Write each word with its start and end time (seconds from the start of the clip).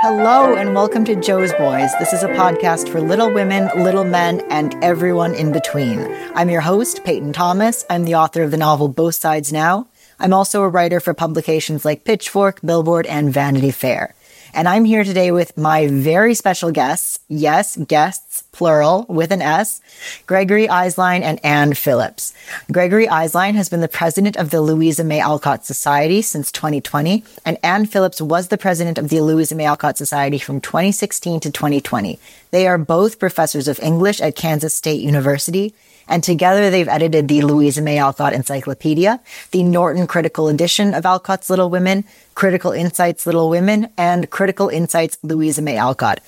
Hello, 0.00 0.54
and 0.56 0.74
welcome 0.74 1.04
to 1.04 1.14
Jo's 1.14 1.52
Boys. 1.54 1.90
This 1.98 2.14
is 2.14 2.22
a 2.22 2.28
podcast 2.28 2.88
for 2.88 3.02
little 3.02 3.30
women, 3.30 3.68
little 3.82 4.04
men, 4.04 4.40
and 4.48 4.74
everyone 4.82 5.34
in 5.34 5.52
between. 5.52 6.00
I'm 6.34 6.48
your 6.48 6.62
host, 6.62 7.04
Peyton 7.04 7.34
Thomas. 7.34 7.84
I'm 7.90 8.04
the 8.04 8.14
author 8.14 8.42
of 8.42 8.50
the 8.50 8.56
novel 8.56 8.88
Both 8.88 9.16
Sides 9.16 9.52
Now. 9.52 9.88
I'm 10.18 10.32
also 10.32 10.62
a 10.62 10.68
writer 10.70 11.00
for 11.00 11.12
publications 11.12 11.84
like 11.84 12.04
Pitchfork, 12.04 12.62
Billboard, 12.62 13.04
and 13.04 13.30
Vanity 13.30 13.72
Fair. 13.72 14.14
And 14.54 14.68
I'm 14.68 14.84
here 14.84 15.02
today 15.02 15.32
with 15.32 15.56
my 15.56 15.86
very 15.86 16.34
special 16.34 16.72
guests. 16.72 17.20
Yes, 17.26 17.78
guests, 17.78 18.42
plural, 18.52 19.06
with 19.08 19.30
an 19.30 19.40
S, 19.40 19.80
Gregory 20.26 20.68
Eiselein 20.68 21.22
and 21.22 21.42
Anne 21.42 21.72
Phillips. 21.72 22.34
Gregory 22.70 23.06
Eiselein 23.06 23.54
has 23.54 23.70
been 23.70 23.80
the 23.80 23.88
president 23.88 24.36
of 24.36 24.50
the 24.50 24.60
Louisa 24.60 25.04
May 25.04 25.20
Alcott 25.20 25.64
Society 25.64 26.20
since 26.20 26.52
2020, 26.52 27.24
and 27.46 27.56
Anne 27.62 27.86
Phillips 27.86 28.20
was 28.20 28.48
the 28.48 28.58
president 28.58 28.98
of 28.98 29.08
the 29.08 29.22
Louisa 29.22 29.54
May 29.54 29.64
Alcott 29.64 29.96
Society 29.96 30.38
from 30.38 30.60
2016 30.60 31.40
to 31.40 31.50
2020. 31.50 32.18
They 32.50 32.66
are 32.66 32.76
both 32.76 33.18
professors 33.18 33.68
of 33.68 33.80
English 33.80 34.20
at 34.20 34.36
Kansas 34.36 34.74
State 34.74 35.00
University 35.00 35.74
and 36.08 36.22
together 36.22 36.70
they've 36.70 36.88
edited 36.88 37.28
the 37.28 37.42
Louisa 37.42 37.82
May 37.82 37.98
Alcott 37.98 38.32
Encyclopedia, 38.32 39.20
the 39.50 39.62
Norton 39.62 40.06
Critical 40.06 40.48
Edition 40.48 40.94
of 40.94 41.06
Alcott's 41.06 41.50
Little 41.50 41.70
Women, 41.70 42.04
Critical 42.34 42.72
Insights 42.72 43.26
Little 43.26 43.48
Women, 43.48 43.88
and 43.96 44.30
Critical 44.30 44.68
Insights 44.68 45.18
Louisa 45.22 45.62
May 45.62 45.76
Alcott. 45.76 46.20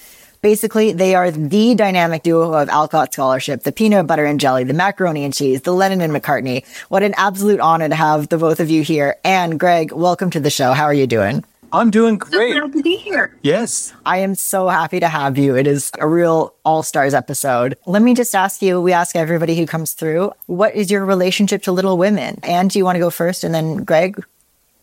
Basically, 0.45 0.92
they 0.92 1.14
are 1.14 1.30
the 1.30 1.74
dynamic 1.74 2.23
duo 2.23 2.52
of 2.52 2.69
Alcott 2.69 3.14
scholarship, 3.14 3.62
the 3.62 3.73
peanut 3.73 4.06
butter 4.06 4.27
and 4.27 4.38
jelly, 4.38 4.64
the 4.64 4.74
macaroni 4.74 5.24
and 5.24 5.33
cheese, 5.33 5.62
the 5.62 5.73
Lennon 5.73 6.02
and 6.02 6.12
McCartney. 6.12 6.66
What 6.91 7.02
an 7.02 7.14
absolute 7.16 7.61
honor 7.61 7.88
to 7.88 7.95
have 7.95 8.28
the 8.28 8.36
both 8.36 8.61
of 8.61 8.69
you 8.69 8.83
here. 8.83 9.16
And 9.25 9.59
Greg, 9.59 9.91
welcome 9.91 10.28
to 10.31 10.41
the 10.41 10.50
show. 10.50 10.75
How 10.75 10.84
are 10.84 10.92
you 10.92 11.06
doing? 11.06 11.44
I'm 11.75 11.91
doing 11.91 12.19
great. 12.19 12.55
So 12.55 12.69
to 12.69 12.83
be 12.83 12.97
here. 12.97 13.36
Yes. 13.42 13.92
I 14.06 14.19
am 14.19 14.36
so 14.36 14.69
happy 14.69 15.00
to 15.00 15.08
have 15.08 15.36
you. 15.36 15.56
It 15.56 15.67
is 15.67 15.91
a 15.98 16.06
real 16.06 16.55
all 16.64 16.84
stars 16.84 17.14
episode. 17.14 17.77
Let 17.86 18.00
me 18.00 18.14
just 18.14 18.34
ask 18.34 18.62
you 18.62 18.81
we 18.81 18.92
ask 18.92 19.16
everybody 19.16 19.56
who 19.56 19.66
comes 19.66 19.92
through, 19.92 20.33
what 20.47 20.75
is 20.75 20.91
your 20.91 21.05
relationship 21.05 21.64
to 21.64 21.72
Little 21.72 21.98
Women? 21.98 22.39
And 22.44 22.70
do 22.70 22.78
you 22.78 22.84
want 22.84 22.94
to 22.94 23.00
go 23.00 23.11
first 23.11 23.42
and 23.42 23.53
then 23.53 23.83
Greg? 23.83 24.25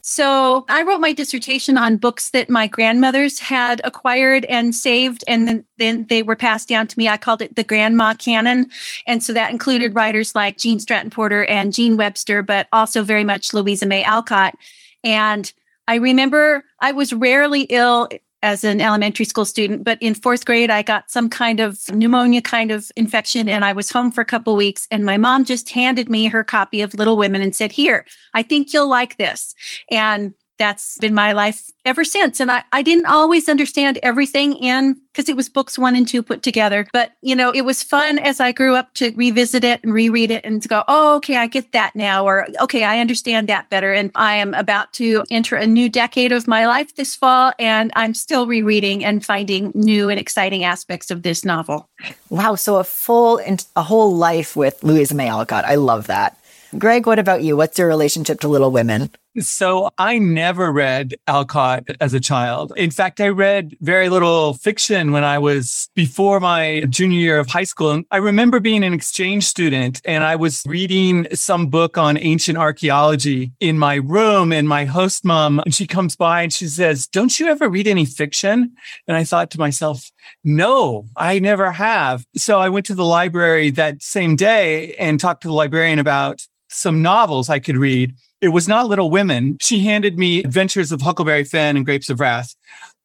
So 0.01 0.65
I 0.67 0.81
wrote 0.81 0.99
my 0.99 1.13
dissertation 1.13 1.77
on 1.77 1.95
books 1.95 2.31
that 2.31 2.49
my 2.49 2.67
grandmothers 2.67 3.39
had 3.39 3.81
acquired 3.83 4.45
and 4.45 4.73
saved, 4.73 5.23
and 5.27 5.47
then, 5.47 5.65
then 5.77 6.07
they 6.09 6.23
were 6.23 6.35
passed 6.35 6.67
down 6.67 6.87
to 6.87 6.97
me. 6.97 7.07
I 7.07 7.17
called 7.17 7.41
it 7.41 7.55
the 7.55 7.63
grandma 7.63 8.15
canon. 8.15 8.69
And 9.05 9.23
so 9.23 9.31
that 9.31 9.51
included 9.51 9.93
writers 9.93 10.33
like 10.33 10.57
Gene 10.57 10.79
Stratton 10.79 11.11
Porter 11.11 11.45
and 11.45 11.71
Jean 11.71 11.97
Webster, 11.97 12.41
but 12.41 12.67
also 12.73 13.03
very 13.03 13.23
much 13.23 13.53
Louisa 13.53 13.85
May 13.85 14.03
Alcott. 14.03 14.55
And 15.03 15.53
I 15.87 15.95
remember 15.95 16.63
I 16.79 16.91
was 16.91 17.13
rarely 17.13 17.63
ill 17.63 18.09
as 18.43 18.63
an 18.63 18.81
elementary 18.81 19.25
school 19.25 19.45
student, 19.45 19.83
but 19.83 20.01
in 20.01 20.15
fourth 20.15 20.45
grade, 20.45 20.71
I 20.71 20.81
got 20.81 21.11
some 21.11 21.29
kind 21.29 21.59
of 21.59 21.79
pneumonia 21.93 22.41
kind 22.41 22.71
of 22.71 22.91
infection 22.95 23.47
and 23.47 23.63
I 23.63 23.73
was 23.73 23.91
home 23.91 24.11
for 24.11 24.21
a 24.21 24.25
couple 24.25 24.55
weeks. 24.55 24.87
And 24.89 25.05
my 25.05 25.17
mom 25.17 25.45
just 25.45 25.69
handed 25.69 26.09
me 26.09 26.25
her 26.25 26.43
copy 26.43 26.81
of 26.81 26.95
Little 26.95 27.17
Women 27.17 27.41
and 27.41 27.55
said, 27.55 27.71
Here, 27.71 28.05
I 28.33 28.41
think 28.41 28.73
you'll 28.73 28.89
like 28.89 29.17
this. 29.17 29.53
And 29.91 30.33
that's 30.61 30.99
been 30.99 31.15
my 31.15 31.31
life 31.31 31.71
ever 31.85 32.03
since. 32.03 32.39
And 32.39 32.51
I, 32.51 32.63
I 32.71 32.83
didn't 32.83 33.07
always 33.07 33.49
understand 33.49 33.97
everything 34.03 34.53
in 34.57 34.95
because 35.11 35.27
it 35.27 35.35
was 35.35 35.49
books 35.49 35.79
one 35.79 35.95
and 35.95 36.07
two 36.07 36.21
put 36.21 36.43
together. 36.43 36.85
But, 36.93 37.13
you 37.23 37.35
know, 37.35 37.51
it 37.51 37.61
was 37.61 37.81
fun 37.81 38.19
as 38.19 38.39
I 38.39 38.51
grew 38.51 38.75
up 38.75 38.93
to 38.93 39.11
revisit 39.15 39.63
it 39.63 39.83
and 39.83 39.91
reread 39.91 40.29
it 40.29 40.45
and 40.45 40.61
to 40.61 40.67
go, 40.67 40.83
oh, 40.87 41.15
okay, 41.15 41.37
I 41.37 41.47
get 41.47 41.71
that 41.71 41.95
now. 41.95 42.23
Or, 42.23 42.47
okay, 42.61 42.83
I 42.83 42.99
understand 42.99 43.49
that 43.49 43.71
better. 43.71 43.91
And 43.91 44.11
I 44.13 44.35
am 44.35 44.53
about 44.53 44.93
to 44.93 45.23
enter 45.31 45.55
a 45.55 45.65
new 45.65 45.89
decade 45.89 46.31
of 46.31 46.47
my 46.47 46.67
life 46.67 46.95
this 46.95 47.15
fall. 47.15 47.53
And 47.57 47.91
I'm 47.95 48.13
still 48.13 48.45
rereading 48.45 49.03
and 49.03 49.25
finding 49.25 49.71
new 49.73 50.09
and 50.09 50.19
exciting 50.19 50.63
aspects 50.63 51.09
of 51.09 51.23
this 51.23 51.43
novel. 51.43 51.89
Wow. 52.29 52.53
So 52.53 52.75
a 52.75 52.83
full, 52.83 53.37
and 53.39 53.65
a 53.75 53.81
whole 53.81 54.15
life 54.15 54.55
with 54.55 54.83
Louisa 54.83 55.15
May 55.15 55.27
Alcott. 55.27 55.65
I 55.65 55.75
love 55.75 56.05
that. 56.05 56.37
Greg, 56.77 57.07
what 57.07 57.19
about 57.19 57.41
you? 57.41 57.57
What's 57.57 57.79
your 57.79 57.87
relationship 57.87 58.39
to 58.41 58.47
Little 58.47 58.71
Women? 58.71 59.09
So 59.39 59.91
I 59.97 60.17
never 60.17 60.73
read 60.73 61.15
Alcott 61.25 61.85
as 62.01 62.13
a 62.13 62.19
child. 62.19 62.73
In 62.75 62.91
fact, 62.91 63.21
I 63.21 63.29
read 63.29 63.77
very 63.79 64.09
little 64.09 64.55
fiction 64.55 65.13
when 65.13 65.23
I 65.23 65.39
was 65.39 65.89
before 65.95 66.41
my 66.41 66.81
junior 66.89 67.17
year 67.17 67.39
of 67.39 67.47
high 67.47 67.63
school. 67.63 67.91
And 67.91 68.05
I 68.11 68.17
remember 68.17 68.59
being 68.59 68.83
an 68.83 68.93
exchange 68.93 69.45
student 69.45 70.01
and 70.03 70.25
I 70.25 70.35
was 70.35 70.63
reading 70.65 71.27
some 71.33 71.67
book 71.67 71.97
on 71.97 72.17
ancient 72.17 72.57
archaeology 72.57 73.53
in 73.61 73.79
my 73.79 73.95
room 73.95 74.51
and 74.51 74.67
my 74.67 74.83
host 74.83 75.23
mom, 75.23 75.59
and 75.59 75.73
she 75.73 75.87
comes 75.87 76.17
by 76.17 76.41
and 76.41 76.51
she 76.51 76.67
says, 76.67 77.07
don't 77.07 77.39
you 77.39 77.47
ever 77.47 77.69
read 77.69 77.87
any 77.87 78.05
fiction? 78.05 78.73
And 79.07 79.15
I 79.15 79.23
thought 79.23 79.49
to 79.51 79.59
myself, 79.59 80.11
no, 80.43 81.05
I 81.15 81.39
never 81.39 81.71
have. 81.71 82.25
So 82.35 82.59
I 82.59 82.67
went 82.67 82.85
to 82.87 82.95
the 82.95 83.05
library 83.05 83.69
that 83.71 84.01
same 84.01 84.35
day 84.35 84.93
and 84.95 85.19
talked 85.19 85.43
to 85.43 85.47
the 85.47 85.53
librarian 85.53 85.99
about 85.99 86.45
some 86.69 87.01
novels 87.01 87.49
I 87.49 87.59
could 87.59 87.77
read. 87.77 88.13
It 88.41 88.49
was 88.49 88.67
not 88.67 88.87
Little 88.87 89.11
Women. 89.11 89.57
She 89.61 89.81
handed 89.81 90.17
me 90.17 90.39
Adventures 90.39 90.91
of 90.91 91.01
Huckleberry 91.01 91.43
Finn 91.43 91.77
and 91.77 91.85
Grapes 91.85 92.09
of 92.09 92.19
Wrath. 92.19 92.55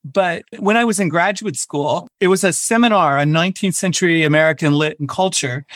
But 0.02 0.44
when 0.58 0.76
I 0.76 0.84
was 0.84 1.00
in 1.00 1.08
graduate 1.08 1.56
school, 1.56 2.08
it 2.20 2.28
was 2.28 2.44
a 2.44 2.52
seminar 2.52 3.18
on 3.18 3.32
19th 3.32 3.74
century 3.74 4.22
American 4.22 4.72
lit 4.72 4.98
and 5.00 5.08
culture. 5.08 5.66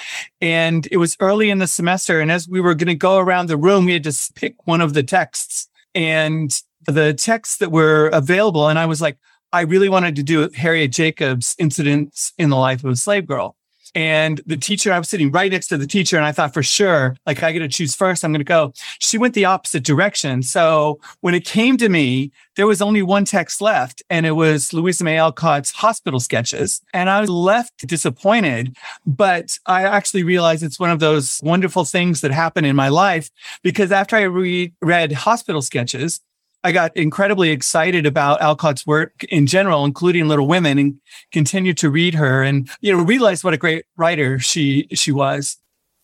And 0.41 0.87
it 0.91 0.98
was 0.98 1.16
early 1.21 1.50
in 1.50 1.59
the 1.59 1.66
semester. 1.66 2.21
And 2.21 2.31
as 2.31 2.48
we 2.48 2.60
were 2.60 2.75
going 2.75 2.87
to 2.88 2.94
go 2.94 3.19
around 3.19 3.48
the 3.48 3.56
room, 3.56 3.87
we 3.87 3.93
had 3.93 4.04
to 4.04 4.32
pick 4.37 4.54
one 4.66 4.81
of 4.81 4.94
the 4.94 5.03
texts 5.03 5.69
and 5.94 6.56
the 6.87 7.12
texts 7.12 7.59
that 7.59 7.72
were 7.72 8.09
available. 8.09 8.69
And 8.69 8.78
I 8.78 8.87
was 8.87 9.03
like, 9.03 9.19
I 9.53 9.62
really 9.62 9.88
wanted 9.88 10.15
to 10.16 10.22
do 10.22 10.48
Harriet 10.54 10.92
Jacobs' 10.92 11.56
incidents 11.59 12.32
in 12.38 12.50
the 12.50 12.56
life 12.56 12.84
of 12.84 12.91
a 12.91 12.97
slave 12.97 13.27
girl. 13.27 13.56
And 13.95 14.41
the 14.47 14.56
teacher, 14.56 14.93
I 14.93 14.99
was 14.99 15.09
sitting 15.09 15.31
right 15.31 15.51
next 15.51 15.69
to 15.69 15.78
the 15.78 15.87
teacher, 15.87 16.17
and 16.17 16.25
I 16.25 16.33
thought 16.33 16.55
for 16.55 16.62
sure, 16.62 17.17
like, 17.27 17.43
I 17.43 17.53
got 17.53 17.61
to 17.61 17.69
choose 17.69 17.95
first. 17.95 18.25
I'm 18.25 18.33
going 18.33 18.41
to 18.41 18.45
go. 18.45 18.73
She 18.99 19.19
went 19.19 19.34
the 19.34 19.45
opposite 19.45 19.84
direction. 19.84 20.43
So 20.43 21.01
when 21.21 21.34
it 21.34 21.45
came 21.45 21.77
to 21.78 21.89
me, 21.89 22.33
there 22.56 22.67
was 22.67 22.83
only 22.83 23.03
one 23.03 23.25
text 23.25 23.61
left, 23.61 24.03
and 24.11 24.27
it 24.27 24.33
was 24.33 24.73
Louisa 24.73 25.05
May 25.05 25.19
Alcott's 25.19 25.71
hospital 25.71 26.21
sketches. 26.21 26.81
And 26.93 27.09
I 27.09 27.21
was 27.21 27.31
left 27.31 27.87
disappointed. 27.87 28.77
But 29.06 29.59
I 29.67 29.84
actually 29.84 30.22
realized 30.22 30.62
it's 30.62 30.81
one 30.81 30.91
of 30.91 31.01
those 31.01 31.41
wonderful 31.43 31.84
things 31.84 32.21
that 32.21 32.31
happen 32.31 32.65
in 32.65 32.77
my 32.77 32.89
life 32.89 33.31
because 33.62 33.93
after 33.93 34.17
I 34.17 34.22
re- 34.22 34.72
read 34.81 35.12
hospital 35.12 35.62
sketches, 35.62 36.21
I 36.62 36.72
got 36.72 36.97
incredibly 36.97 37.50
excited 37.50 38.06
about 38.06 38.41
Alcott's 38.43 38.87
work 38.87 39.25
in 39.25 39.47
general, 39.47 39.84
including 39.84 40.28
Little 40.28 40.47
Women, 40.47 40.78
and 40.78 41.00
continued 41.32 41.78
to 41.78 41.91
read 41.91 42.15
her 42.15 42.43
and 42.43 42.69
you 42.81 42.93
know 42.93 43.03
realized 43.03 43.44
what 43.44 43.54
a 43.54 43.59
great 43.59 43.87
writer 43.97 44.38
she 44.38 44.87
she 44.93 45.12
was. 45.12 45.56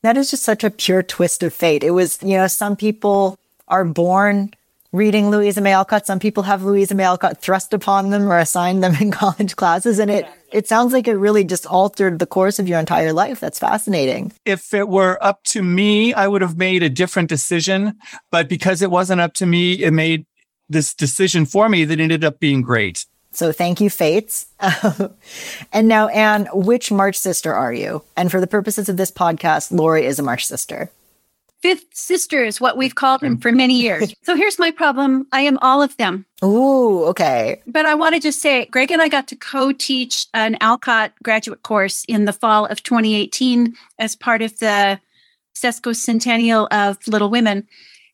That 0.02 0.16
is 0.16 0.30
just 0.30 0.42
such 0.44 0.62
a 0.62 0.70
pure 0.70 1.02
twist 1.02 1.42
of 1.42 1.52
fate. 1.52 1.82
It 1.82 1.90
was, 1.90 2.22
you 2.22 2.36
know, 2.36 2.46
some 2.46 2.76
people 2.76 3.38
are 3.66 3.84
born 3.84 4.52
reading 4.92 5.30
Louisa 5.30 5.60
May 5.60 5.72
Alcott. 5.72 6.06
Some 6.06 6.20
people 6.20 6.44
have 6.44 6.62
Louisa 6.62 6.94
May 6.94 7.04
Alcott 7.04 7.42
thrust 7.42 7.74
upon 7.74 8.10
them 8.10 8.30
or 8.30 8.38
assigned 8.38 8.84
them 8.84 8.94
in 9.00 9.10
college 9.10 9.56
classes. 9.56 9.98
And 9.98 10.10
it, 10.10 10.26
it 10.52 10.68
sounds 10.68 10.92
like 10.92 11.08
it 11.08 11.14
really 11.14 11.44
just 11.44 11.66
altered 11.66 12.18
the 12.18 12.26
course 12.26 12.58
of 12.58 12.68
your 12.68 12.78
entire 12.78 13.12
life. 13.12 13.40
That's 13.40 13.58
fascinating. 13.58 14.32
If 14.44 14.72
it 14.72 14.88
were 14.88 15.18
up 15.20 15.42
to 15.44 15.62
me, 15.62 16.14
I 16.14 16.28
would 16.28 16.42
have 16.42 16.56
made 16.56 16.82
a 16.82 16.88
different 16.88 17.28
decision. 17.28 17.98
But 18.30 18.48
because 18.48 18.82
it 18.82 18.90
wasn't 18.90 19.20
up 19.20 19.34
to 19.34 19.46
me, 19.46 19.72
it 19.82 19.92
made 19.92 20.24
this 20.68 20.94
decision 20.94 21.46
for 21.46 21.68
me 21.68 21.84
that 21.84 22.00
ended 22.00 22.24
up 22.24 22.40
being 22.40 22.62
great. 22.62 23.06
So 23.32 23.52
thank 23.52 23.82
you, 23.82 23.90
Fates. 23.90 24.46
and 25.72 25.88
now, 25.88 26.08
Anne, 26.08 26.48
which 26.54 26.90
March 26.90 27.18
sister 27.18 27.52
are 27.52 27.72
you? 27.72 28.02
And 28.16 28.30
for 28.30 28.40
the 28.40 28.46
purposes 28.46 28.88
of 28.88 28.96
this 28.96 29.10
podcast, 29.10 29.70
Laurie 29.70 30.06
is 30.06 30.18
a 30.18 30.22
March 30.22 30.46
sister. 30.46 30.90
Fifth 31.60 31.86
sister 31.92 32.44
is 32.44 32.60
what 32.60 32.78
we've 32.78 32.94
called 32.94 33.22
him 33.22 33.36
for 33.36 33.52
many 33.52 33.74
years. 33.74 34.14
so 34.22 34.36
here's 34.36 34.58
my 34.58 34.70
problem. 34.70 35.26
I 35.32 35.40
am 35.40 35.58
all 35.58 35.82
of 35.82 35.96
them. 35.98 36.24
Ooh, 36.42 37.04
okay. 37.06 37.60
But 37.66 37.84
I 37.84 37.94
want 37.94 38.14
to 38.14 38.20
just 38.20 38.40
say, 38.40 38.66
Greg 38.66 38.90
and 38.90 39.02
I 39.02 39.08
got 39.08 39.28
to 39.28 39.36
co-teach 39.36 40.26
an 40.32 40.56
Alcott 40.62 41.12
graduate 41.22 41.62
course 41.62 42.04
in 42.08 42.24
the 42.24 42.32
fall 42.32 42.66
of 42.66 42.82
2018 42.82 43.74
as 43.98 44.16
part 44.16 44.40
of 44.40 44.58
the 44.60 44.98
sesquicentennial 45.54 46.68
of 46.70 46.98
Little 47.06 47.30
Women. 47.30 47.66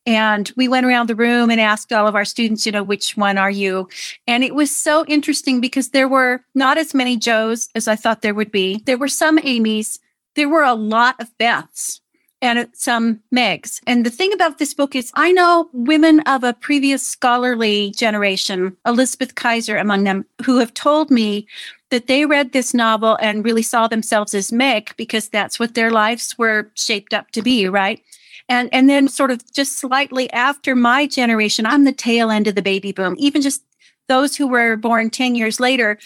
And 0.05 0.51
we 0.57 0.67
went 0.67 0.87
around 0.87 1.09
the 1.09 1.15
room 1.15 1.51
and 1.51 1.61
asked 1.61 1.93
all 1.93 2.09
of 2.09 2.17
our 2.17 2.25
students, 2.25 2.67
you 2.67 2.73
know, 2.73 2.83
which 2.83 3.17
one 3.17 3.39
are 3.39 3.51
you? 3.51 3.89
And 4.27 4.43
it 4.43 4.55
was 4.55 4.75
so 4.75 5.05
interesting 5.07 5.61
because 5.61 5.91
there 5.91 6.09
were 6.09 6.45
not 6.55 6.77
as 6.77 6.93
many 6.95 7.17
Jos 7.17 7.69
as 7.75 7.87
I 7.87 7.95
thought 7.95 8.23
there 8.23 8.35
would 8.35 8.51
be. 8.51 8.83
There 8.85 8.99
were 8.99 9.09
some 9.09 9.39
Amy's. 9.43 10.01
There 10.35 10.49
were 10.49 10.65
a 10.65 10.75
lot 10.75 11.21
of 11.21 11.31
Beths 11.39 12.01
and 12.43 12.69
some 12.75 13.21
Megs. 13.33 13.81
And 13.87 14.05
the 14.05 14.11
thing 14.11 14.33
about 14.33 14.59
this 14.59 14.75
book 14.75 14.97
is 14.97 15.13
I 15.15 15.31
know 15.31 15.71
women 15.73 16.21
of 16.21 16.43
a 16.43 16.53
previous 16.53 17.07
scholarly 17.07 17.93
generation, 17.93 18.77
Elizabeth 18.85 19.37
Keyser 19.37 19.81
among 19.81 20.03
them, 20.05 20.27
who 20.45 20.59
have 20.59 20.75
told 20.75 21.11
me 21.11 21.47
that 21.91 22.09
they 22.09 22.27
read 22.27 22.53
this 22.53 22.75
novel 22.75 23.17
and 23.21 23.45
really 23.45 23.63
saw 23.63 23.87
themselves 23.87 24.35
as 24.35 24.51
Meg 24.51 24.93
because 24.97 25.29
that's 25.29 25.61
what 25.61 25.75
their 25.75 25.93
lives 25.93 26.37
were 26.37 26.71
shaped 26.75 27.15
up 27.15 27.31
to 27.31 27.43
be, 27.43 27.69
right? 27.69 28.03
And 28.49 28.69
and 28.73 28.89
then 28.89 29.09
sort 29.09 29.31
of 29.31 29.41
just 29.53 29.79
slightly 29.79 30.31
after 30.33 30.75
my 30.75 31.07
generation, 31.07 31.67
I'm 31.67 31.85
the 31.85 31.93
tail 31.93 32.31
end 32.31 32.47
of 32.47 32.55
the 32.55 32.63
baby 32.63 32.93
boom. 32.93 33.15
Even 33.19 33.43
just 33.43 33.63
those 34.09 34.37
who 34.37 34.47
were 34.47 34.77
born 34.77 35.11
10 35.11 35.35
years 35.35 35.61
later 35.61 35.99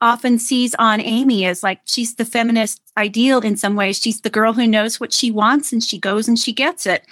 often 0.00 0.38
sees 0.38 0.74
on 0.78 1.00
Amy 1.00 1.46
as 1.46 1.62
like 1.62 1.80
she's 1.84 2.16
the 2.16 2.24
feminist 2.24 2.80
ideal 2.98 3.40
in 3.40 3.56
some 3.56 3.74
ways. 3.74 3.98
She's 3.98 4.20
the 4.20 4.30
girl 4.30 4.52
who 4.52 4.66
knows 4.66 5.00
what 5.00 5.12
she 5.12 5.30
wants 5.30 5.72
and 5.72 5.82
she 5.82 5.98
goes 5.98 6.28
and 6.28 6.38
she 6.38 6.52
gets 6.52 6.86
it. 6.86 7.06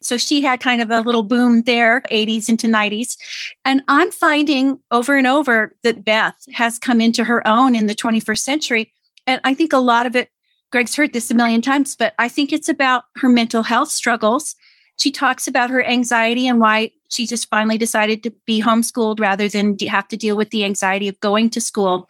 So 0.00 0.16
she 0.16 0.42
had 0.42 0.60
kind 0.60 0.80
of 0.80 0.90
a 0.90 1.00
little 1.00 1.24
boom 1.24 1.62
there, 1.62 2.02
80s 2.10 2.48
into 2.48 2.68
90s. 2.68 3.16
And 3.64 3.82
I'm 3.88 4.12
finding 4.12 4.78
over 4.90 5.16
and 5.16 5.26
over 5.26 5.74
that 5.82 6.04
Beth 6.04 6.36
has 6.52 6.78
come 6.78 7.00
into 7.00 7.24
her 7.24 7.46
own 7.46 7.74
in 7.74 7.86
the 7.86 7.94
21st 7.94 8.38
century. 8.38 8.92
And 9.26 9.40
I 9.42 9.52
think 9.52 9.72
a 9.72 9.78
lot 9.78 10.06
of 10.06 10.14
it, 10.14 10.30
Greg's 10.72 10.96
heard 10.96 11.12
this 11.12 11.30
a 11.30 11.34
million 11.34 11.62
times, 11.62 11.96
but 11.96 12.14
I 12.18 12.28
think 12.28 12.52
it's 12.52 12.68
about 12.68 13.04
her 13.16 13.28
mental 13.28 13.62
health 13.62 13.90
struggles. 13.90 14.56
She 14.98 15.10
talks 15.10 15.46
about 15.46 15.70
her 15.70 15.84
anxiety 15.84 16.48
and 16.48 16.58
why 16.58 16.90
she 17.08 17.26
just 17.26 17.48
finally 17.48 17.78
decided 17.78 18.22
to 18.22 18.30
be 18.46 18.62
homeschooled 18.62 19.20
rather 19.20 19.48
than 19.48 19.76
have 19.86 20.08
to 20.08 20.16
deal 20.16 20.36
with 20.36 20.50
the 20.50 20.64
anxiety 20.64 21.06
of 21.08 21.20
going 21.20 21.50
to 21.50 21.60
school. 21.60 22.08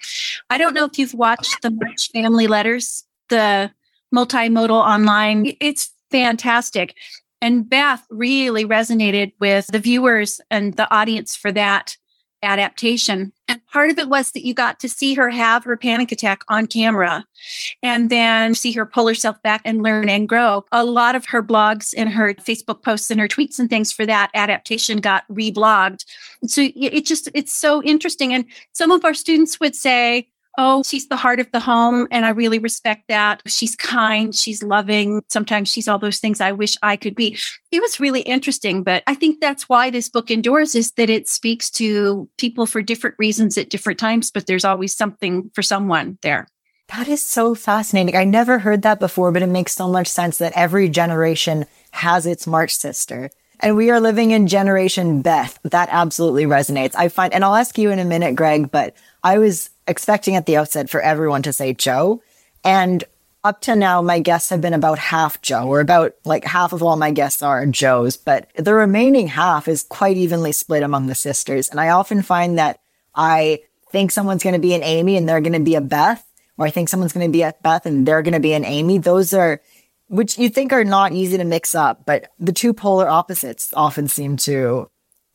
I 0.50 0.58
don't 0.58 0.74
know 0.74 0.84
if 0.84 0.98
you've 0.98 1.14
watched 1.14 1.62
the 1.62 1.70
March 1.70 2.10
Family 2.12 2.46
Letters, 2.46 3.04
the 3.28 3.70
multimodal 4.14 4.70
online. 4.70 5.54
It's 5.60 5.92
fantastic. 6.10 6.94
And 7.42 7.68
Beth 7.68 8.06
really 8.08 8.64
resonated 8.64 9.32
with 9.40 9.66
the 9.66 9.78
viewers 9.78 10.40
and 10.50 10.74
the 10.74 10.90
audience 10.94 11.36
for 11.36 11.52
that 11.52 11.96
adaptation. 12.42 13.32
Part 13.76 13.90
of 13.90 13.98
it 13.98 14.08
was 14.08 14.30
that 14.30 14.46
you 14.46 14.54
got 14.54 14.80
to 14.80 14.88
see 14.88 15.12
her 15.12 15.28
have 15.28 15.64
her 15.64 15.76
panic 15.76 16.10
attack 16.10 16.40
on 16.48 16.66
camera 16.66 17.26
and 17.82 18.08
then 18.08 18.54
see 18.54 18.72
her 18.72 18.86
pull 18.86 19.06
herself 19.06 19.36
back 19.42 19.60
and 19.66 19.82
learn 19.82 20.08
and 20.08 20.26
grow. 20.26 20.64
A 20.72 20.82
lot 20.82 21.14
of 21.14 21.26
her 21.26 21.42
blogs 21.42 21.92
and 21.94 22.08
her 22.08 22.32
Facebook 22.32 22.82
posts 22.82 23.10
and 23.10 23.20
her 23.20 23.28
tweets 23.28 23.58
and 23.58 23.68
things 23.68 23.92
for 23.92 24.06
that 24.06 24.30
adaptation 24.32 24.96
got 24.96 25.28
reblogged. 25.28 26.06
So 26.46 26.68
it 26.74 27.04
just, 27.04 27.28
it's 27.34 27.52
so 27.52 27.82
interesting. 27.82 28.32
And 28.32 28.46
some 28.72 28.90
of 28.90 29.04
our 29.04 29.12
students 29.12 29.60
would 29.60 29.76
say, 29.76 30.26
Oh, 30.58 30.82
she's 30.82 31.08
the 31.08 31.16
heart 31.16 31.40
of 31.40 31.50
the 31.52 31.60
home. 31.60 32.08
And 32.10 32.24
I 32.24 32.30
really 32.30 32.58
respect 32.58 33.08
that. 33.08 33.42
She's 33.46 33.76
kind. 33.76 34.34
She's 34.34 34.62
loving. 34.62 35.22
Sometimes 35.28 35.68
she's 35.68 35.88
all 35.88 35.98
those 35.98 36.18
things 36.18 36.40
I 36.40 36.52
wish 36.52 36.76
I 36.82 36.96
could 36.96 37.14
be. 37.14 37.38
It 37.70 37.80
was 37.80 38.00
really 38.00 38.22
interesting. 38.22 38.82
But 38.82 39.02
I 39.06 39.14
think 39.14 39.40
that's 39.40 39.68
why 39.68 39.90
this 39.90 40.08
book 40.08 40.30
endures 40.30 40.74
is 40.74 40.92
that 40.92 41.10
it 41.10 41.28
speaks 41.28 41.70
to 41.72 42.28
people 42.38 42.66
for 42.66 42.82
different 42.82 43.16
reasons 43.18 43.58
at 43.58 43.70
different 43.70 43.98
times, 43.98 44.30
but 44.30 44.46
there's 44.46 44.64
always 44.64 44.96
something 44.96 45.50
for 45.54 45.62
someone 45.62 46.18
there. 46.22 46.46
That 46.88 47.08
is 47.08 47.22
so 47.22 47.54
fascinating. 47.54 48.16
I 48.16 48.24
never 48.24 48.60
heard 48.60 48.82
that 48.82 49.00
before, 49.00 49.32
but 49.32 49.42
it 49.42 49.48
makes 49.48 49.72
so 49.72 49.88
much 49.88 50.06
sense 50.06 50.38
that 50.38 50.52
every 50.54 50.88
generation 50.88 51.66
has 51.90 52.26
its 52.26 52.46
March 52.46 52.74
sister. 52.74 53.30
And 53.60 53.76
we 53.76 53.90
are 53.90 54.00
living 54.00 54.30
in 54.30 54.46
generation 54.46 55.22
Beth. 55.22 55.58
That 55.64 55.88
absolutely 55.90 56.44
resonates. 56.44 56.94
I 56.94 57.08
find, 57.08 57.32
and 57.32 57.44
I'll 57.44 57.56
ask 57.56 57.76
you 57.76 57.90
in 57.90 57.98
a 57.98 58.04
minute, 58.04 58.36
Greg, 58.36 58.70
but 58.70 58.94
I 59.24 59.38
was 59.38 59.70
expecting 59.86 60.36
at 60.36 60.46
the 60.46 60.56
outset 60.56 60.90
for 60.90 61.00
everyone 61.00 61.42
to 61.42 61.52
say 61.52 61.72
Jo. 61.72 62.22
And 62.64 63.04
up 63.44 63.60
to 63.60 63.76
now, 63.76 64.02
my 64.02 64.18
guests 64.18 64.50
have 64.50 64.60
been 64.60 64.74
about 64.74 64.98
half 64.98 65.40
Jo, 65.40 65.68
or 65.68 65.80
about 65.80 66.14
like 66.24 66.44
half 66.44 66.72
of 66.72 66.82
all 66.82 66.96
my 66.96 67.12
guests 67.12 67.42
are 67.42 67.64
Jos, 67.66 68.16
but 68.16 68.50
the 68.56 68.74
remaining 68.74 69.28
half 69.28 69.68
is 69.68 69.84
quite 69.84 70.16
evenly 70.16 70.50
split 70.50 70.82
among 70.82 71.06
the 71.06 71.14
sisters. 71.14 71.68
And 71.68 71.78
I 71.78 71.90
often 71.90 72.22
find 72.22 72.58
that 72.58 72.80
I 73.14 73.60
think 73.92 74.10
someone's 74.10 74.42
going 74.42 74.54
to 74.54 74.60
be 74.60 74.74
an 74.74 74.82
Amy 74.82 75.16
and 75.16 75.28
they're 75.28 75.40
going 75.40 75.52
to 75.52 75.60
be 75.60 75.76
a 75.76 75.80
Beth, 75.80 76.26
or 76.58 76.66
I 76.66 76.70
think 76.70 76.88
someone's 76.88 77.12
going 77.12 77.26
to 77.26 77.32
be 77.32 77.42
a 77.42 77.54
Beth 77.62 77.86
and 77.86 78.04
they're 78.04 78.22
going 78.22 78.34
to 78.34 78.40
be 78.40 78.52
an 78.52 78.64
Amy. 78.64 78.98
Those 78.98 79.32
are, 79.32 79.60
which 80.08 80.38
you 80.38 80.48
think 80.48 80.72
are 80.72 80.84
not 80.84 81.12
easy 81.12 81.36
to 81.36 81.44
mix 81.44 81.74
up, 81.74 82.04
but 82.04 82.32
the 82.40 82.52
two 82.52 82.74
polar 82.74 83.08
opposites 83.08 83.72
often 83.76 84.08
seem 84.08 84.36
to 84.38 84.90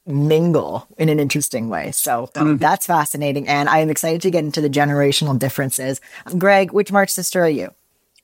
mingle 0.06 0.88
in 0.98 1.09
an 1.09 1.19
interesting 1.19 1.69
way. 1.69 1.92
So 1.92 2.30
mm-hmm. 2.33 2.57
that's 2.57 2.86
fascinating. 2.86 3.48
And 3.48 3.69
I 3.69 3.80
am 3.80 3.89
excited 3.89 4.21
to 4.21 4.31
get 4.31 4.44
into 4.44 4.62
the 4.62 4.69
generational 4.69 5.38
differences. 5.38 6.01
Greg, 6.38 6.71
which 6.71 6.92
March 6.92 7.09
sister 7.09 7.42
are 7.42 7.50
you? 7.50 7.69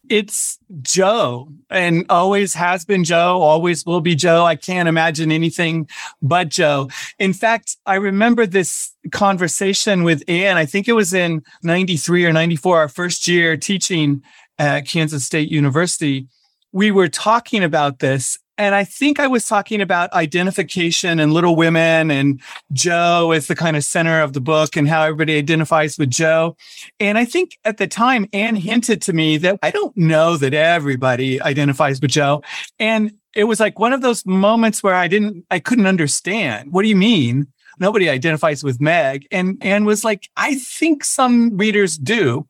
It's 0.10 0.58
Jo 0.82 1.50
and 1.70 2.06
always 2.10 2.54
has 2.54 2.86
been 2.86 3.04
Jo, 3.04 3.42
always 3.42 3.86
will 3.86 4.00
be 4.00 4.16
Jo. 4.16 4.46
I 4.46 4.56
can't 4.56 4.88
imagine 4.88 5.32
anything 5.32 5.90
but 6.22 6.48
Jo. 6.48 6.90
In 7.20 7.34
fact, 7.34 7.76
I 7.86 7.96
remember 7.96 8.46
this 8.46 8.94
conversation 9.12 10.04
with 10.04 10.24
Anne. 10.30 10.56
I 10.56 10.66
think 10.66 10.88
it 10.88 10.94
was 10.94 11.14
in 11.14 11.44
93 11.64 12.26
or 12.26 12.32
94, 12.32 12.78
our 12.78 12.88
first 12.88 13.28
year 13.28 13.58
teaching 13.58 14.24
at 14.58 14.88
Kansas 14.88 15.26
State 15.26 15.50
University. 15.50 16.28
We 16.72 16.92
were 16.92 17.10
talking 17.10 17.64
about 17.64 18.00
this 18.00 18.40
and 18.58 18.74
I 18.74 18.84
think 18.84 19.20
I 19.20 19.28
was 19.28 19.48
talking 19.48 19.82
about 19.82 20.12
identification 20.14 21.20
and 21.20 21.34
Little 21.34 21.56
Women 21.56 22.10
and 22.10 22.42
Jo 22.74 23.32
as 23.32 23.48
the 23.48 23.56
kind 23.56 23.78
of 23.78 23.84
center 23.84 24.22
of 24.22 24.34
the 24.34 24.42
book 24.42 24.76
and 24.76 24.88
how 24.88 25.04
everybody 25.04 25.38
identifies 25.38 25.98
with 25.98 26.10
Jo. 26.10 26.56
And 27.00 27.18
I 27.18 27.26
think 27.26 27.58
at 27.66 27.78
the 27.78 27.88
time, 27.88 28.28
Anne 28.34 28.56
hinted 28.56 29.02
to 29.04 29.14
me 29.14 29.38
that 29.38 29.60
I 29.62 29.72
don't 29.72 29.96
know 29.96 30.38
that 30.38 30.54
everybody 30.54 31.42
identifies 31.42 32.02
with 32.02 32.12
Jo. 32.12 32.42
And 32.80 33.14
it 33.36 33.44
was 33.44 33.60
like 33.60 33.78
one 33.78 33.94
of 33.94 34.02
those 34.02 34.26
moments 34.26 34.82
where 34.82 34.96
I 34.96 35.08
didn't, 35.08 35.46
I 35.52 35.60
couldn't 35.60 35.86
understand. 35.86 36.72
What 36.72 36.82
do 36.82 36.88
you 36.88 36.96
mean? 36.96 37.48
Nobody 37.80 38.10
identifies 38.10 38.64
with 38.64 38.82
Meg. 38.82 39.28
And 39.30 39.58
Anne 39.62 39.86
was 39.86 40.04
like, 40.04 40.30
I 40.36 40.56
think 40.56 41.04
some 41.04 41.56
readers 41.56 41.98
do. 41.98 42.48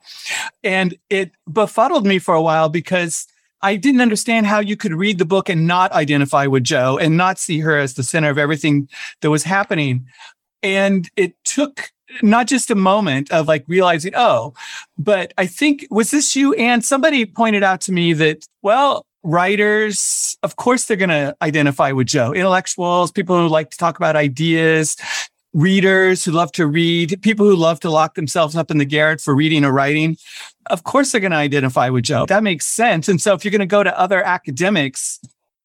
And 0.64 0.98
it 1.10 1.32
befuddled 1.52 2.06
me 2.06 2.18
for 2.20 2.34
a 2.34 2.42
while 2.42 2.70
because 2.70 3.28
I 3.62 3.76
didn't 3.76 4.02
understand 4.02 4.46
how 4.46 4.60
you 4.60 4.78
could 4.78 4.94
read 4.94 5.18
the 5.18 5.26
book 5.26 5.50
and 5.50 5.68
not 5.68 5.92
identify 5.92 6.46
with 6.46 6.64
Jo 6.64 6.98
and 6.98 7.18
not 7.18 7.40
see 7.40 7.60
her 7.60 7.78
as 7.78 7.96
the 7.96 8.04
center 8.04 8.30
of 8.30 8.38
everything 8.38 8.88
that 9.22 9.30
was 9.30 9.44
happening. 9.44 10.06
And 10.62 11.10
it 11.16 11.34
took 11.44 11.92
not 12.22 12.48
just 12.48 12.72
a 12.72 12.76
moment 12.76 13.32
of 13.32 13.48
like 13.48 13.66
realizing, 13.68 14.14
oh, 14.16 14.54
but 14.98 15.34
I 15.38 15.46
think, 15.46 15.86
was 15.90 16.12
this 16.12 16.36
you? 16.36 16.54
And 16.54 16.84
somebody 16.84 17.26
pointed 17.26 17.64
out 17.64 17.82
to 17.82 17.92
me 17.92 18.14
that, 18.14 18.46
well, 18.62 19.06
writers, 19.24 20.38
of 20.44 20.56
course, 20.56 20.86
they're 20.86 20.98
going 20.98 21.10
to 21.10 21.36
identify 21.42 21.92
with 21.92 22.08
Jo, 22.08 22.34
Intellectuals, 22.34 23.12
people 23.12 23.38
who 23.38 23.48
like 23.48 23.72
to 23.72 23.78
talk 23.78 23.98
about 23.98 24.16
ideas, 24.16 24.96
readers 25.58 26.24
who 26.24 26.32
love 26.32 26.52
to 26.52 26.68
read, 26.68 27.20
people 27.24 27.44
who 27.44 27.56
love 27.56 27.80
to 27.80 27.90
lock 27.90 28.14
themselves 28.14 28.56
up 28.56 28.70
in 28.70 28.78
the 28.78 28.86
garret 28.86 29.20
for 29.20 29.34
reading 29.34 29.66
or 29.66 29.72
writing, 29.72 30.16
of 30.68 30.84
course 30.84 31.12
they're 31.12 31.20
going 31.20 31.32
to 31.32 31.38
identify 31.38 31.90
with 31.90 32.04
Jo. 32.04 32.28
That 32.28 32.44
makes 32.44 32.68
sense. 32.68 33.10
And 33.10 33.20
so 33.20 33.34
if 33.34 33.44
you're 33.44 33.52
going 33.52 33.60
to 33.62 33.66
go 33.66 33.82
to 33.82 34.00
other 34.00 34.24
academics, 34.24 35.20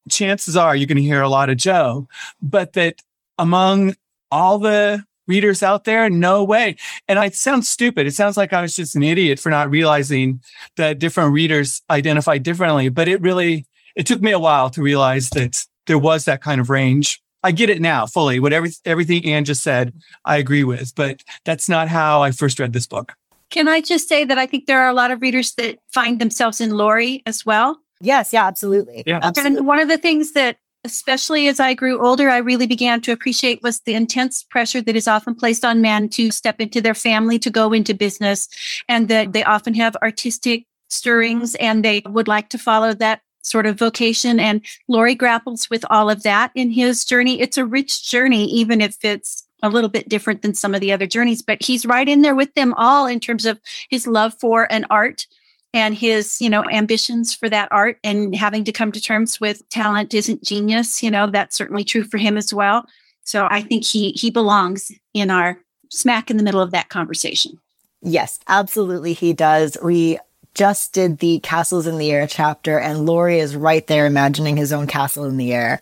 chances 0.09 0.57
are 0.57 0.75
you're 0.75 0.87
going 0.87 0.97
to 0.97 1.03
hear 1.03 1.21
a 1.21 1.29
lot 1.29 1.51
of 1.51 1.57
Jo, 1.57 2.07
but 2.41 2.73
that 2.73 3.03
among 3.37 3.95
all 4.31 4.57
the 4.57 5.03
readers 5.27 5.61
out 5.61 5.83
there, 5.83 6.09
no 6.09 6.43
way. 6.43 6.75
And 7.07 7.19
it 7.19 7.35
sounds 7.35 7.69
stupid. 7.69 8.07
It 8.07 8.15
sounds 8.15 8.35
like 8.35 8.51
I 8.51 8.63
was 8.63 8.75
just 8.75 8.95
an 8.95 9.03
idiot 9.03 9.39
for 9.39 9.51
not 9.51 9.69
realizing 9.69 10.41
that 10.75 10.97
different 10.97 11.33
readers 11.33 11.83
identify 11.91 12.39
differently, 12.39 12.89
but 12.89 13.07
it 13.07 13.21
really, 13.21 13.67
it 13.95 14.07
took 14.07 14.21
me 14.23 14.31
a 14.31 14.39
while 14.39 14.71
to 14.71 14.81
realize 14.81 15.29
that 15.29 15.63
there 15.85 15.99
was 15.99 16.25
that 16.25 16.41
kind 16.41 16.59
of 16.59 16.71
range. 16.71 17.21
I 17.43 17.51
get 17.51 17.69
it 17.69 17.81
now 17.81 18.05
fully. 18.05 18.39
Whatever 18.39 18.67
everything 18.85 19.25
Anne 19.25 19.45
just 19.45 19.63
said, 19.63 19.93
I 20.25 20.37
agree 20.37 20.63
with, 20.63 20.95
but 20.95 21.21
that's 21.45 21.67
not 21.67 21.87
how 21.87 22.21
I 22.21 22.31
first 22.31 22.59
read 22.59 22.73
this 22.73 22.87
book. 22.87 23.13
Can 23.49 23.67
I 23.67 23.81
just 23.81 24.07
say 24.07 24.23
that 24.23 24.37
I 24.37 24.45
think 24.45 24.65
there 24.65 24.81
are 24.81 24.89
a 24.89 24.93
lot 24.93 25.11
of 25.11 25.21
readers 25.21 25.53
that 25.55 25.77
find 25.91 26.19
themselves 26.19 26.59
in 26.59 26.71
Laurie 26.71 27.21
as 27.25 27.45
well? 27.45 27.79
Yes, 28.01 28.33
yeah, 28.33 28.47
absolutely. 28.47 29.03
Yeah. 29.05 29.19
Absolutely. 29.21 29.57
And 29.59 29.67
one 29.67 29.79
of 29.79 29.87
the 29.87 29.97
things 29.97 30.33
that 30.33 30.57
especially 30.85 31.47
as 31.47 31.59
I 31.59 31.73
grew 31.73 32.05
older, 32.05 32.29
I 32.29 32.37
really 32.37 32.67
began 32.67 32.99
to 33.01 33.11
appreciate 33.11 33.63
was 33.63 33.79
the 33.81 33.93
intense 33.93 34.43
pressure 34.43 34.81
that 34.81 34.95
is 34.95 35.07
often 35.07 35.35
placed 35.35 35.63
on 35.63 35.81
men 35.81 36.09
to 36.09 36.31
step 36.31 36.59
into 36.59 36.81
their 36.81 36.93
family, 36.93 37.39
to 37.39 37.49
go 37.49 37.71
into 37.71 37.93
business, 37.93 38.49
and 38.89 39.07
that 39.07 39.33
they 39.33 39.43
often 39.43 39.73
have 39.75 39.95
artistic 40.01 40.65
stirrings 40.89 41.55
and 41.55 41.83
they 41.83 42.01
would 42.05 42.27
like 42.27 42.49
to 42.49 42.57
follow 42.57 42.93
that 42.93 43.21
sort 43.43 43.65
of 43.67 43.77
vocation. 43.77 44.39
And 44.39 44.65
Laurie 44.87 45.15
grapples 45.15 45.69
with 45.69 45.85
all 45.89 46.09
of 46.09 46.23
that 46.23 46.51
in 46.55 46.71
his 46.71 47.05
journey. 47.05 47.39
It's 47.39 47.57
a 47.57 47.65
rich 47.65 48.09
journey, 48.09 48.45
even 48.45 48.81
if 48.81 48.97
it's 49.03 49.45
a 49.61 49.69
little 49.69 49.89
bit 49.89 50.09
different 50.09 50.41
than 50.41 50.53
some 50.53 50.73
of 50.73 50.81
the 50.81 50.91
other 50.91 51.07
journeys, 51.07 51.41
but 51.41 51.63
he's 51.63 51.85
right 51.85 52.09
in 52.09 52.21
there 52.21 52.35
with 52.35 52.53
them 52.55 52.73
all 52.73 53.05
in 53.05 53.19
terms 53.19 53.45
of 53.45 53.59
his 53.89 54.07
love 54.07 54.33
for 54.39 54.71
an 54.71 54.85
art 54.89 55.25
and 55.73 55.95
his, 55.95 56.41
you 56.41 56.49
know, 56.49 56.63
ambitions 56.69 57.33
for 57.33 57.49
that 57.49 57.69
art 57.71 57.97
and 58.03 58.35
having 58.35 58.63
to 58.65 58.71
come 58.71 58.91
to 58.91 59.01
terms 59.01 59.39
with 59.39 59.67
talent 59.69 60.13
isn't 60.13 60.43
genius. 60.43 61.01
You 61.01 61.11
know, 61.11 61.27
that's 61.27 61.55
certainly 61.55 61.83
true 61.83 62.03
for 62.03 62.17
him 62.17 62.37
as 62.37 62.53
well. 62.53 62.85
So 63.23 63.47
I 63.49 63.61
think 63.61 63.85
he 63.85 64.11
he 64.11 64.29
belongs 64.29 64.91
in 65.13 65.31
our 65.31 65.57
smack 65.89 66.29
in 66.29 66.37
the 66.37 66.43
middle 66.43 66.61
of 66.61 66.71
that 66.71 66.89
conversation. 66.89 67.59
Yes, 68.01 68.39
absolutely 68.47 69.13
he 69.13 69.31
does. 69.31 69.77
We 69.81 70.19
just 70.53 70.93
did 70.93 71.19
the 71.19 71.39
Castles 71.39 71.87
in 71.87 71.97
the 71.97 72.11
Air 72.11 72.27
chapter, 72.27 72.79
and 72.79 73.05
Laurie 73.05 73.39
is 73.39 73.55
right 73.55 73.85
there 73.87 74.05
imagining 74.05 74.57
his 74.57 74.71
own 74.71 74.87
castle 74.87 75.25
in 75.25 75.37
the 75.37 75.53
air. 75.53 75.81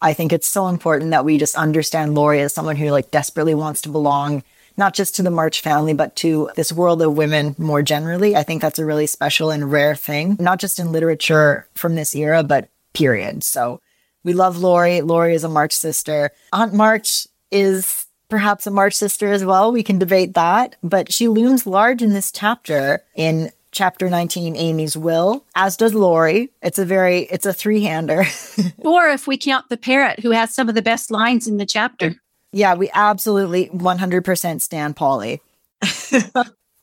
I 0.00 0.12
think 0.12 0.32
it's 0.32 0.46
so 0.46 0.68
important 0.68 1.10
that 1.10 1.24
we 1.24 1.38
just 1.38 1.56
understand 1.56 2.14
Laurie 2.14 2.40
as 2.40 2.52
someone 2.52 2.76
who 2.76 2.90
like 2.90 3.10
desperately 3.10 3.54
wants 3.54 3.82
to 3.82 3.88
belong 3.88 4.42
not 4.76 4.94
just 4.94 5.16
to 5.16 5.22
the 5.22 5.30
March 5.30 5.60
family, 5.62 5.94
but 5.94 6.14
to 6.16 6.50
this 6.54 6.72
world 6.72 7.00
of 7.00 7.16
women 7.16 7.54
more 7.58 7.82
generally. 7.82 8.36
I 8.36 8.42
think 8.42 8.60
that's 8.60 8.78
a 8.78 8.84
really 8.84 9.06
special 9.06 9.50
and 9.50 9.72
rare 9.72 9.96
thing, 9.96 10.36
not 10.38 10.60
just 10.60 10.78
in 10.78 10.92
literature 10.92 11.66
from 11.74 11.94
this 11.94 12.14
era, 12.14 12.42
but 12.42 12.68
period. 12.92 13.42
So 13.42 13.80
we 14.22 14.32
love 14.32 14.58
Laurie. 14.58 15.00
Laurie 15.00 15.34
is 15.34 15.44
a 15.44 15.48
March 15.48 15.72
sister. 15.72 16.30
Aunt 16.52 16.74
March 16.74 17.26
is 17.50 18.06
perhaps 18.28 18.66
a 18.66 18.70
March 18.70 18.94
sister 18.94 19.32
as 19.32 19.44
well. 19.44 19.72
We 19.72 19.82
can 19.82 19.98
debate 19.98 20.34
that, 20.34 20.76
but 20.82 21.12
she 21.12 21.28
looms 21.28 21.66
large 21.66 22.02
in 22.02 22.12
this 22.12 22.32
chapter 22.32 23.02
in 23.14 23.50
chapter 23.76 24.08
19 24.08 24.56
amy's 24.56 24.96
will. 24.96 25.44
As 25.54 25.76
does 25.76 25.92
laurie 25.92 26.50
it's 26.62 26.78
a 26.78 26.84
very 26.84 27.24
it's 27.24 27.44
a 27.44 27.52
three-hander. 27.52 28.24
Or 28.78 29.08
if 29.08 29.26
we 29.26 29.36
count 29.36 29.68
the 29.68 29.76
parrot 29.76 30.20
who 30.20 30.30
has 30.30 30.54
some 30.54 30.68
of 30.68 30.74
the 30.74 30.82
best 30.82 31.10
lines 31.10 31.46
in 31.46 31.58
the 31.58 31.66
chapter. 31.66 32.14
Yeah 32.52 32.74
we 32.74 32.90
absolutely 32.94 33.68
100% 33.68 34.62
stand 34.62 34.96
polly. 34.96 35.42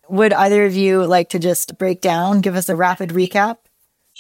Would 0.10 0.34
either 0.34 0.66
of 0.66 0.76
you 0.76 1.04
like 1.06 1.30
to 1.30 1.40
just 1.40 1.80
break 1.80 2.00
down 2.00 2.42
give 2.42 2.56
us 2.56 2.70
a 2.70 2.76
rapid 2.76 3.10
recap? 3.10 3.58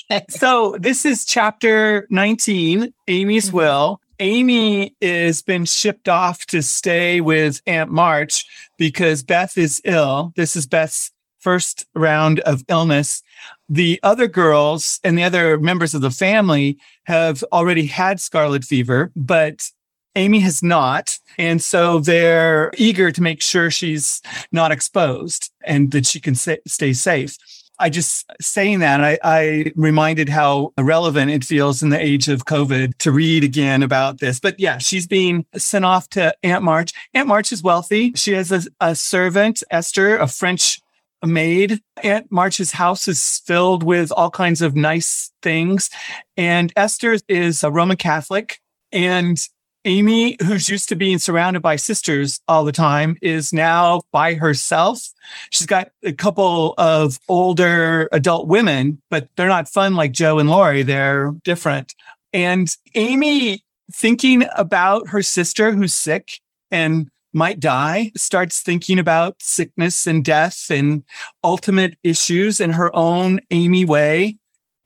So 0.29 0.75
this 0.79 1.05
is 1.05 1.23
chapter 1.23 2.07
19 2.09 2.91
amy's 3.07 3.47
mm-hmm. 3.47 3.57
will. 3.57 4.01
Amy 4.19 4.95
is 4.99 5.43
been 5.43 5.65
shipped 5.65 6.09
off 6.09 6.45
to 6.47 6.63
stay 6.63 7.21
with 7.21 7.61
Aunt 7.67 7.91
March 7.91 8.45
because 8.77 9.21
Beth 9.21 9.57
is 9.57 9.81
ill. 9.85 10.33
This 10.35 10.55
is 10.55 10.65
Beth's 10.65 11.11
first 11.43 11.85
round 11.93 12.39
of 12.41 12.63
illness. 12.69 13.21
The 13.69 13.99
other 14.01 14.27
girls 14.27 14.99
and 15.03 15.17
the 15.17 15.23
other 15.23 15.59
members 15.59 15.93
of 15.93 16.01
the 16.01 16.11
family 16.11 16.77
have 17.03 17.43
already 17.51 17.85
had 17.85 18.19
scarlet 18.19 18.63
fever, 18.63 19.11
but 19.15 19.69
Amy 20.15 20.39
has 20.39 20.61
not. 20.63 21.19
And 21.37 21.61
so 21.61 21.99
they're 21.99 22.71
eager 22.77 23.11
to 23.11 23.21
make 23.21 23.41
sure 23.41 23.71
she's 23.71 24.21
not 24.51 24.71
exposed 24.71 25.51
and 25.65 25.91
that 25.91 26.05
she 26.05 26.19
can 26.19 26.35
sa- 26.35 26.63
stay 26.67 26.93
safe. 26.93 27.35
I 27.79 27.89
just 27.89 28.25
saying 28.39 28.79
that, 28.79 29.01
I, 29.01 29.17
I 29.23 29.71
reminded 29.75 30.29
how 30.29 30.71
relevant 30.77 31.31
it 31.31 31.43
feels 31.43 31.81
in 31.81 31.89
the 31.89 31.99
age 31.99 32.29
of 32.29 32.45
COVID 32.45 32.97
to 32.99 33.11
read 33.11 33.43
again 33.43 33.81
about 33.81 34.19
this. 34.19 34.39
But 34.39 34.59
yeah, 34.59 34.77
she's 34.77 35.07
being 35.07 35.45
sent 35.55 35.83
off 35.83 36.07
to 36.09 36.35
Aunt 36.43 36.63
March. 36.63 36.93
Aunt 37.15 37.27
March 37.27 37.51
is 37.51 37.63
wealthy. 37.63 38.13
She 38.13 38.33
has 38.33 38.51
a, 38.51 38.61
a 38.79 38.95
servant, 38.95 39.63
Esther, 39.71 40.17
a 40.17 40.27
French 40.27 40.82
maid. 41.27 41.79
Aunt 42.03 42.31
March's 42.31 42.71
house 42.71 43.07
is 43.07 43.41
filled 43.45 43.83
with 43.83 44.11
all 44.11 44.29
kinds 44.29 44.61
of 44.61 44.75
nice 44.75 45.31
things. 45.41 45.89
And 46.37 46.71
Esther 46.75 47.17
is 47.27 47.63
a 47.63 47.71
Roman 47.71 47.97
Catholic. 47.97 48.59
And 48.91 49.37
Amy, 49.85 50.37
who's 50.41 50.69
used 50.69 50.87
to 50.89 50.95
being 50.95 51.17
surrounded 51.17 51.61
by 51.61 51.75
sisters 51.75 52.39
all 52.47 52.63
the 52.63 52.71
time, 52.71 53.17
is 53.21 53.51
now 53.51 54.01
by 54.11 54.33
herself. 54.33 55.01
She's 55.49 55.67
got 55.67 55.89
a 56.03 56.13
couple 56.13 56.73
of 56.77 57.19
older 57.27 58.07
adult 58.11 58.47
women, 58.47 59.01
but 59.09 59.27
they're 59.35 59.47
not 59.47 59.67
fun 59.67 59.95
like 59.95 60.13
Jo 60.13 60.39
and 60.39 60.49
Laurie. 60.49 60.83
They're 60.83 61.33
different. 61.43 61.93
And 62.31 62.73
Amy, 62.95 63.63
thinking 63.91 64.45
about 64.55 65.09
her 65.09 65.21
sister 65.21 65.73
who's 65.73 65.93
sick 65.93 66.39
and 66.71 67.09
might 67.33 67.59
die, 67.59 68.11
starts 68.15 68.61
thinking 68.61 68.99
about 68.99 69.41
sickness 69.41 70.07
and 70.07 70.23
death 70.23 70.67
and 70.69 71.03
ultimate 71.43 71.97
issues 72.03 72.59
in 72.59 72.71
her 72.71 72.95
own 72.95 73.39
Amy 73.51 73.85
way. 73.85 74.37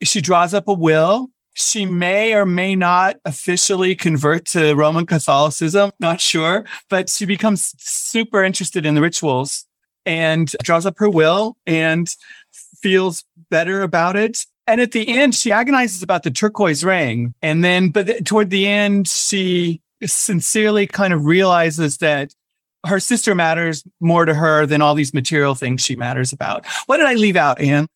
She 0.02 0.20
draws 0.20 0.54
up 0.54 0.68
a 0.68 0.72
will 0.72 1.30
she 1.58 1.84
may 1.86 2.34
or 2.34 2.46
may 2.46 2.76
not 2.76 3.16
officially 3.24 3.96
convert 3.96 4.46
to 4.46 4.74
Roman 4.74 5.06
Catholicism, 5.06 5.90
not 5.98 6.20
sure, 6.20 6.64
but 6.88 7.10
she 7.10 7.26
becomes 7.26 7.74
super 7.78 8.44
interested 8.44 8.86
in 8.86 8.94
the 8.94 9.00
rituals 9.00 9.66
and 10.06 10.54
draws 10.62 10.86
up 10.86 10.98
her 10.98 11.10
will 11.10 11.56
and 11.66 12.14
feels 12.80 13.24
better 13.50 13.82
about 13.82 14.14
it. 14.14 14.46
And 14.68 14.80
at 14.80 14.92
the 14.92 15.08
end, 15.08 15.34
she 15.34 15.50
agonizes 15.50 16.00
about 16.00 16.22
the 16.22 16.30
turquoise 16.30 16.84
ring. 16.84 17.34
And 17.42 17.64
then, 17.64 17.90
but 17.90 18.06
th- 18.06 18.24
toward 18.24 18.50
the 18.50 18.68
end, 18.68 19.08
she 19.08 19.82
sincerely 20.04 20.86
kind 20.86 21.12
of 21.12 21.24
realizes 21.24 21.98
that 21.98 22.34
her 22.88 23.00
sister 23.00 23.34
matters 23.34 23.84
more 24.00 24.24
to 24.24 24.34
her 24.34 24.66
than 24.66 24.82
all 24.82 24.94
these 24.94 25.14
material 25.14 25.54
things 25.54 25.84
she 25.84 25.96
matters 25.96 26.32
about. 26.32 26.66
What 26.86 26.96
did 26.96 27.06
I 27.06 27.14
leave 27.14 27.36
out, 27.36 27.60
Anne? 27.60 27.86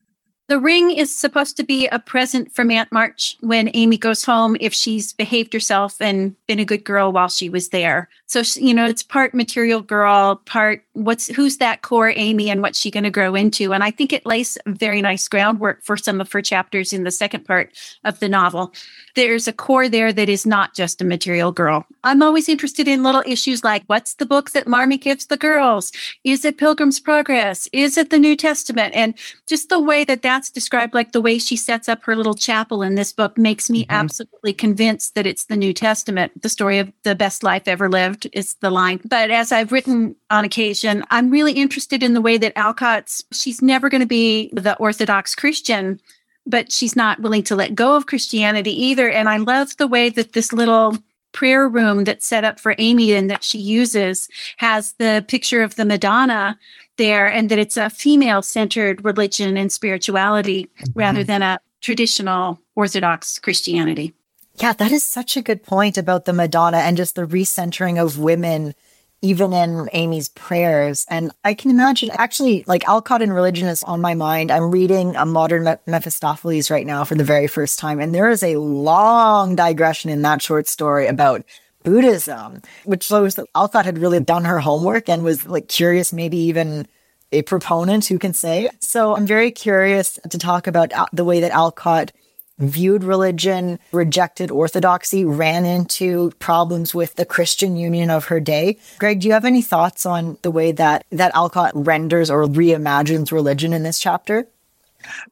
The 0.52 0.61
ring 0.61 0.90
is 0.90 1.16
supposed 1.16 1.56
to 1.56 1.62
be 1.62 1.87
a 1.87 1.99
present 1.99 2.54
from 2.54 2.71
Aunt 2.71 2.92
March 2.92 3.38
when 3.40 3.71
Amy 3.73 3.97
goes 3.97 4.23
home 4.23 4.54
if 4.61 4.75
she's 4.75 5.14
behaved 5.14 5.54
herself 5.54 5.99
and 5.99 6.37
been 6.47 6.59
a 6.59 6.64
good 6.66 6.85
girl 6.85 7.11
while 7.11 7.30
she 7.30 7.49
was 7.49 7.71
there. 7.71 8.11
So, 8.26 8.42
you 8.56 8.75
know, 8.75 8.85
it's 8.85 9.02
part 9.02 9.32
material 9.32 9.80
girl, 9.80 10.37
part 10.44 10.85
what's 10.92 11.28
who's 11.28 11.56
that 11.56 11.80
core 11.80 12.12
Amy 12.16 12.50
and 12.50 12.61
what's 12.61 12.78
she 12.78 12.90
going 12.90 13.04
to 13.04 13.11
grow 13.11 13.35
into. 13.35 13.73
And 13.73 13.82
I 13.82 13.90
think 13.90 14.12
it 14.12 14.26
lays 14.26 14.59
very 14.66 15.00
nice 15.00 15.26
groundwork 15.26 15.82
for 15.85 15.97
some 15.97 16.21
of 16.21 16.30
her 16.32 16.42
chapters 16.42 16.92
in 16.92 17.04
the 17.04 17.11
second 17.11 17.47
part 17.47 17.73
of 18.04 18.21
the 18.21 18.28
novel. 18.28 18.75
There's 19.14 19.49
a 19.49 19.52
core 19.54 19.88
there 19.88 20.12
that 20.12 20.28
is 20.28 20.44
not 20.44 20.75
just 20.75 21.00
a 21.00 21.04
material 21.06 21.52
girl. 21.52 21.87
I'm 22.04 22.23
always 22.23 22.49
interested 22.49 22.88
in 22.88 23.02
little 23.02 23.23
issues 23.26 23.64
like 23.64 23.85
what's 23.87 24.14
the 24.14 24.26
book 24.26 24.50
that 24.50 24.66
Marmee 24.66 24.99
gives 24.99 25.26
the 25.26 25.37
girls? 25.38 25.92
Is 26.25 26.44
it 26.44 26.59
Pilgrim's 26.59 27.00
Progress? 27.00 27.68
Is 27.73 27.97
it 27.97 28.11
the 28.11 28.18
New 28.18 28.37
Testament? 28.37 28.94
And 28.94 29.14
just 29.47 29.71
the 29.71 29.80
way 29.80 30.04
that 30.04 30.23
that 30.23 30.41
that's 30.42 30.50
described, 30.50 30.92
like 30.92 31.12
the 31.12 31.20
way 31.20 31.38
she 31.38 31.54
sets 31.56 31.88
up 31.88 32.02
her 32.02 32.16
little 32.16 32.34
chapel 32.34 32.82
in 32.82 32.96
this 32.96 33.12
book, 33.12 33.38
makes 33.38 33.70
me 33.70 33.82
mm-hmm. 33.82 33.92
absolutely 33.92 34.52
convinced 34.52 35.14
that 35.14 35.25
it's 35.25 35.44
the 35.44 35.56
New 35.56 35.72
Testament. 35.72 36.42
The 36.42 36.49
story 36.49 36.80
of 36.80 36.92
the 37.04 37.14
best 37.14 37.44
life 37.44 37.68
ever 37.68 37.88
lived 37.88 38.28
is 38.32 38.54
the 38.54 38.70
line. 38.70 39.00
But 39.04 39.30
as 39.30 39.52
I've 39.52 39.70
written 39.70 40.16
on 40.30 40.44
occasion, 40.44 41.04
I'm 41.11 41.30
really 41.30 41.52
interested 41.52 42.02
in 42.02 42.14
the 42.14 42.20
way 42.20 42.38
that 42.38 42.58
Alcott's, 42.58 43.22
she's 43.30 43.62
never 43.62 43.88
going 43.88 44.00
to 44.00 44.06
be 44.06 44.50
the 44.52 44.76
Orthodox 44.78 45.34
Christian 45.34 46.00
but 46.44 46.72
she's 46.72 46.96
not 46.96 47.20
willing 47.20 47.44
to 47.44 47.54
let 47.54 47.72
go 47.72 47.94
of 47.94 48.06
Christianity 48.06 48.72
either. 48.72 49.08
And 49.08 49.28
I 49.28 49.37
love 49.37 49.76
the 49.76 49.87
way 49.87 50.11
that 50.11 50.32
this 50.32 50.52
little 50.52 50.99
prayer 51.32 51.68
room 51.68 52.04
that's 52.04 52.26
set 52.26 52.44
up 52.44 52.60
for 52.60 52.74
Amy 52.78 53.12
and 53.12 53.30
that 53.30 53.42
she 53.42 53.58
uses 53.58 54.28
has 54.58 54.92
the 54.94 55.24
picture 55.28 55.62
of 55.62 55.76
the 55.76 55.84
Madonna 55.84 56.58
there, 56.98 57.26
and 57.26 57.48
that 57.50 57.58
it's 57.58 57.76
a 57.76 57.90
female 57.90 58.42
centered 58.42 59.04
religion 59.04 59.56
and 59.56 59.72
spirituality 59.72 60.64
mm-hmm. 60.64 60.98
rather 60.98 61.24
than 61.24 61.42
a 61.42 61.58
traditional 61.80 62.60
Orthodox 62.76 63.38
Christianity. 63.38 64.12
Yeah, 64.56 64.74
that 64.74 64.92
is 64.92 65.04
such 65.04 65.36
a 65.36 65.42
good 65.42 65.62
point 65.62 65.96
about 65.96 66.26
the 66.26 66.32
Madonna 66.32 66.78
and 66.78 66.96
just 66.96 67.14
the 67.14 67.26
recentering 67.26 68.02
of 68.02 68.18
women 68.18 68.74
even 69.23 69.52
in 69.52 69.88
Amy's 69.93 70.29
prayers. 70.29 71.07
And 71.09 71.33
I 71.45 71.55
can 71.55 71.71
imagine 71.71 72.11
actually 72.12 72.64
like 72.67 72.87
Alcott 72.88 73.23
and 73.23 73.33
religion 73.33 73.69
is 73.69 73.83
on 73.85 74.00
my 74.00 74.14
mind. 74.14 74.50
I'm 74.50 74.71
reading 74.71 75.14
a 75.17 75.25
modern 75.25 75.64
Me- 75.64 75.76
Mephistopheles 75.87 76.71
right 76.71 76.87
now 76.87 77.05
for 77.05 77.14
the 77.14 77.25
very 77.25 77.47
first 77.47 77.79
time. 77.79 78.00
And 78.00 78.14
there 78.14 78.29
is 78.29 78.43
a 78.43 78.57
long 78.57 79.55
digression 79.55 80.11
in 80.11 80.23
that 80.23 80.43
short 80.43 80.67
story 80.69 81.07
about 81.07 81.45
Buddhism, 81.85 82.62
which 82.85 83.05
shows 83.05 83.37
that 83.37 83.47
Alcott 83.55 83.85
had 83.85 83.99
really 83.99 84.21
done 84.21 84.45
her 84.45 84.61
homework 84.61 85.09
and 85.09 85.23
was 85.23 85.47
like 85.47 85.69
curious, 85.69 86.12
maybe 86.12 86.37
even 86.37 86.87
a 87.31 87.43
proponent 87.43 88.07
who 88.07 88.19
can 88.19 88.35
say. 88.35 88.69
So 88.81 89.17
I'm 89.17 89.26
very 89.26 89.50
curious 89.50 90.19
to 90.29 90.38
talk 90.38 90.67
about 90.67 90.93
uh, 90.93 91.07
the 91.12 91.25
way 91.25 91.41
that 91.41 91.50
Alcott 91.52 92.12
viewed 92.59 93.04
religion, 93.04 93.78
rejected 93.92 94.50
orthodoxy, 94.50 95.25
ran 95.25 95.64
into 95.64 96.30
problems 96.38 96.94
with 96.94 97.14
the 97.16 97.25
Christian 97.25 97.76
Union 97.76 98.11
of 98.11 98.26
her 98.26 98.40
day. 98.40 98.78
Greg, 98.99 99.21
do 99.21 99.28
you 99.28 99.32
have 99.32 99.44
any 99.44 99.62
thoughts 99.62 100.06
on 100.06 100.38
the 100.42 100.50
way 100.50 100.73
that 100.73 101.04
that 101.11 101.35
Alcott 101.35 101.73
renders 101.75 102.30
or 102.30 102.44
reimagines 102.44 103.32
religion 103.32 103.73
in 103.73 103.82
this 103.82 103.99
chapter? 103.99 104.47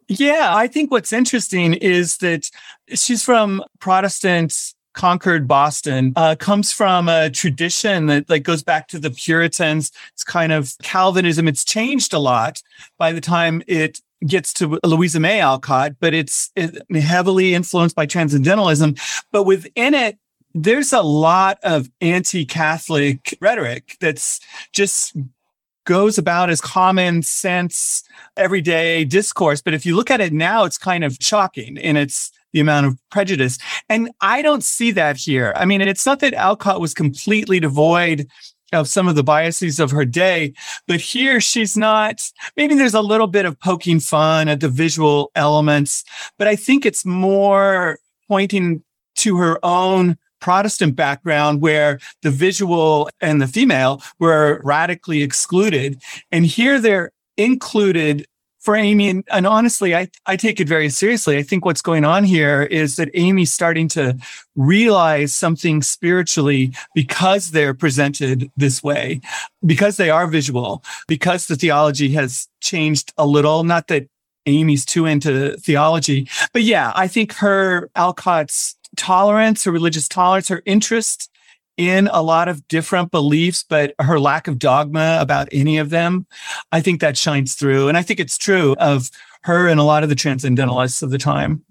Yeah, 0.09 0.50
I 0.55 0.67
think 0.67 0.91
what's 0.91 1.12
interesting 1.12 1.75
is 1.75 2.19
that 2.19 2.50
she's 2.95 3.23
from 3.23 3.62
Protestant 3.79 4.75
Concord 4.93 5.47
Boston 5.47 6.12
uh, 6.17 6.35
comes 6.39 6.73
from 6.73 7.09
a 7.09 7.31
tradition 7.31 8.07
that 8.07 8.29
like 8.29 8.43
goes 8.43 8.62
back 8.62 8.89
to 8.89 8.99
the 8.99 9.11
Puritans. 9.11 9.93
It's 10.12 10.25
kind 10.25 10.53
of 10.53 10.75
Calvinism. 10.83 11.47
It's 11.47 11.65
changed 11.65 12.12
a 12.12 12.19
lot 12.19 12.62
by 12.99 13.12
the 13.12 13.21
time 13.21 13.62
it 13.67 14.00
gets 14.27 14.53
to 14.55 14.79
Louisa 14.85 15.21
May 15.21 15.41
Alcott, 15.41 15.93
but 16.00 16.15
it's 16.15 16.50
heavily 16.93 17.55
influenced 17.55 17.97
by 17.97 18.07
transcendentalism. 18.07 18.95
But 19.33 19.45
within 19.45 19.95
it, 19.95 20.19
there's 20.55 20.93
a 20.93 21.03
lot 21.03 21.59
of 21.62 21.89
anti-Catholic 22.00 23.39
rhetoric 23.41 23.97
that's 24.00 24.41
just 24.73 25.17
goes 25.85 26.19
about 26.19 26.50
as 26.50 26.61
common 26.61 27.23
sense, 27.23 28.03
everyday 28.37 29.05
discourse. 29.05 29.62
But 29.62 29.75
if 29.75 29.87
you 29.87 29.97
look 29.97 30.11
at 30.11 30.21
it 30.21 30.33
now, 30.33 30.65
it's 30.65 30.79
kind 30.79 31.05
of 31.05 31.17
shocking 31.21 31.77
in 31.77 31.97
its 31.97 32.31
the 32.53 32.61
amount 32.61 32.87
of 32.87 32.99
prejudice. 33.11 33.59
And 33.89 34.11
I 34.21 34.43
don't 34.43 34.65
see 34.65 34.91
that 34.93 35.17
here. 35.17 35.53
I 35.55 35.65
mean, 35.65 35.81
it's 35.81 36.05
not 36.05 36.19
that 36.19 36.35
Alcott 36.35 36.81
was 36.81 36.95
completely 36.95 37.61
devoid 37.61 38.27
of 38.73 38.89
some 38.89 39.09
of 39.09 39.15
the 39.15 39.25
biases 39.25 39.81
of 39.81 39.91
her 39.91 40.05
day. 40.05 40.53
But 40.87 41.00
here 41.00 41.41
she's 41.41 41.77
not, 41.77 42.23
maybe 42.57 42.75
there's 42.75 42.95
a 42.95 43.03
little 43.03 43.27
bit 43.27 43.47
of 43.47 43.59
poking 43.59 44.00
fun 44.00 44.49
at 44.49 44.61
the 44.61 44.69
visual 44.69 45.31
elements, 45.35 46.05
but 46.39 46.47
I 46.47 46.57
think 46.57 46.87
it's 46.87 47.05
more 47.05 47.99
pointing 48.29 48.83
to 49.17 49.37
her 49.39 49.59
own 49.65 50.17
Protestant 50.41 50.97
background 50.97 51.61
where 51.61 52.00
the 52.23 52.31
visual 52.31 53.11
and 53.21 53.43
the 53.43 53.47
female 53.47 54.03
were 54.19 54.61
radically 54.65 55.23
excluded. 55.23 56.00
And 56.33 56.47
here 56.47 56.81
they're 56.81 57.12
included 57.37 58.27
for 58.61 58.76
Amy. 58.76 59.09
And, 59.09 59.25
and, 59.31 59.47
honestly, 59.47 59.95
I, 59.95 60.09
I 60.26 60.37
take 60.37 60.61
it 60.61 60.69
very 60.69 60.90
seriously. 60.90 61.38
I 61.38 61.43
think 61.43 61.64
what's 61.64 61.83
going 61.83 62.05
on 62.05 62.25
here 62.25 62.62
is 62.62 62.97
that 62.97 63.11
Amy's 63.14 63.52
starting 63.52 63.88
to 63.88 64.17
realize 64.55 65.35
something 65.35 65.83
spiritually 65.83 66.73
because 66.95 67.50
they're 67.50 67.75
presented 67.75 68.50
this 68.57 68.83
way, 68.83 69.21
because 69.64 69.97
they 69.97 70.11
are 70.11 70.26
visual, 70.26 70.85
because 71.09 71.47
the 71.47 71.57
theology 71.57 72.11
has 72.12 72.49
changed 72.61 73.12
a 73.17 73.26
little. 73.26 73.64
Not 73.64 73.88
that 73.88 74.07
Amy's 74.47 74.85
too 74.85 75.07
into 75.07 75.57
theology, 75.57 76.29
but 76.52 76.62
yeah, 76.62 76.93
I 76.95 77.09
think 77.09 77.33
her 77.35 77.90
Alcott's 77.97 78.76
tolerance, 78.97 79.64
her 79.64 79.73
religious 79.73 80.09
tolerance, 80.09 80.49
her 80.49 80.62
interest 80.67 81.31
in 81.81 82.09
a 82.13 82.21
lot 82.21 82.47
of 82.47 82.69
different 82.69 83.11
beliefs, 83.11 83.65
but 83.67 83.95
her 83.99 84.21
lack 84.21 84.47
of 84.47 84.59
dogma 84.59 85.17
about 85.19 85.49
any 85.51 85.79
of 85.79 85.89
them, 85.89 86.27
I 86.73 86.83
think 86.83 87.01
that 87.01 87.17
shines 87.17 87.55
through. 87.55 87.89
And 87.89 87.97
I 87.97 88.03
think 88.03 88.21
it's 88.21 88.37
true 88.37 88.77
of 88.79 89.11
her 89.45 89.67
and 89.67 89.81
a 89.81 89.83
lot 89.83 90.03
of 90.03 90.11
the 90.11 90.15
transcendentalists 90.15 91.03
of 91.03 91.09
the 91.11 91.17
time. 91.17 91.65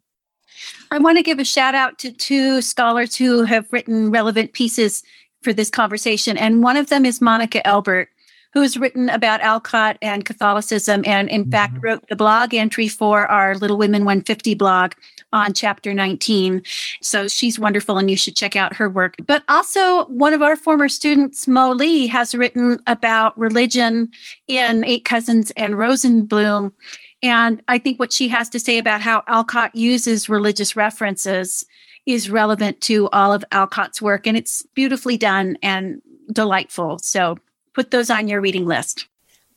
I 0.89 0.97
want 0.97 1.17
to 1.19 1.23
give 1.23 1.37
a 1.37 1.45
shout 1.45 1.75
out 1.75 1.99
to 1.99 2.11
two 2.11 2.63
scholars 2.63 3.15
who 3.15 3.43
have 3.43 3.71
written 3.71 4.09
relevant 4.09 4.53
pieces 4.53 5.03
for 5.43 5.53
this 5.53 5.69
conversation. 5.69 6.37
And 6.37 6.63
one 6.63 6.75
of 6.75 6.89
them 6.89 7.05
is 7.05 7.21
Monica 7.21 7.65
Elbert, 7.67 8.09
who 8.53 8.61
has 8.61 8.77
written 8.77 9.09
about 9.09 9.41
Alcott 9.41 9.97
and 10.01 10.25
Catholicism 10.25 11.03
and, 11.05 11.29
in 11.29 11.43
mm-hmm. 11.43 11.51
fact, 11.51 11.77
wrote 11.81 12.07
the 12.09 12.15
blog 12.15 12.53
entry 12.53 12.87
for 12.87 13.27
our 13.27 13.55
Little 13.55 13.77
Women 13.77 14.05
150 14.05 14.55
blog 14.55 14.93
on 15.31 15.53
chapter 15.53 15.93
19. 15.93 16.63
So 17.01 17.27
she's 17.27 17.59
wonderful 17.59 17.97
and 17.97 18.09
you 18.09 18.17
should 18.17 18.35
check 18.35 18.55
out 18.55 18.75
her 18.75 18.89
work. 18.89 19.15
But 19.25 19.43
also, 19.47 20.05
one 20.05 20.33
of 20.33 20.41
our 20.41 20.55
former 20.55 20.89
students, 20.89 21.47
Mo 21.47 21.71
Lee, 21.71 22.07
has 22.07 22.33
written 22.33 22.79
about 22.87 23.37
religion 23.37 24.09
in 24.47 24.83
Eight 24.83 25.05
Cousins 25.05 25.51
and 25.51 25.77
Rose 25.77 26.03
in 26.03 26.25
Bloom. 26.25 26.73
And 27.21 27.61
I 27.67 27.77
think 27.77 27.99
what 27.99 28.13
she 28.13 28.29
has 28.29 28.49
to 28.49 28.59
say 28.59 28.77
about 28.77 29.01
how 29.01 29.23
Alcott 29.27 29.75
uses 29.75 30.29
religious 30.29 30.75
references 30.75 31.65
is 32.05 32.29
relevant 32.29 32.81
to 32.81 33.09
all 33.09 33.33
of 33.33 33.45
Alcott's 33.51 34.01
work. 34.01 34.25
And 34.25 34.35
it's 34.35 34.63
beautifully 34.73 35.17
done 35.17 35.57
and 35.61 36.01
delightful. 36.31 36.97
So 36.99 37.37
put 37.79 37.91
those 37.91 38.09
on 38.09 38.27
your 38.27 38.41
reading 38.41 38.65
list. 38.65 39.07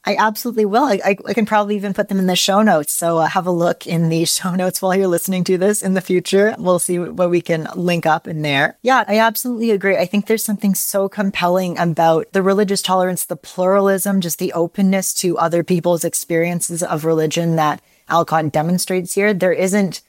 I 0.05 0.15
absolutely 0.15 0.65
will. 0.65 0.85
I, 0.85 1.01
I, 1.05 1.17
I, 1.27 1.35
can 1.35 1.45
probably 1.45 1.75
even 1.75 1.93
put 1.93 2.09
them 2.09 2.21
in 2.21 2.29
the 2.29 2.37
show 2.37 2.63
notes. 2.63 2.93
So 2.93 3.19
uh, 3.19 3.27
have 3.27 3.49
a 3.49 3.51
look 3.51 3.85
in 3.85 4.11
the 4.11 4.25
show 4.37 4.55
notes 4.55 4.81
while 4.81 4.95
you're 4.95 5.09
listening 5.09 5.43
to 5.45 5.59
this 5.59 5.83
in 5.83 5.95
the 5.95 6.01
future. 6.01 6.55
We'll 6.57 6.79
see 6.79 7.01
what 7.01 7.31
we 7.31 7.41
can 7.41 7.67
link 7.75 8.07
up 8.07 8.29
in 8.29 8.43
there. 8.43 8.79
Yeah, 8.83 9.03
I 9.09 9.19
absolutely 9.19 9.73
agree. 9.73 9.97
I 9.97 10.07
think 10.07 10.27
there's 10.27 10.45
something 10.45 10.77
so 10.77 11.09
compelling 11.09 11.77
about 11.79 12.31
the 12.33 12.43
religious 12.43 12.81
tolerance, 12.81 13.25
the 13.25 13.35
pluralism, 13.35 14.21
just 14.21 14.39
the 14.39 14.53
openness 14.53 15.13
to 15.15 15.37
other 15.39 15.65
people's 15.65 16.05
experiences 16.05 16.85
of 16.85 17.05
religion 17.05 17.57
that 17.57 17.83
Alcott 18.09 18.53
demonstrates 18.53 19.15
here. 19.15 19.35
There 19.35 19.53
isn't 19.53 20.01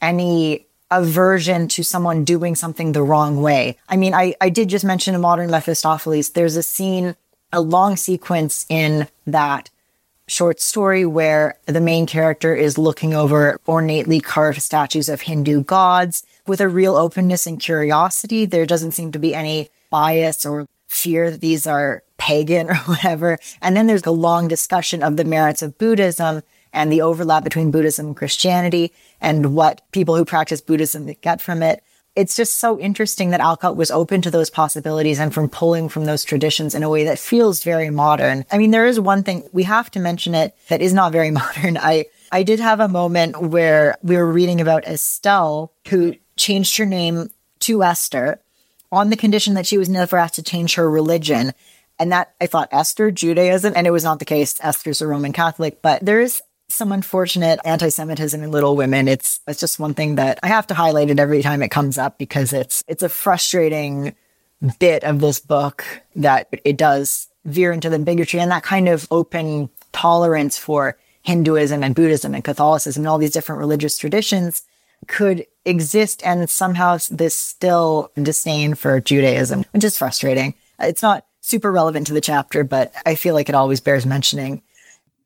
any 0.00 0.66
aversion 0.92 1.66
to 1.66 1.82
someone 1.82 2.24
doing 2.24 2.54
something 2.54 2.92
the 2.92 3.02
wrong 3.02 3.42
way. 3.42 3.76
I 3.88 3.96
mean, 3.96 4.14
I, 4.14 4.36
I 4.40 4.50
did 4.50 4.68
just 4.68 4.84
mention 4.84 5.16
a 5.16 5.18
modern 5.18 5.50
Mephistopheles. 5.50 6.30
There's 6.30 6.54
a 6.54 6.62
scene 6.62 7.16
a 7.52 7.60
long 7.60 7.96
sequence 7.96 8.66
in 8.68 9.08
that 9.26 9.70
short 10.28 10.60
story 10.60 11.06
where 11.06 11.56
the 11.66 11.80
main 11.80 12.06
character 12.06 12.54
is 12.54 12.78
looking 12.78 13.14
over 13.14 13.60
ornately 13.66 14.20
carved 14.20 14.60
statues 14.60 15.08
of 15.08 15.22
Hindu 15.22 15.62
gods 15.62 16.24
with 16.46 16.60
a 16.60 16.68
real 16.68 16.96
openness 16.96 17.46
and 17.46 17.60
curiosity. 17.60 18.44
There 18.44 18.66
doesn't 18.66 18.92
seem 18.92 19.12
to 19.12 19.18
be 19.18 19.34
any 19.34 19.68
bias 19.90 20.44
or 20.44 20.66
fear 20.88 21.30
that 21.30 21.40
these 21.40 21.66
are 21.66 22.02
pagan 22.18 22.70
or 22.70 22.76
whatever. 22.76 23.38
And 23.62 23.76
then 23.76 23.86
there's 23.86 24.06
a 24.06 24.10
long 24.10 24.48
discussion 24.48 25.02
of 25.02 25.16
the 25.16 25.24
merits 25.24 25.62
of 25.62 25.78
Buddhism 25.78 26.42
and 26.72 26.92
the 26.92 27.00
overlap 27.00 27.44
between 27.44 27.70
Buddhism 27.70 28.08
and 28.08 28.16
Christianity 28.16 28.92
and 29.20 29.54
what 29.54 29.80
people 29.92 30.16
who 30.16 30.24
practice 30.24 30.60
Buddhism 30.60 31.10
get 31.20 31.40
from 31.40 31.62
it 31.62 31.82
it's 32.16 32.34
just 32.34 32.58
so 32.58 32.80
interesting 32.80 33.30
that 33.30 33.40
Alcott 33.40 33.76
was 33.76 33.90
open 33.90 34.22
to 34.22 34.30
those 34.30 34.48
possibilities 34.48 35.20
and 35.20 35.32
from 35.32 35.50
pulling 35.50 35.90
from 35.90 36.06
those 36.06 36.24
traditions 36.24 36.74
in 36.74 36.82
a 36.82 36.88
way 36.88 37.04
that 37.04 37.18
feels 37.18 37.62
very 37.62 37.90
modern. 37.90 38.46
I 38.50 38.56
mean, 38.56 38.70
there 38.70 38.86
is 38.86 38.98
one 38.98 39.22
thing 39.22 39.46
we 39.52 39.64
have 39.64 39.90
to 39.92 40.00
mention 40.00 40.34
it 40.34 40.56
that 40.68 40.80
is 40.80 40.94
not 40.94 41.12
very 41.12 41.30
modern. 41.42 41.76
I, 41.76 42.06
I 42.32 42.42
did 42.42 42.58
have 42.58 42.80
a 42.80 42.88
moment 42.88 43.40
where 43.40 43.96
we 44.02 44.16
were 44.16 44.32
reading 44.32 44.62
about 44.62 44.86
Estelle 44.86 45.72
who 45.88 46.14
changed 46.36 46.78
her 46.78 46.86
name 46.86 47.30
to 47.60 47.82
Esther 47.82 48.40
on 48.90 49.10
the 49.10 49.16
condition 49.16 49.54
that 49.54 49.66
she 49.66 49.78
was 49.78 49.88
never 49.88 50.16
asked 50.16 50.36
to 50.36 50.42
change 50.42 50.74
her 50.74 50.90
religion. 50.90 51.52
And 51.98 52.12
that 52.12 52.34
I 52.40 52.46
thought 52.46 52.68
Esther, 52.72 53.10
Judaism, 53.10 53.72
and 53.74 53.86
it 53.86 53.90
was 53.90 54.04
not 54.04 54.18
the 54.18 54.26
case. 54.26 54.58
Esther's 54.60 55.00
a 55.00 55.06
Roman 55.06 55.32
Catholic, 55.32 55.80
but 55.80 56.04
there 56.04 56.20
is 56.20 56.42
some 56.68 56.92
unfortunate 56.92 57.60
anti-Semitism 57.64 58.42
in 58.42 58.50
Little 58.50 58.76
Women. 58.76 59.08
It's 59.08 59.40
it's 59.46 59.60
just 59.60 59.78
one 59.78 59.94
thing 59.94 60.16
that 60.16 60.38
I 60.42 60.48
have 60.48 60.66
to 60.68 60.74
highlight 60.74 61.10
it 61.10 61.20
every 61.20 61.42
time 61.42 61.62
it 61.62 61.70
comes 61.70 61.98
up 61.98 62.18
because 62.18 62.52
it's 62.52 62.82
it's 62.88 63.02
a 63.02 63.08
frustrating 63.08 64.14
bit 64.78 65.04
of 65.04 65.20
this 65.20 65.38
book 65.38 65.84
that 66.16 66.48
it 66.64 66.76
does 66.76 67.28
veer 67.44 67.72
into 67.72 67.90
the 67.90 67.98
bigotry 67.98 68.40
and 68.40 68.50
that 68.50 68.62
kind 68.62 68.88
of 68.88 69.06
open 69.10 69.70
tolerance 69.92 70.58
for 70.58 70.96
Hinduism 71.22 71.82
and 71.82 71.94
Buddhism 71.94 72.34
and 72.34 72.44
Catholicism 72.44 73.02
and 73.02 73.08
all 73.08 73.18
these 73.18 73.32
different 73.32 73.60
religious 73.60 73.98
traditions 73.98 74.62
could 75.06 75.46
exist 75.64 76.22
and 76.24 76.48
somehow 76.48 76.98
this 77.10 77.36
still 77.36 78.10
disdain 78.20 78.74
for 78.74 79.00
Judaism, 79.00 79.64
which 79.72 79.84
is 79.84 79.98
frustrating. 79.98 80.54
It's 80.80 81.02
not 81.02 81.26
super 81.40 81.70
relevant 81.70 82.06
to 82.08 82.12
the 82.12 82.20
chapter, 82.20 82.64
but 82.64 82.92
I 83.04 83.14
feel 83.14 83.34
like 83.34 83.48
it 83.48 83.54
always 83.54 83.80
bears 83.80 84.06
mentioning. 84.06 84.62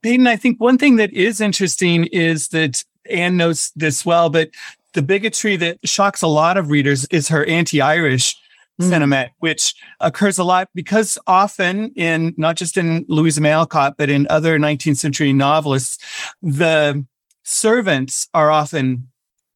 Peyton, 0.02 0.26
I 0.26 0.36
think 0.36 0.60
one 0.60 0.78
thing 0.78 0.96
that 0.96 1.12
is 1.12 1.40
interesting 1.40 2.06
is 2.06 2.48
that 2.48 2.84
Anne 3.08 3.36
knows 3.36 3.72
this 3.76 4.04
well, 4.04 4.30
but 4.30 4.50
the 4.94 5.02
bigotry 5.02 5.56
that 5.56 5.78
shocks 5.84 6.22
a 6.22 6.26
lot 6.26 6.56
of 6.56 6.70
readers 6.70 7.04
is 7.06 7.28
her 7.28 7.44
anti-Irish 7.44 8.36
mm. 8.80 8.88
sentiment, 8.88 9.32
which 9.38 9.74
occurs 10.00 10.38
a 10.38 10.44
lot 10.44 10.68
because 10.74 11.18
often 11.26 11.92
in 11.94 12.34
not 12.36 12.56
just 12.56 12.76
in 12.76 13.04
Louisa 13.08 13.40
May 13.40 13.52
Alcott, 13.52 13.94
but 13.96 14.10
in 14.10 14.26
other 14.30 14.58
19th 14.58 14.96
century 14.96 15.32
novelists, 15.32 15.98
the 16.42 17.04
servants 17.42 18.28
are 18.34 18.50
often 18.50 19.08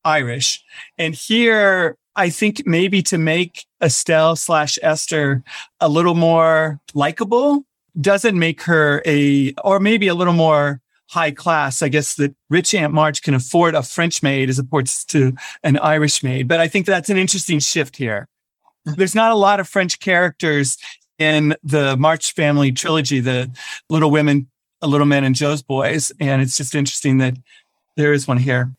Irish. 0.04 0.62
And 0.98 1.14
here, 1.14 1.96
I 2.16 2.30
think 2.30 2.62
maybe 2.66 3.02
to 3.04 3.18
make 3.18 3.66
Estelle 3.82 4.36
slash 4.36 4.78
Esther 4.82 5.42
a 5.80 5.88
little 5.88 6.14
more 6.14 6.80
likable, 6.94 7.64
doesn't 8.00 8.38
make 8.38 8.62
her 8.62 9.02
a, 9.06 9.54
or 9.64 9.80
maybe 9.80 10.08
a 10.08 10.14
little 10.14 10.32
more 10.32 10.80
high 11.08 11.30
class. 11.30 11.82
I 11.82 11.88
guess 11.88 12.14
that 12.16 12.34
rich 12.50 12.74
Aunt 12.74 12.92
March 12.92 13.22
can 13.22 13.34
afford 13.34 13.74
a 13.74 13.82
French 13.82 14.22
maid 14.22 14.48
as 14.48 14.58
opposed 14.58 15.10
to 15.10 15.32
an 15.62 15.78
Irish 15.78 16.22
maid. 16.22 16.48
But 16.48 16.60
I 16.60 16.68
think 16.68 16.86
that's 16.86 17.10
an 17.10 17.16
interesting 17.16 17.60
shift 17.60 17.96
here. 17.96 18.28
Mm-hmm. 18.86 18.98
There's 18.98 19.14
not 19.14 19.30
a 19.30 19.36
lot 19.36 19.60
of 19.60 19.68
French 19.68 20.00
characters 20.00 20.76
in 21.18 21.54
the 21.62 21.96
March 21.96 22.32
family 22.32 22.72
trilogy, 22.72 23.20
the 23.20 23.50
Little 23.88 24.10
Women, 24.10 24.48
a 24.82 24.86
Little 24.86 25.06
Men, 25.06 25.24
and 25.24 25.34
Jo's 25.34 25.62
Boys. 25.62 26.12
And 26.20 26.42
it's 26.42 26.56
just 26.56 26.74
interesting 26.74 27.18
that 27.18 27.34
there 27.96 28.12
is 28.12 28.26
one 28.26 28.38
here. 28.38 28.74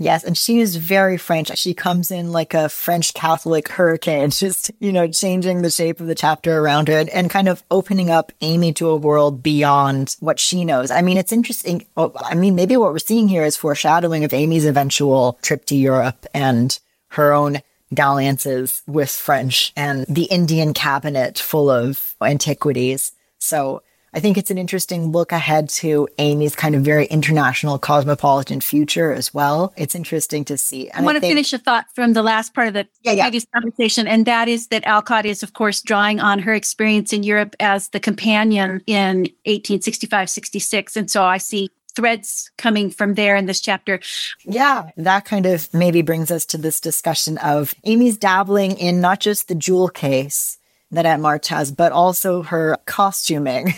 Yes, 0.00 0.24
and 0.24 0.36
she 0.36 0.60
is 0.60 0.76
very 0.76 1.18
French. 1.18 1.54
She 1.58 1.74
comes 1.74 2.10
in 2.10 2.32
like 2.32 2.54
a 2.54 2.70
French 2.70 3.12
Catholic 3.12 3.68
hurricane, 3.68 4.30
just, 4.30 4.70
you 4.80 4.92
know, 4.92 5.06
changing 5.06 5.60
the 5.60 5.70
shape 5.70 6.00
of 6.00 6.06
the 6.06 6.14
chapter 6.14 6.58
around 6.58 6.88
her 6.88 6.98
and, 6.98 7.10
and 7.10 7.28
kind 7.28 7.48
of 7.48 7.62
opening 7.70 8.08
up 8.08 8.32
Amy 8.40 8.72
to 8.72 8.88
a 8.88 8.96
world 8.96 9.42
beyond 9.42 10.16
what 10.20 10.40
she 10.40 10.64
knows. 10.64 10.90
I 10.90 11.02
mean, 11.02 11.18
it's 11.18 11.32
interesting. 11.32 11.84
Oh, 11.98 12.14
I 12.16 12.34
mean, 12.34 12.54
maybe 12.54 12.78
what 12.78 12.92
we're 12.92 12.98
seeing 12.98 13.28
here 13.28 13.44
is 13.44 13.58
foreshadowing 13.58 14.24
of 14.24 14.32
Amy's 14.32 14.64
eventual 14.64 15.38
trip 15.42 15.66
to 15.66 15.76
Europe 15.76 16.24
and 16.32 16.78
her 17.08 17.34
own 17.34 17.60
dalliances 17.92 18.80
with 18.86 19.10
French 19.10 19.70
and 19.76 20.06
the 20.06 20.24
Indian 20.24 20.72
cabinet 20.72 21.38
full 21.38 21.68
of 21.68 22.14
antiquities. 22.22 23.12
So 23.38 23.82
I 24.12 24.20
think 24.20 24.36
it's 24.36 24.50
an 24.50 24.58
interesting 24.58 25.12
look 25.12 25.30
ahead 25.30 25.68
to 25.70 26.08
Amy's 26.18 26.56
kind 26.56 26.74
of 26.74 26.82
very 26.82 27.06
international 27.06 27.78
cosmopolitan 27.78 28.60
future 28.60 29.12
as 29.12 29.32
well. 29.32 29.72
It's 29.76 29.94
interesting 29.94 30.44
to 30.46 30.58
see. 30.58 30.88
And 30.90 31.02
I 31.02 31.04
want 31.04 31.16
to 31.16 31.20
finish 31.20 31.52
a 31.52 31.58
thought 31.58 31.86
from 31.94 32.12
the 32.12 32.22
last 32.22 32.52
part 32.52 32.68
of 32.68 32.74
the 32.74 32.88
yeah, 33.02 33.12
yeah. 33.12 33.40
conversation, 33.54 34.08
and 34.08 34.26
that 34.26 34.48
is 34.48 34.68
that 34.68 34.84
Alcott 34.84 35.26
is, 35.26 35.42
of 35.42 35.52
course, 35.52 35.80
drawing 35.80 36.18
on 36.18 36.40
her 36.40 36.54
experience 36.54 37.12
in 37.12 37.22
Europe 37.22 37.54
as 37.60 37.88
the 37.90 38.00
companion 38.00 38.82
in 38.86 39.20
1865 39.46 40.28
66. 40.28 40.96
And 40.96 41.10
so 41.10 41.22
I 41.22 41.38
see 41.38 41.70
threads 41.94 42.50
coming 42.56 42.90
from 42.90 43.14
there 43.14 43.36
in 43.36 43.46
this 43.46 43.60
chapter. 43.60 44.00
Yeah, 44.44 44.90
that 44.96 45.24
kind 45.24 45.46
of 45.46 45.72
maybe 45.74 46.02
brings 46.02 46.30
us 46.30 46.46
to 46.46 46.58
this 46.58 46.80
discussion 46.80 47.38
of 47.38 47.74
Amy's 47.84 48.16
dabbling 48.16 48.72
in 48.72 49.00
not 49.00 49.20
just 49.20 49.48
the 49.48 49.54
jewel 49.54 49.88
case 49.88 50.58
that 50.92 51.06
Aunt 51.06 51.22
March 51.22 51.48
has, 51.48 51.70
but 51.70 51.92
also 51.92 52.42
her 52.42 52.76
costuming. 52.84 53.74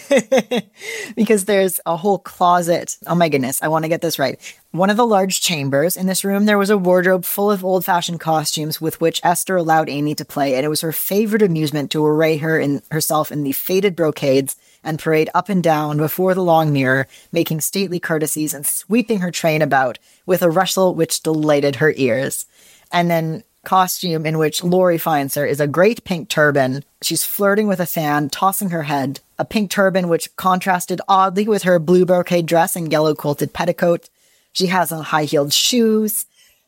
because 1.16 1.44
there's 1.44 1.78
a 1.84 1.96
whole 1.96 2.18
closet. 2.18 2.96
Oh 3.06 3.14
my 3.14 3.28
goodness, 3.28 3.62
I 3.62 3.68
want 3.68 3.84
to 3.84 3.88
get 3.88 4.00
this 4.00 4.18
right. 4.18 4.38
One 4.70 4.88
of 4.88 4.96
the 4.96 5.06
large 5.06 5.42
chambers 5.42 5.96
in 5.96 6.06
this 6.06 6.24
room, 6.24 6.46
there 6.46 6.56
was 6.56 6.70
a 6.70 6.78
wardrobe 6.78 7.26
full 7.26 7.50
of 7.50 7.64
old 7.64 7.84
fashioned 7.84 8.20
costumes 8.20 8.80
with 8.80 9.00
which 9.00 9.20
Esther 9.22 9.56
allowed 9.56 9.90
Amy 9.90 10.14
to 10.14 10.24
play, 10.24 10.54
and 10.54 10.64
it 10.64 10.70
was 10.70 10.80
her 10.80 10.92
favorite 10.92 11.42
amusement 11.42 11.90
to 11.90 12.04
array 12.04 12.38
her 12.38 12.58
in 12.58 12.82
herself 12.90 13.30
in 13.30 13.42
the 13.42 13.52
faded 13.52 13.94
brocades 13.94 14.56
and 14.82 14.98
parade 14.98 15.28
up 15.34 15.50
and 15.50 15.62
down 15.62 15.98
before 15.98 16.34
the 16.34 16.42
long 16.42 16.72
mirror, 16.72 17.06
making 17.30 17.60
stately 17.60 18.00
courtesies 18.00 18.54
and 18.54 18.66
sweeping 18.66 19.20
her 19.20 19.30
train 19.30 19.60
about 19.60 19.98
with 20.24 20.42
a 20.42 20.50
rustle 20.50 20.94
which 20.94 21.22
delighted 21.22 21.76
her 21.76 21.92
ears. 21.96 22.46
And 22.90 23.10
then 23.10 23.44
costume 23.64 24.26
in 24.26 24.38
which 24.38 24.64
Laurie 24.64 24.98
finds 24.98 25.34
her 25.34 25.46
is 25.46 25.60
a 25.60 25.66
great 25.66 26.04
pink 26.04 26.28
turban. 26.28 26.84
She's 27.00 27.24
flirting 27.24 27.66
with 27.66 27.80
a 27.80 27.86
fan, 27.86 28.28
tossing 28.28 28.70
her 28.70 28.84
head. 28.84 29.20
A 29.38 29.44
pink 29.44 29.70
turban 29.70 30.08
which 30.08 30.34
contrasted 30.36 31.00
oddly 31.08 31.46
with 31.46 31.62
her 31.62 31.78
blue 31.78 32.04
brocade 32.04 32.46
dress 32.46 32.76
and 32.76 32.90
yellow 32.90 33.14
quilted 33.14 33.52
petticoat. 33.52 34.08
She 34.52 34.66
has 34.66 34.92
on 34.92 35.04
high 35.04 35.24
heeled 35.24 35.52
shoes. 35.52 36.26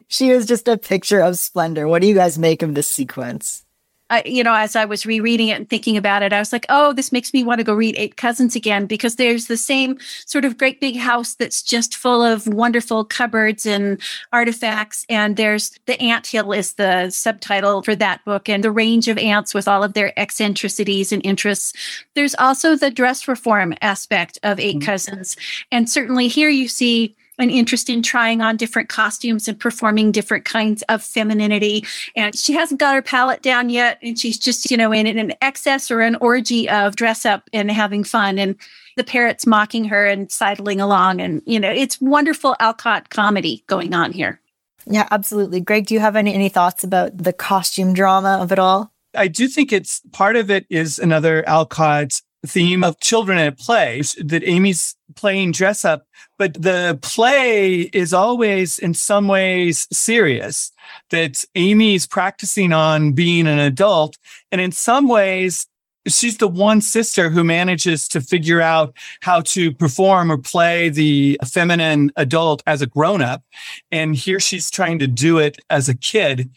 She 0.08 0.30
is 0.30 0.46
just 0.46 0.68
a 0.68 0.76
picture 0.76 1.20
of 1.20 1.38
splendor. 1.38 1.88
What 1.88 2.02
do 2.02 2.08
you 2.08 2.14
guys 2.14 2.38
make 2.38 2.62
of 2.62 2.74
this 2.74 2.88
sequence? 2.88 3.63
I, 4.10 4.22
you 4.26 4.44
know, 4.44 4.54
as 4.54 4.76
I 4.76 4.84
was 4.84 5.06
rereading 5.06 5.48
it 5.48 5.56
and 5.56 5.68
thinking 5.68 5.96
about 5.96 6.22
it, 6.22 6.32
I 6.32 6.38
was 6.38 6.52
like, 6.52 6.66
oh, 6.68 6.92
this 6.92 7.10
makes 7.10 7.32
me 7.32 7.42
want 7.42 7.58
to 7.58 7.64
go 7.64 7.74
read 7.74 7.94
Eight 7.96 8.16
Cousins 8.16 8.54
again 8.54 8.86
because 8.86 9.16
there's 9.16 9.46
the 9.46 9.56
same 9.56 9.98
sort 10.26 10.44
of 10.44 10.58
great 10.58 10.78
big 10.78 10.96
house 10.96 11.34
that's 11.34 11.62
just 11.62 11.96
full 11.96 12.22
of 12.22 12.46
wonderful 12.46 13.04
cupboards 13.04 13.64
and 13.64 14.00
artifacts. 14.32 15.06
And 15.08 15.36
there's 15.36 15.72
the 15.86 15.98
ant 16.02 16.26
hill 16.26 16.52
is 16.52 16.74
the 16.74 17.08
subtitle 17.10 17.82
for 17.82 17.96
that 17.96 18.22
book 18.26 18.48
and 18.48 18.62
the 18.62 18.70
range 18.70 19.08
of 19.08 19.16
ants 19.16 19.54
with 19.54 19.66
all 19.66 19.82
of 19.82 19.94
their 19.94 20.18
eccentricities 20.18 21.10
and 21.10 21.24
interests. 21.24 21.72
There's 22.14 22.34
also 22.34 22.76
the 22.76 22.90
dress 22.90 23.26
reform 23.26 23.74
aspect 23.80 24.38
of 24.42 24.60
8 24.60 24.76
mm-hmm. 24.76 24.84
Cousins. 24.84 25.36
And 25.72 25.88
certainly 25.88 26.28
here 26.28 26.50
you 26.50 26.68
see 26.68 27.16
an 27.38 27.50
interest 27.50 27.88
in 27.90 28.02
trying 28.02 28.40
on 28.40 28.56
different 28.56 28.88
costumes 28.88 29.48
and 29.48 29.58
performing 29.58 30.12
different 30.12 30.44
kinds 30.44 30.82
of 30.88 31.02
femininity. 31.02 31.84
And 32.14 32.36
she 32.36 32.52
hasn't 32.52 32.80
got 32.80 32.94
her 32.94 33.02
palette 33.02 33.42
down 33.42 33.70
yet. 33.70 33.98
And 34.02 34.18
she's 34.18 34.38
just, 34.38 34.70
you 34.70 34.76
know, 34.76 34.92
in, 34.92 35.06
in 35.06 35.18
an 35.18 35.32
excess 35.40 35.90
or 35.90 36.00
an 36.00 36.16
orgy 36.16 36.68
of 36.68 36.96
dress 36.96 37.26
up 37.26 37.48
and 37.52 37.70
having 37.70 38.04
fun. 38.04 38.38
And 38.38 38.56
the 38.96 39.04
parrots 39.04 39.46
mocking 39.46 39.84
her 39.86 40.06
and 40.06 40.30
sidling 40.30 40.80
along. 40.80 41.20
And, 41.20 41.42
you 41.46 41.58
know, 41.58 41.70
it's 41.70 42.00
wonderful 42.00 42.54
Alcott 42.60 43.10
comedy 43.10 43.64
going 43.66 43.94
on 43.94 44.12
here. 44.12 44.40
Yeah, 44.86 45.08
absolutely. 45.10 45.60
Greg, 45.60 45.86
do 45.86 45.94
you 45.94 46.00
have 46.00 46.14
any, 46.14 46.34
any 46.34 46.48
thoughts 46.48 46.84
about 46.84 47.16
the 47.16 47.32
costume 47.32 47.94
drama 47.94 48.38
of 48.40 48.52
it 48.52 48.58
all? 48.58 48.92
I 49.16 49.28
do 49.28 49.48
think 49.48 49.72
it's 49.72 50.02
part 50.12 50.36
of 50.36 50.50
it 50.50 50.66
is 50.68 50.98
another 50.98 51.48
Alcott 51.48 52.20
theme 52.46 52.84
of 52.84 53.00
children 53.00 53.38
at 53.38 53.58
play 53.58 54.02
that 54.18 54.42
Amy's 54.44 54.96
playing 55.16 55.52
dress 55.52 55.84
up, 55.84 56.06
but 56.38 56.54
the 56.54 56.98
play 57.02 57.82
is 57.92 58.12
always 58.12 58.78
in 58.78 58.94
some 58.94 59.28
ways 59.28 59.86
serious 59.92 60.72
that 61.10 61.44
Amy's 61.54 62.06
practicing 62.06 62.72
on 62.72 63.12
being 63.12 63.46
an 63.46 63.58
adult. 63.58 64.16
And 64.50 64.60
in 64.60 64.72
some 64.72 65.08
ways, 65.08 65.66
she's 66.06 66.38
the 66.38 66.48
one 66.48 66.80
sister 66.80 67.30
who 67.30 67.44
manages 67.44 68.08
to 68.08 68.20
figure 68.20 68.60
out 68.60 68.96
how 69.22 69.40
to 69.40 69.72
perform 69.72 70.30
or 70.30 70.38
play 70.38 70.88
the 70.88 71.38
feminine 71.44 72.12
adult 72.16 72.62
as 72.66 72.82
a 72.82 72.86
grown 72.86 73.22
up. 73.22 73.42
And 73.90 74.14
here 74.14 74.40
she's 74.40 74.70
trying 74.70 74.98
to 74.98 75.06
do 75.06 75.38
it 75.38 75.58
as 75.70 75.88
a 75.88 75.96
kid 75.96 76.50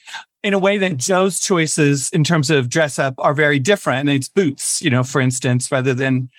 in 0.43 0.53
a 0.53 0.59
way 0.59 0.77
that 0.77 0.97
Jo's 0.97 1.39
choices 1.39 2.09
in 2.11 2.23
terms 2.23 2.49
of 2.49 2.69
dress 2.69 2.99
up 2.99 3.15
are 3.17 3.33
very 3.33 3.59
different. 3.59 4.01
And 4.01 4.17
it's 4.17 4.29
boots, 4.29 4.81
you 4.81 4.89
know, 4.89 5.03
for 5.03 5.19
instance, 5.19 5.71
rather 5.71 5.93
than 5.93 6.29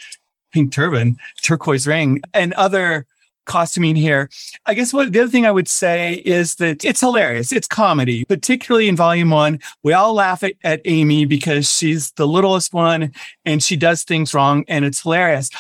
pink 0.53 0.73
turban, 0.73 1.17
turquoise 1.43 1.87
ring, 1.87 2.21
and 2.33 2.53
other 2.55 3.07
costuming 3.49 3.97
here. 3.97 4.29
I 4.67 4.75
guess 4.75 4.93
what 4.93 5.13
the 5.13 5.21
other 5.21 5.31
thing 5.31 5.47
I 5.47 5.51
would 5.51 5.69
say 5.69 6.23
is 6.25 6.57
that 6.57 6.85
it's 6.85 7.01
hilarious. 7.01 7.51
It's 7.51 7.67
comedy, 7.67 8.25
particularly 8.25 8.89
in 8.89 8.95
volume 8.95 9.31
one. 9.31 9.59
We 9.83 9.95
all 9.95 10.15
laugh 10.15 10.45
at, 10.45 10.53
at 10.63 10.83
Amy 10.85 11.25
because 11.25 11.73
she's 11.73 12.13
the 12.13 12.29
littlest 12.29 12.73
one 12.73 13.13
and 13.45 13.63
she 13.63 13.77
does 13.77 14.05
things 14.05 14.35
wrong 14.35 14.65
and 14.69 14.85
it's 14.85 15.03
hilarious. 15.03 15.51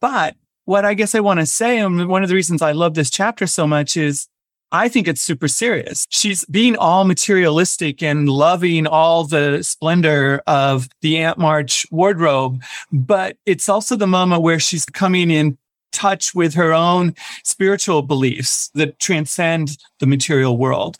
But 0.00 0.36
what 0.66 0.84
I 0.84 0.94
guess 0.94 1.14
I 1.14 1.20
want 1.20 1.40
to 1.40 1.46
say, 1.46 1.78
and 1.78 2.08
one 2.08 2.22
of 2.22 2.28
the 2.28 2.34
reasons 2.34 2.62
I 2.62 2.72
love 2.72 2.94
this 2.94 3.10
chapter 3.10 3.46
so 3.46 3.66
much 3.66 3.96
is 3.96 4.28
I 4.70 4.88
think 4.88 5.08
it's 5.08 5.22
super 5.22 5.48
serious. 5.48 6.06
She's 6.10 6.44
being 6.46 6.76
all 6.76 7.04
materialistic 7.04 8.02
and 8.02 8.28
loving 8.28 8.86
all 8.86 9.24
the 9.24 9.62
splendor 9.62 10.42
of 10.46 10.88
the 11.00 11.16
Aunt 11.18 11.38
March 11.38 11.86
wardrobe, 11.90 12.62
but 12.92 13.38
it's 13.46 13.68
also 13.68 13.96
the 13.96 14.06
moment 14.06 14.42
where 14.42 14.60
she's 14.60 14.84
coming 14.84 15.30
in 15.30 15.56
touch 15.92 16.34
with 16.34 16.52
her 16.54 16.74
own 16.74 17.14
spiritual 17.44 18.02
beliefs 18.02 18.70
that 18.74 18.98
transcend 18.98 19.78
the 20.00 20.06
material 20.06 20.58
world. 20.58 20.98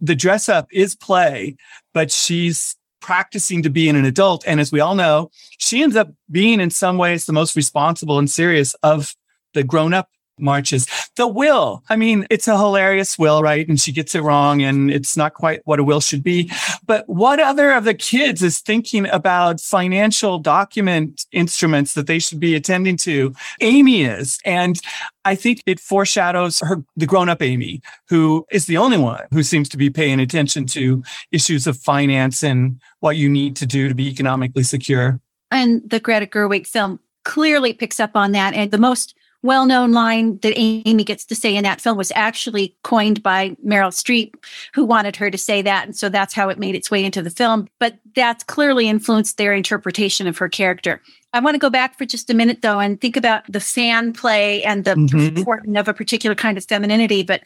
The 0.00 0.14
dress 0.14 0.48
up 0.48 0.68
is 0.70 0.94
play, 0.94 1.56
but 1.94 2.10
she's 2.10 2.76
practicing 3.00 3.62
to 3.62 3.70
be 3.70 3.88
an 3.88 4.04
adult. 4.04 4.44
And 4.46 4.60
as 4.60 4.72
we 4.72 4.80
all 4.80 4.94
know, 4.94 5.30
she 5.58 5.82
ends 5.82 5.96
up 5.96 6.12
being 6.30 6.60
in 6.60 6.70
some 6.70 6.98
ways 6.98 7.24
the 7.24 7.32
most 7.32 7.56
responsible 7.56 8.18
and 8.18 8.30
serious 8.30 8.74
of 8.82 9.14
the 9.54 9.64
grown 9.64 9.94
up 9.94 10.10
marches. 10.38 10.86
The 11.16 11.26
will, 11.26 11.82
I 11.88 11.96
mean, 11.96 12.26
it's 12.30 12.48
a 12.48 12.58
hilarious 12.58 13.18
will, 13.18 13.42
right? 13.42 13.66
And 13.68 13.80
she 13.80 13.92
gets 13.92 14.14
it 14.14 14.20
wrong 14.20 14.62
and 14.62 14.90
it's 14.90 15.16
not 15.16 15.34
quite 15.34 15.60
what 15.64 15.78
a 15.78 15.84
will 15.84 16.00
should 16.00 16.22
be. 16.22 16.50
But 16.86 17.08
what 17.08 17.40
other 17.40 17.72
of 17.72 17.84
the 17.84 17.94
kids 17.94 18.42
is 18.42 18.60
thinking 18.60 19.08
about 19.08 19.60
financial 19.60 20.38
document 20.38 21.26
instruments 21.32 21.94
that 21.94 22.06
they 22.06 22.18
should 22.18 22.40
be 22.40 22.54
attending 22.54 22.96
to? 22.98 23.34
Amy 23.60 24.02
is. 24.02 24.38
And 24.44 24.80
I 25.24 25.34
think 25.34 25.62
it 25.66 25.80
foreshadows 25.80 26.60
her, 26.60 26.82
the 26.96 27.06
grown 27.06 27.28
up 27.28 27.42
Amy, 27.42 27.80
who 28.08 28.46
is 28.50 28.66
the 28.66 28.76
only 28.76 28.98
one 28.98 29.24
who 29.32 29.42
seems 29.42 29.68
to 29.70 29.76
be 29.76 29.90
paying 29.90 30.20
attention 30.20 30.66
to 30.66 31.02
issues 31.32 31.66
of 31.66 31.76
finance 31.76 32.42
and 32.42 32.80
what 33.00 33.16
you 33.16 33.28
need 33.28 33.56
to 33.56 33.66
do 33.66 33.88
to 33.88 33.94
be 33.94 34.08
economically 34.08 34.62
secure. 34.62 35.20
And 35.50 35.82
the 35.88 36.00
Greta 36.00 36.26
Gerwig 36.26 36.66
film 36.66 37.00
clearly 37.24 37.72
picks 37.72 37.98
up 37.98 38.12
on 38.14 38.32
that. 38.32 38.54
And 38.54 38.70
the 38.70 38.78
most 38.78 39.14
well 39.46 39.64
known 39.64 39.92
line 39.92 40.38
that 40.38 40.52
Amy 40.56 41.04
gets 41.04 41.24
to 41.26 41.34
say 41.34 41.56
in 41.56 41.64
that 41.64 41.80
film 41.80 41.96
was 41.96 42.12
actually 42.14 42.76
coined 42.82 43.22
by 43.22 43.50
Meryl 43.64 43.92
Streep, 43.92 44.34
who 44.74 44.84
wanted 44.84 45.16
her 45.16 45.30
to 45.30 45.38
say 45.38 45.62
that. 45.62 45.86
And 45.86 45.96
so 45.96 46.08
that's 46.08 46.34
how 46.34 46.48
it 46.48 46.58
made 46.58 46.74
its 46.74 46.90
way 46.90 47.04
into 47.04 47.22
the 47.22 47.30
film. 47.30 47.68
But 47.78 47.98
that's 48.14 48.44
clearly 48.44 48.88
influenced 48.88 49.38
their 49.38 49.54
interpretation 49.54 50.26
of 50.26 50.36
her 50.38 50.48
character. 50.48 51.00
I 51.32 51.40
want 51.40 51.54
to 51.54 51.58
go 51.58 51.70
back 51.70 51.96
for 51.96 52.04
just 52.04 52.28
a 52.30 52.34
minute, 52.34 52.62
though, 52.62 52.80
and 52.80 53.00
think 53.00 53.16
about 53.16 53.50
the 53.50 53.60
fan 53.60 54.12
play 54.12 54.62
and 54.64 54.84
the 54.84 54.94
mm-hmm. 54.94 55.76
of 55.76 55.88
a 55.88 55.94
particular 55.94 56.34
kind 56.34 56.58
of 56.58 56.64
femininity. 56.64 57.22
But 57.22 57.42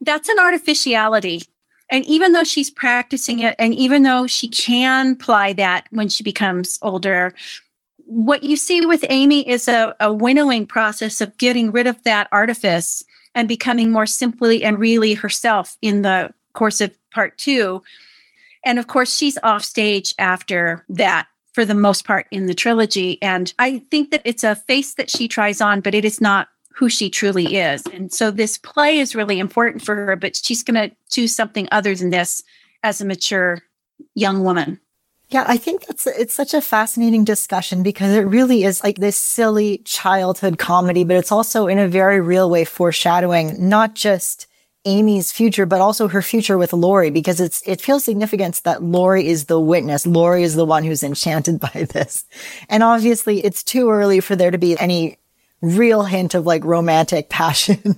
that's 0.00 0.28
an 0.28 0.38
artificiality 0.38 1.42
and 1.88 2.04
even 2.06 2.32
though 2.32 2.44
she's 2.44 2.70
practicing 2.70 3.40
it, 3.40 3.54
and 3.58 3.74
even 3.74 4.02
though 4.02 4.26
she 4.26 4.48
can 4.48 5.12
apply 5.12 5.52
that 5.54 5.86
when 5.90 6.08
she 6.08 6.24
becomes 6.24 6.78
older, 6.82 7.32
what 8.06 8.44
you 8.44 8.56
see 8.56 8.84
with 8.86 9.04
Amy 9.08 9.46
is 9.48 9.68
a, 9.68 9.94
a 10.00 10.12
winnowing 10.12 10.66
process 10.66 11.20
of 11.20 11.36
getting 11.38 11.72
rid 11.72 11.86
of 11.86 12.02
that 12.04 12.28
artifice 12.30 13.04
and 13.34 13.48
becoming 13.48 13.90
more 13.90 14.06
simply 14.06 14.64
and 14.64 14.78
really 14.78 15.14
herself 15.14 15.76
in 15.82 16.02
the 16.02 16.32
course 16.54 16.80
of 16.80 16.96
part 17.10 17.36
two. 17.36 17.82
And 18.64 18.78
of 18.78 18.86
course, 18.86 19.14
she's 19.14 19.38
off 19.42 19.64
stage 19.64 20.14
after 20.18 20.84
that 20.88 21.26
for 21.52 21.64
the 21.64 21.74
most 21.74 22.04
part 22.04 22.26
in 22.30 22.46
the 22.46 22.54
trilogy. 22.54 23.20
And 23.22 23.52
I 23.58 23.78
think 23.90 24.10
that 24.10 24.22
it's 24.24 24.44
a 24.44 24.56
face 24.56 24.94
that 24.94 25.10
she 25.10 25.26
tries 25.26 25.60
on, 25.60 25.80
but 25.80 25.94
it 25.94 26.04
is 26.04 26.20
not 26.20 26.48
who 26.74 26.88
she 26.88 27.08
truly 27.10 27.56
is. 27.56 27.82
And 27.92 28.12
so 28.12 28.30
this 28.30 28.58
play 28.58 28.98
is 28.98 29.14
really 29.14 29.38
important 29.38 29.82
for 29.82 29.94
her, 29.94 30.16
but 30.16 30.36
she's 30.36 30.62
going 30.62 30.90
to 30.90 30.94
choose 31.10 31.34
something 31.34 31.66
other 31.72 31.94
than 31.94 32.10
this 32.10 32.42
as 32.82 33.00
a 33.00 33.06
mature 33.06 33.62
young 34.14 34.44
woman. 34.44 34.78
Yeah, 35.28 35.44
I 35.46 35.56
think 35.56 35.86
that's 35.86 36.06
it's 36.06 36.34
such 36.34 36.54
a 36.54 36.60
fascinating 36.60 37.24
discussion 37.24 37.82
because 37.82 38.14
it 38.14 38.20
really 38.20 38.62
is 38.62 38.84
like 38.84 38.98
this 38.98 39.16
silly 39.16 39.78
childhood 39.78 40.56
comedy, 40.58 41.02
but 41.02 41.16
it's 41.16 41.32
also 41.32 41.66
in 41.66 41.78
a 41.78 41.88
very 41.88 42.20
real 42.20 42.48
way 42.48 42.64
foreshadowing 42.64 43.68
not 43.68 43.94
just 43.94 44.46
Amy's 44.84 45.32
future, 45.32 45.66
but 45.66 45.80
also 45.80 46.06
her 46.06 46.22
future 46.22 46.56
with 46.56 46.72
Laurie, 46.72 47.10
because 47.10 47.40
it's 47.40 47.60
it 47.66 47.80
feels 47.80 48.04
significant 48.04 48.62
that 48.62 48.84
Laurie 48.84 49.26
is 49.26 49.46
the 49.46 49.58
witness. 49.58 50.06
Laurie 50.06 50.44
is 50.44 50.54
the 50.54 50.64
one 50.64 50.84
who's 50.84 51.02
enchanted 51.02 51.58
by 51.74 51.88
this. 51.90 52.24
And 52.68 52.84
obviously 52.84 53.44
it's 53.44 53.64
too 53.64 53.90
early 53.90 54.20
for 54.20 54.36
there 54.36 54.52
to 54.52 54.58
be 54.58 54.78
any 54.78 55.18
real 55.60 56.04
hint 56.04 56.34
of 56.34 56.46
like 56.46 56.64
romantic 56.64 57.28
passion, 57.30 57.96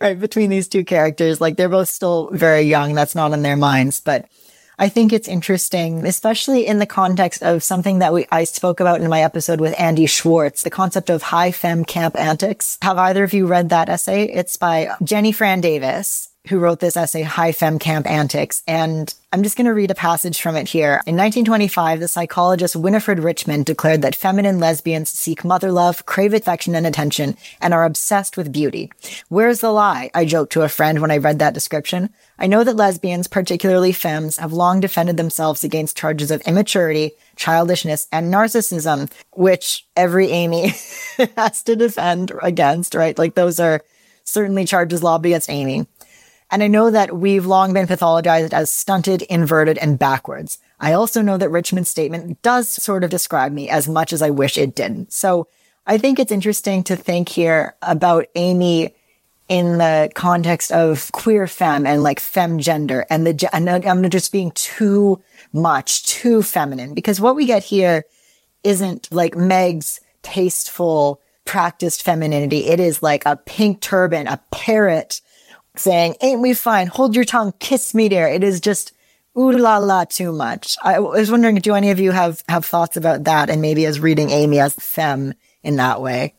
right, 0.00 0.18
between 0.18 0.48
these 0.48 0.68
two 0.68 0.84
characters. 0.84 1.38
Like 1.38 1.58
they're 1.58 1.68
both 1.68 1.90
still 1.90 2.30
very 2.32 2.62
young. 2.62 2.94
That's 2.94 3.14
not 3.14 3.32
in 3.32 3.42
their 3.42 3.56
minds, 3.56 4.00
but 4.00 4.26
I 4.78 4.90
think 4.90 5.12
it's 5.12 5.26
interesting, 5.26 6.06
especially 6.06 6.66
in 6.66 6.78
the 6.78 6.86
context 6.86 7.42
of 7.42 7.62
something 7.62 8.00
that 8.00 8.12
we, 8.12 8.26
I 8.30 8.44
spoke 8.44 8.78
about 8.78 9.00
in 9.00 9.08
my 9.08 9.22
episode 9.22 9.58
with 9.58 9.78
Andy 9.80 10.04
Schwartz, 10.04 10.62
the 10.62 10.70
concept 10.70 11.08
of 11.08 11.22
high 11.22 11.50
femme 11.50 11.84
camp 11.86 12.14
antics. 12.18 12.76
Have 12.82 12.98
either 12.98 13.24
of 13.24 13.32
you 13.32 13.46
read 13.46 13.70
that 13.70 13.88
essay? 13.88 14.24
It's 14.24 14.56
by 14.58 14.90
Jenny 15.02 15.32
Fran 15.32 15.62
Davis, 15.62 16.28
who 16.48 16.58
wrote 16.58 16.80
this 16.80 16.96
essay, 16.96 17.22
High 17.22 17.52
Femme 17.52 17.78
Camp 17.78 18.08
Antics. 18.08 18.62
And 18.66 19.12
I'm 19.32 19.42
just 19.42 19.56
going 19.56 19.66
to 19.66 19.74
read 19.74 19.90
a 19.90 19.94
passage 19.94 20.40
from 20.40 20.56
it 20.56 20.68
here. 20.68 21.02
In 21.06 21.16
1925, 21.16 22.00
the 22.00 22.08
psychologist 22.08 22.76
Winifred 22.76 23.18
Richmond 23.18 23.66
declared 23.66 24.02
that 24.02 24.14
feminine 24.14 24.58
lesbians 24.58 25.10
seek 25.10 25.44
mother 25.44 25.72
love, 25.72 26.06
crave 26.06 26.32
affection 26.32 26.74
and 26.74 26.86
attention, 26.86 27.36
and 27.60 27.74
are 27.74 27.84
obsessed 27.84 28.36
with 28.36 28.52
beauty. 28.52 28.90
Where's 29.28 29.60
the 29.60 29.70
lie? 29.70 30.10
I 30.14 30.24
joked 30.24 30.52
to 30.52 30.62
a 30.62 30.68
friend 30.68 31.00
when 31.00 31.10
I 31.10 31.18
read 31.18 31.38
that 31.40 31.54
description. 31.54 32.10
I 32.38 32.46
know 32.46 32.64
that 32.64 32.76
lesbians, 32.76 33.26
particularly 33.26 33.92
femmes, 33.92 34.38
have 34.38 34.52
long 34.52 34.80
defended 34.80 35.16
themselves 35.16 35.64
against 35.64 35.96
charges 35.96 36.30
of 36.30 36.42
immaturity, 36.42 37.12
childishness, 37.34 38.06
and 38.12 38.32
narcissism, 38.32 39.10
which 39.32 39.86
every 39.96 40.30
Amy 40.30 40.68
has 41.36 41.62
to 41.64 41.76
defend 41.76 42.32
against, 42.42 42.94
right? 42.94 43.18
Like 43.18 43.34
those 43.34 43.58
are 43.58 43.82
certainly 44.24 44.64
charges 44.64 45.02
lobby 45.02 45.30
against 45.30 45.50
Amy. 45.50 45.86
And 46.50 46.62
I 46.62 46.68
know 46.68 46.90
that 46.90 47.16
we've 47.16 47.46
long 47.46 47.72
been 47.72 47.86
pathologized 47.86 48.52
as 48.52 48.70
stunted, 48.70 49.22
inverted, 49.22 49.78
and 49.78 49.98
backwards. 49.98 50.58
I 50.78 50.92
also 50.92 51.22
know 51.22 51.36
that 51.38 51.50
Richmond's 51.50 51.88
statement 51.88 52.40
does 52.42 52.68
sort 52.68 53.02
of 53.02 53.10
describe 53.10 53.52
me 53.52 53.68
as 53.68 53.88
much 53.88 54.12
as 54.12 54.22
I 54.22 54.30
wish 54.30 54.56
it 54.56 54.74
didn't. 54.74 55.12
So 55.12 55.48
I 55.86 55.98
think 55.98 56.18
it's 56.18 56.32
interesting 56.32 56.84
to 56.84 56.96
think 56.96 57.28
here 57.28 57.74
about 57.82 58.26
Amy 58.34 58.94
in 59.48 59.78
the 59.78 60.10
context 60.14 60.72
of 60.72 61.10
queer 61.12 61.46
femme 61.46 61.86
and 61.86 62.02
like 62.02 62.18
femme 62.18 62.58
gender 62.58 63.06
and 63.08 63.26
the, 63.26 63.48
and 63.54 63.70
I'm 63.70 64.08
just 64.10 64.32
being 64.32 64.50
too 64.52 65.22
much, 65.52 66.04
too 66.04 66.42
feminine 66.42 66.94
because 66.94 67.20
what 67.20 67.36
we 67.36 67.46
get 67.46 67.62
here 67.62 68.04
isn't 68.64 69.12
like 69.12 69.36
Meg's 69.36 70.00
tasteful, 70.22 71.20
practiced 71.44 72.02
femininity. 72.02 72.66
It 72.66 72.80
is 72.80 73.02
like 73.02 73.24
a 73.24 73.36
pink 73.36 73.80
turban, 73.80 74.26
a 74.26 74.40
parrot 74.50 75.20
saying, 75.78 76.16
ain't 76.20 76.40
we 76.40 76.54
fine? 76.54 76.86
Hold 76.86 77.14
your 77.14 77.24
tongue. 77.24 77.52
Kiss 77.58 77.94
me, 77.94 78.08
dear. 78.08 78.28
It 78.28 78.42
is 78.42 78.60
just 78.60 78.92
ooh 79.36 79.52
la 79.52 79.78
la 79.78 80.04
too 80.04 80.32
much. 80.32 80.76
I 80.82 80.98
was 80.98 81.30
wondering, 81.30 81.56
do 81.56 81.74
any 81.74 81.90
of 81.90 82.00
you 82.00 82.10
have, 82.12 82.42
have 82.48 82.64
thoughts 82.64 82.96
about 82.96 83.24
that 83.24 83.50
and 83.50 83.60
maybe 83.60 83.86
as 83.86 84.00
reading 84.00 84.30
Amy 84.30 84.60
as 84.60 84.74
femme 84.74 85.34
in 85.62 85.76
that 85.76 86.00
way? 86.00 86.34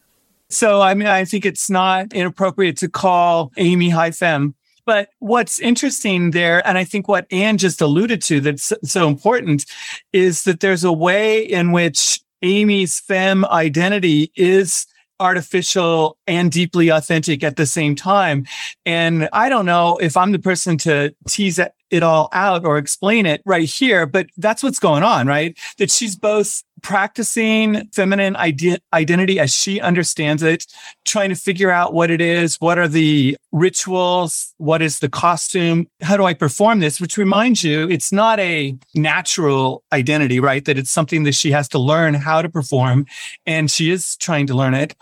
So, 0.50 0.82
I 0.82 0.94
mean, 0.94 1.08
I 1.08 1.26
think 1.26 1.46
it's 1.46 1.70
not 1.70 2.14
inappropriate 2.14 2.78
to 2.78 2.90
call 2.90 3.52
Amy 3.58 3.90
high 3.90 4.12
femme. 4.12 4.56
But 4.86 5.10
what's 5.20 5.60
interesting 5.60 6.32
there, 6.32 6.66
and 6.66 6.78
I 6.78 6.86
think 6.86 7.10
what 7.10 7.28
Anne 7.30 7.58
just 7.58 7.82
alluded 7.82 8.22
to 8.24 8.40
that's 8.40 8.72
so 8.86 9.10
important, 9.10 9.66
is 10.14 10.46
that 10.46 10.62
there's 10.62 10.86
a 10.86 10.94
way 10.94 11.42
in 11.44 11.74
which 11.74 12.22
Amy's 12.42 13.00
femme 13.02 13.44
identity 13.46 14.32
is 14.38 14.88
artificial 15.20 16.18
and 16.28 16.52
deeply 16.52 16.90
authentic 16.90 17.44
at 17.44 17.56
the 17.56 17.66
same 17.66 17.96
time. 17.96 18.46
And 18.86 19.30
I 19.34 19.50
don't 19.50 19.66
know 19.66 19.98
if 19.98 20.18
I'm 20.18 20.32
the 20.32 20.40
person 20.40 20.78
to 20.80 21.16
tease 21.28 21.60
it 21.90 22.04
all 22.04 22.30
out 22.34 22.66
or 22.66 22.78
explain 22.78 23.26
it 23.26 23.42
right 23.46 23.68
here, 23.68 24.06
but 24.06 24.28
that's 24.38 24.64
what's 24.64 24.80
going 24.80 25.04
on, 25.04 25.28
right? 25.28 25.58
That 25.78 25.92
she's 25.92 26.16
both 26.16 26.64
practicing 26.82 27.88
feminine 27.94 28.36
ide- 28.36 28.82
identity 28.94 29.40
as 29.40 29.54
she 29.54 29.82
understands 29.82 30.44
it, 30.44 30.66
trying 31.06 31.30
to 31.30 31.36
figure 31.36 31.72
out 31.72 31.94
what 31.94 32.12
it 32.12 32.22
is, 32.22 32.56
what 32.58 32.78
are 32.78 32.88
the 32.88 33.38
rituals, 33.52 34.54
what 34.58 34.82
is 34.82 35.00
the 35.00 35.10
costume, 35.10 35.88
how 36.02 36.18
do 36.18 36.26
I 36.26 36.34
perform 36.34 36.80
this? 36.80 37.02
Which 37.02 37.18
reminds 37.18 37.64
you, 37.64 37.90
it's 37.90 38.12
not 38.12 38.40
a 38.40 38.78
natural 38.94 39.84
identity, 39.92 40.40
right? 40.40 40.64
That 40.66 40.78
it's 40.78 40.92
something 40.92 41.24
that 41.24 41.36
she 41.36 41.52
has 41.52 41.68
to 41.70 41.80
learn 41.80 42.14
how 42.14 42.42
to 42.42 42.50
perform, 42.50 43.06
and 43.46 43.72
she 43.72 43.90
is 43.90 44.16
trying 44.18 44.48
to 44.48 44.54
learn 44.54 44.74
it. 44.74 44.96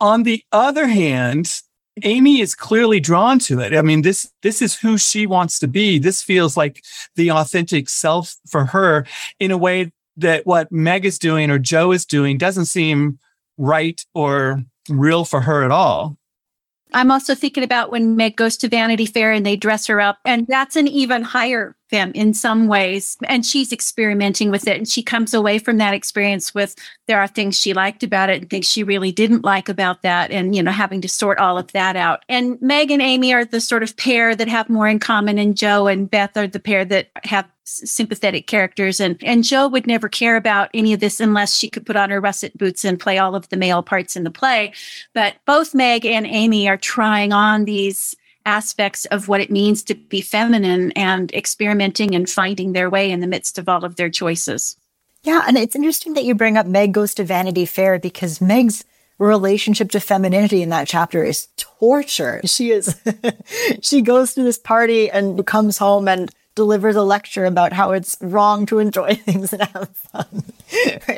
On 0.00 0.22
the 0.22 0.44
other 0.52 0.86
hand, 0.86 1.62
Amy 2.04 2.40
is 2.40 2.54
clearly 2.54 3.00
drawn 3.00 3.38
to 3.40 3.60
it. 3.60 3.74
I 3.74 3.82
mean, 3.82 4.02
this 4.02 4.30
this 4.42 4.62
is 4.62 4.78
who 4.78 4.98
she 4.98 5.26
wants 5.26 5.58
to 5.60 5.68
be. 5.68 5.98
This 5.98 6.22
feels 6.22 6.56
like 6.56 6.84
the 7.16 7.30
authentic 7.30 7.88
self 7.88 8.36
for 8.46 8.66
her 8.66 9.06
in 9.38 9.50
a 9.50 9.58
way 9.58 9.92
that 10.16 10.46
what 10.46 10.70
Meg 10.72 11.04
is 11.04 11.18
doing 11.18 11.50
or 11.50 11.58
Jo 11.58 11.92
is 11.92 12.04
doing 12.04 12.38
doesn't 12.38 12.66
seem 12.66 13.18
right 13.56 14.04
or 14.14 14.62
real 14.88 15.24
for 15.24 15.40
her 15.42 15.64
at 15.64 15.70
all. 15.70 16.16
I'm 16.94 17.10
also 17.10 17.34
thinking 17.34 17.64
about 17.64 17.90
when 17.90 18.16
Meg 18.16 18.36
goes 18.36 18.56
to 18.58 18.68
Vanity 18.68 19.06
Fair 19.06 19.30
and 19.32 19.44
they 19.44 19.56
dress 19.56 19.86
her 19.86 20.00
up, 20.00 20.18
and 20.24 20.46
that's 20.46 20.76
an 20.76 20.88
even 20.88 21.22
higher 21.22 21.76
femme 21.90 22.12
in 22.14 22.34
some 22.34 22.68
ways. 22.68 23.16
And 23.28 23.44
she's 23.44 23.72
experimenting 23.72 24.50
with 24.50 24.66
it. 24.66 24.76
And 24.76 24.88
she 24.88 25.02
comes 25.02 25.34
away 25.34 25.58
from 25.58 25.78
that 25.78 25.94
experience 25.94 26.54
with 26.54 26.74
there 27.06 27.20
are 27.20 27.28
things 27.28 27.58
she 27.58 27.72
liked 27.72 28.02
about 28.02 28.30
it 28.30 28.42
and 28.42 28.50
things 28.50 28.68
she 28.68 28.82
really 28.82 29.12
didn't 29.12 29.44
like 29.44 29.68
about 29.68 30.02
that. 30.02 30.30
And, 30.30 30.54
you 30.54 30.62
know, 30.62 30.70
having 30.70 31.00
to 31.02 31.08
sort 31.08 31.38
all 31.38 31.58
of 31.58 31.72
that 31.72 31.96
out. 31.96 32.24
And 32.28 32.60
Meg 32.60 32.90
and 32.90 33.02
Amy 33.02 33.32
are 33.32 33.44
the 33.44 33.60
sort 33.60 33.82
of 33.82 33.96
pair 33.96 34.34
that 34.34 34.48
have 34.48 34.68
more 34.68 34.88
in 34.88 34.98
common. 34.98 35.38
And 35.38 35.56
Jo 35.56 35.86
and 35.86 36.10
Beth 36.10 36.36
are 36.36 36.46
the 36.46 36.60
pair 36.60 36.84
that 36.84 37.10
have 37.24 37.48
sympathetic 37.70 38.46
characters 38.46 38.98
and 38.98 39.18
and 39.22 39.44
Jo 39.44 39.68
would 39.68 39.86
never 39.86 40.08
care 40.08 40.36
about 40.36 40.70
any 40.72 40.94
of 40.94 41.00
this 41.00 41.20
unless 41.20 41.54
she 41.54 41.68
could 41.68 41.84
put 41.84 41.96
on 41.96 42.08
her 42.08 42.18
russet 42.18 42.56
boots 42.56 42.82
and 42.82 42.98
play 42.98 43.18
all 43.18 43.34
of 43.34 43.46
the 43.50 43.58
male 43.58 43.82
parts 43.82 44.16
in 44.16 44.24
the 44.24 44.30
play 44.30 44.72
but 45.12 45.34
both 45.44 45.74
Meg 45.74 46.06
and 46.06 46.26
Amy 46.26 46.66
are 46.66 46.78
trying 46.78 47.30
on 47.30 47.66
these 47.66 48.16
aspects 48.48 49.04
of 49.06 49.28
what 49.28 49.40
it 49.40 49.50
means 49.50 49.82
to 49.84 49.94
be 49.94 50.20
feminine 50.20 50.90
and 50.92 51.32
experimenting 51.32 52.14
and 52.14 52.28
finding 52.30 52.72
their 52.72 52.88
way 52.88 53.10
in 53.10 53.20
the 53.20 53.26
midst 53.26 53.58
of 53.58 53.68
all 53.68 53.84
of 53.84 53.96
their 53.96 54.10
choices 54.10 54.76
yeah 55.22 55.44
and 55.46 55.56
it's 55.58 55.76
interesting 55.76 56.14
that 56.14 56.24
you 56.24 56.34
bring 56.34 56.56
up 56.56 56.66
Meg 56.66 56.92
goes 56.92 57.14
to 57.14 57.24
Vanity 57.24 57.66
Fair 57.66 57.98
because 57.98 58.40
Meg's 58.40 58.84
relationship 59.18 59.90
to 59.90 60.00
femininity 60.00 60.62
in 60.62 60.68
that 60.70 60.86
chapter 60.86 61.24
is 61.24 61.48
torture. 61.56 62.40
She 62.44 62.70
is, 62.70 62.96
she 63.82 64.00
goes 64.00 64.34
to 64.34 64.42
this 64.42 64.58
party 64.58 65.10
and 65.10 65.44
comes 65.46 65.78
home 65.78 66.08
and 66.08 66.30
delivers 66.58 66.96
a 66.96 67.02
lecture 67.02 67.44
about 67.44 67.72
how 67.72 67.92
it's 67.92 68.16
wrong 68.20 68.66
to 68.66 68.80
enjoy 68.80 69.14
things 69.14 69.52
and 69.52 69.62
have 69.62 69.88
fun. 69.90 70.42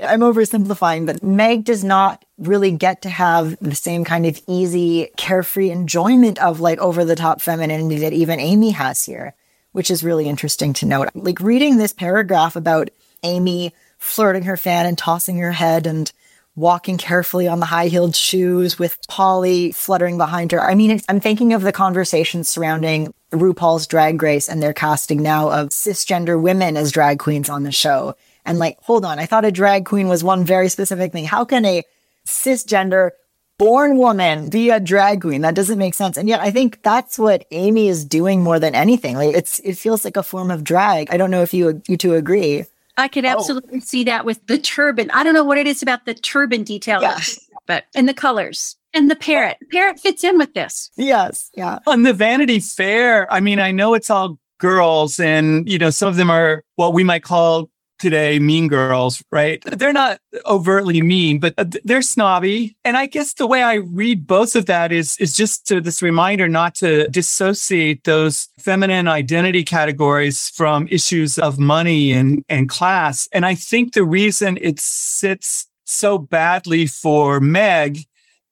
I'm 0.05 0.21
oversimplifying, 0.21 1.07
but 1.07 1.23
Meg 1.23 1.65
does 1.65 1.83
not 1.83 2.23
really 2.37 2.73
get 2.73 3.01
to 3.03 3.09
have 3.09 3.57
the 3.59 3.75
same 3.75 4.05
kind 4.05 4.27
of 4.27 4.39
easy, 4.47 5.09
carefree 5.17 5.71
enjoyment 5.71 6.39
of 6.41 6.61
like 6.61 6.79
over 6.79 7.07
the 7.07 7.17
top 7.17 7.41
femininity 7.41 8.01
that 8.01 8.13
even 8.13 8.39
Amy 8.39 8.73
has 8.73 9.03
here, 9.03 9.35
which 9.73 9.91
is 9.91 10.05
really 10.05 10.29
interesting 10.29 10.75
to 10.75 10.85
note. 10.85 11.09
Like 11.15 11.41
reading 11.41 11.79
this 11.79 11.95
paragraph 11.95 12.55
about 12.55 12.91
Amy 13.23 13.73
flirting 13.97 14.43
her 14.43 14.59
fan 14.59 14.85
and 14.85 14.99
tossing 14.99 15.39
her 15.39 15.53
head 15.53 15.87
and 15.87 16.13
walking 16.57 16.99
carefully 16.99 17.49
on 17.49 17.61
the 17.61 17.67
high 17.67 17.87
heeled 17.87 18.17
shoes 18.17 18.79
with 18.79 18.99
Polly 19.09 19.73
fluttering 19.73 20.19
behind 20.19 20.53
her. 20.53 20.61
I 20.61 20.75
mean, 20.75 21.01
I'm 21.09 21.21
thinking 21.21 21.53
of 21.53 21.63
the 21.63 21.73
conversations 21.73 22.49
surrounding 22.49 23.15
RuPaul's 23.33 23.87
Drag 23.87 24.21
Race 24.21 24.49
and 24.49 24.63
their 24.63 24.73
casting 24.73 25.23
now 25.23 25.51
of 25.51 25.69
cisgender 25.69 26.41
women 26.41 26.77
as 26.77 26.93
drag 26.93 27.19
queens 27.19 27.49
on 27.49 27.63
the 27.63 27.73
show. 27.73 28.15
And 28.45 28.59
like, 28.59 28.79
hold 28.83 29.05
on, 29.05 29.19
I 29.19 29.27
thought 29.27 29.45
a 29.45 29.53
drag 29.53 29.85
queen 29.85 30.09
was 30.09 30.25
one 30.25 30.45
very 30.45 30.69
specific 30.69 31.13
thing. 31.13 31.25
How 31.25 31.45
can 31.45 31.65
a 31.65 31.85
cisgender 32.27 33.11
born 33.59 33.99
woman 33.99 34.49
be 34.49 34.71
a 34.71 34.81
drag 34.81 35.21
queen? 35.21 35.43
That 35.43 35.55
doesn't 35.55 35.79
make 35.79 35.95
sense. 35.95 36.17
And 36.17 36.29
yet 36.29 36.41
I 36.41 36.51
think 36.51 36.83
that's 36.83 37.19
what 37.19 37.47
Amy 37.53 37.89
is 37.89 38.05
doing 38.05 38.43
more 38.43 38.59
than 38.59 38.75
anything. 38.75 39.17
Like 39.17 39.37
it's, 39.37 39.61
it 39.61 39.79
feels 39.79 40.05
like 40.05 40.17
a 40.17 40.23
form 40.23 40.51
of 40.51 40.65
drag. 40.65 41.11
I 41.11 41.17
don't 41.17 41.31
know 41.31 41.43
if 41.43 41.55
you, 41.55 41.81
you 41.87 41.97
two 41.97 42.15
agree. 42.15 42.65
I 42.97 43.09
could 43.09 43.25
oh. 43.25 43.29
absolutely 43.29 43.79
oh. 43.79 43.85
see 43.85 44.05
that 44.05 44.25
with 44.25 44.47
the 44.47 44.59
turban. 44.59 45.11
I 45.11 45.23
don't 45.23 45.35
know 45.35 45.45
what 45.45 45.59
it 45.59 45.67
is 45.67 45.83
about 45.83 46.05
the 46.05 46.15
turban 46.15 46.65
detail, 46.65 47.03
yeah. 47.03 47.19
but 47.67 47.85
and 47.95 48.09
the 48.09 48.15
colors 48.15 48.77
and 48.93 49.11
the 49.11 49.17
parrot. 49.17 49.59
The 49.61 49.67
parrot 49.67 50.01
fits 50.01 50.25
in 50.25 50.39
with 50.39 50.55
this. 50.55 50.91
Yes. 50.97 51.51
Yeah. 51.55 51.79
On 51.87 52.03
the 52.03 52.13
Vanity 52.13 52.61
Fair, 52.61 53.33
I 53.33 53.41
mean, 53.41 53.59
I 53.59 53.71
know 53.71 53.95
it's 53.95 54.11
all 54.11 54.39
girls 54.59 55.19
and, 55.19 55.69
you 55.69 55.79
know, 55.79 55.91
some 55.91 56.09
of 56.09 56.17
them 56.17 56.31
are 56.31 56.65
what 56.77 56.93
we 56.93 57.05
might 57.05 57.23
call 57.23 57.71
today 58.01 58.39
mean 58.39 58.67
girls, 58.67 59.23
right? 59.31 59.63
They're 59.65 59.93
not 59.93 60.19
overtly 60.47 61.01
mean, 61.03 61.39
but 61.39 61.55
uh, 61.59 61.67
they're 61.85 62.03
snobby. 62.03 62.77
And 62.85 62.97
I 62.97 63.07
guess 63.07 63.35
the 63.35 63.47
way 63.47 63.63
I 63.63 63.75
read 63.75 64.27
both 64.27 64.57
of 64.57 64.67
that 64.67 64.91
is, 64.91 65.17
is 65.19 65.37
just 65.37 65.67
to 65.69 65.81
this 65.81 66.03
reminder 66.03 66.49
not 66.49 66.75
to 66.77 67.07
dissociate 67.09 68.05
those 68.05 68.49
feminine 68.59 69.07
identity 69.07 69.63
categories 69.63 70.49
from 70.49 70.89
issues 70.91 71.39
of 71.39 71.59
money 71.59 72.13
and, 72.13 72.45
and 72.49 72.69
class. 72.69 73.29
And 73.33 73.47
I 73.47 73.55
think 73.55 73.93
the 73.93 74.05
reason 74.05 74.59
it 74.61 74.81
sits 74.81 75.67
so 75.85 76.19
badly 76.19 76.87
for 76.87 77.41
Meg 77.41 78.01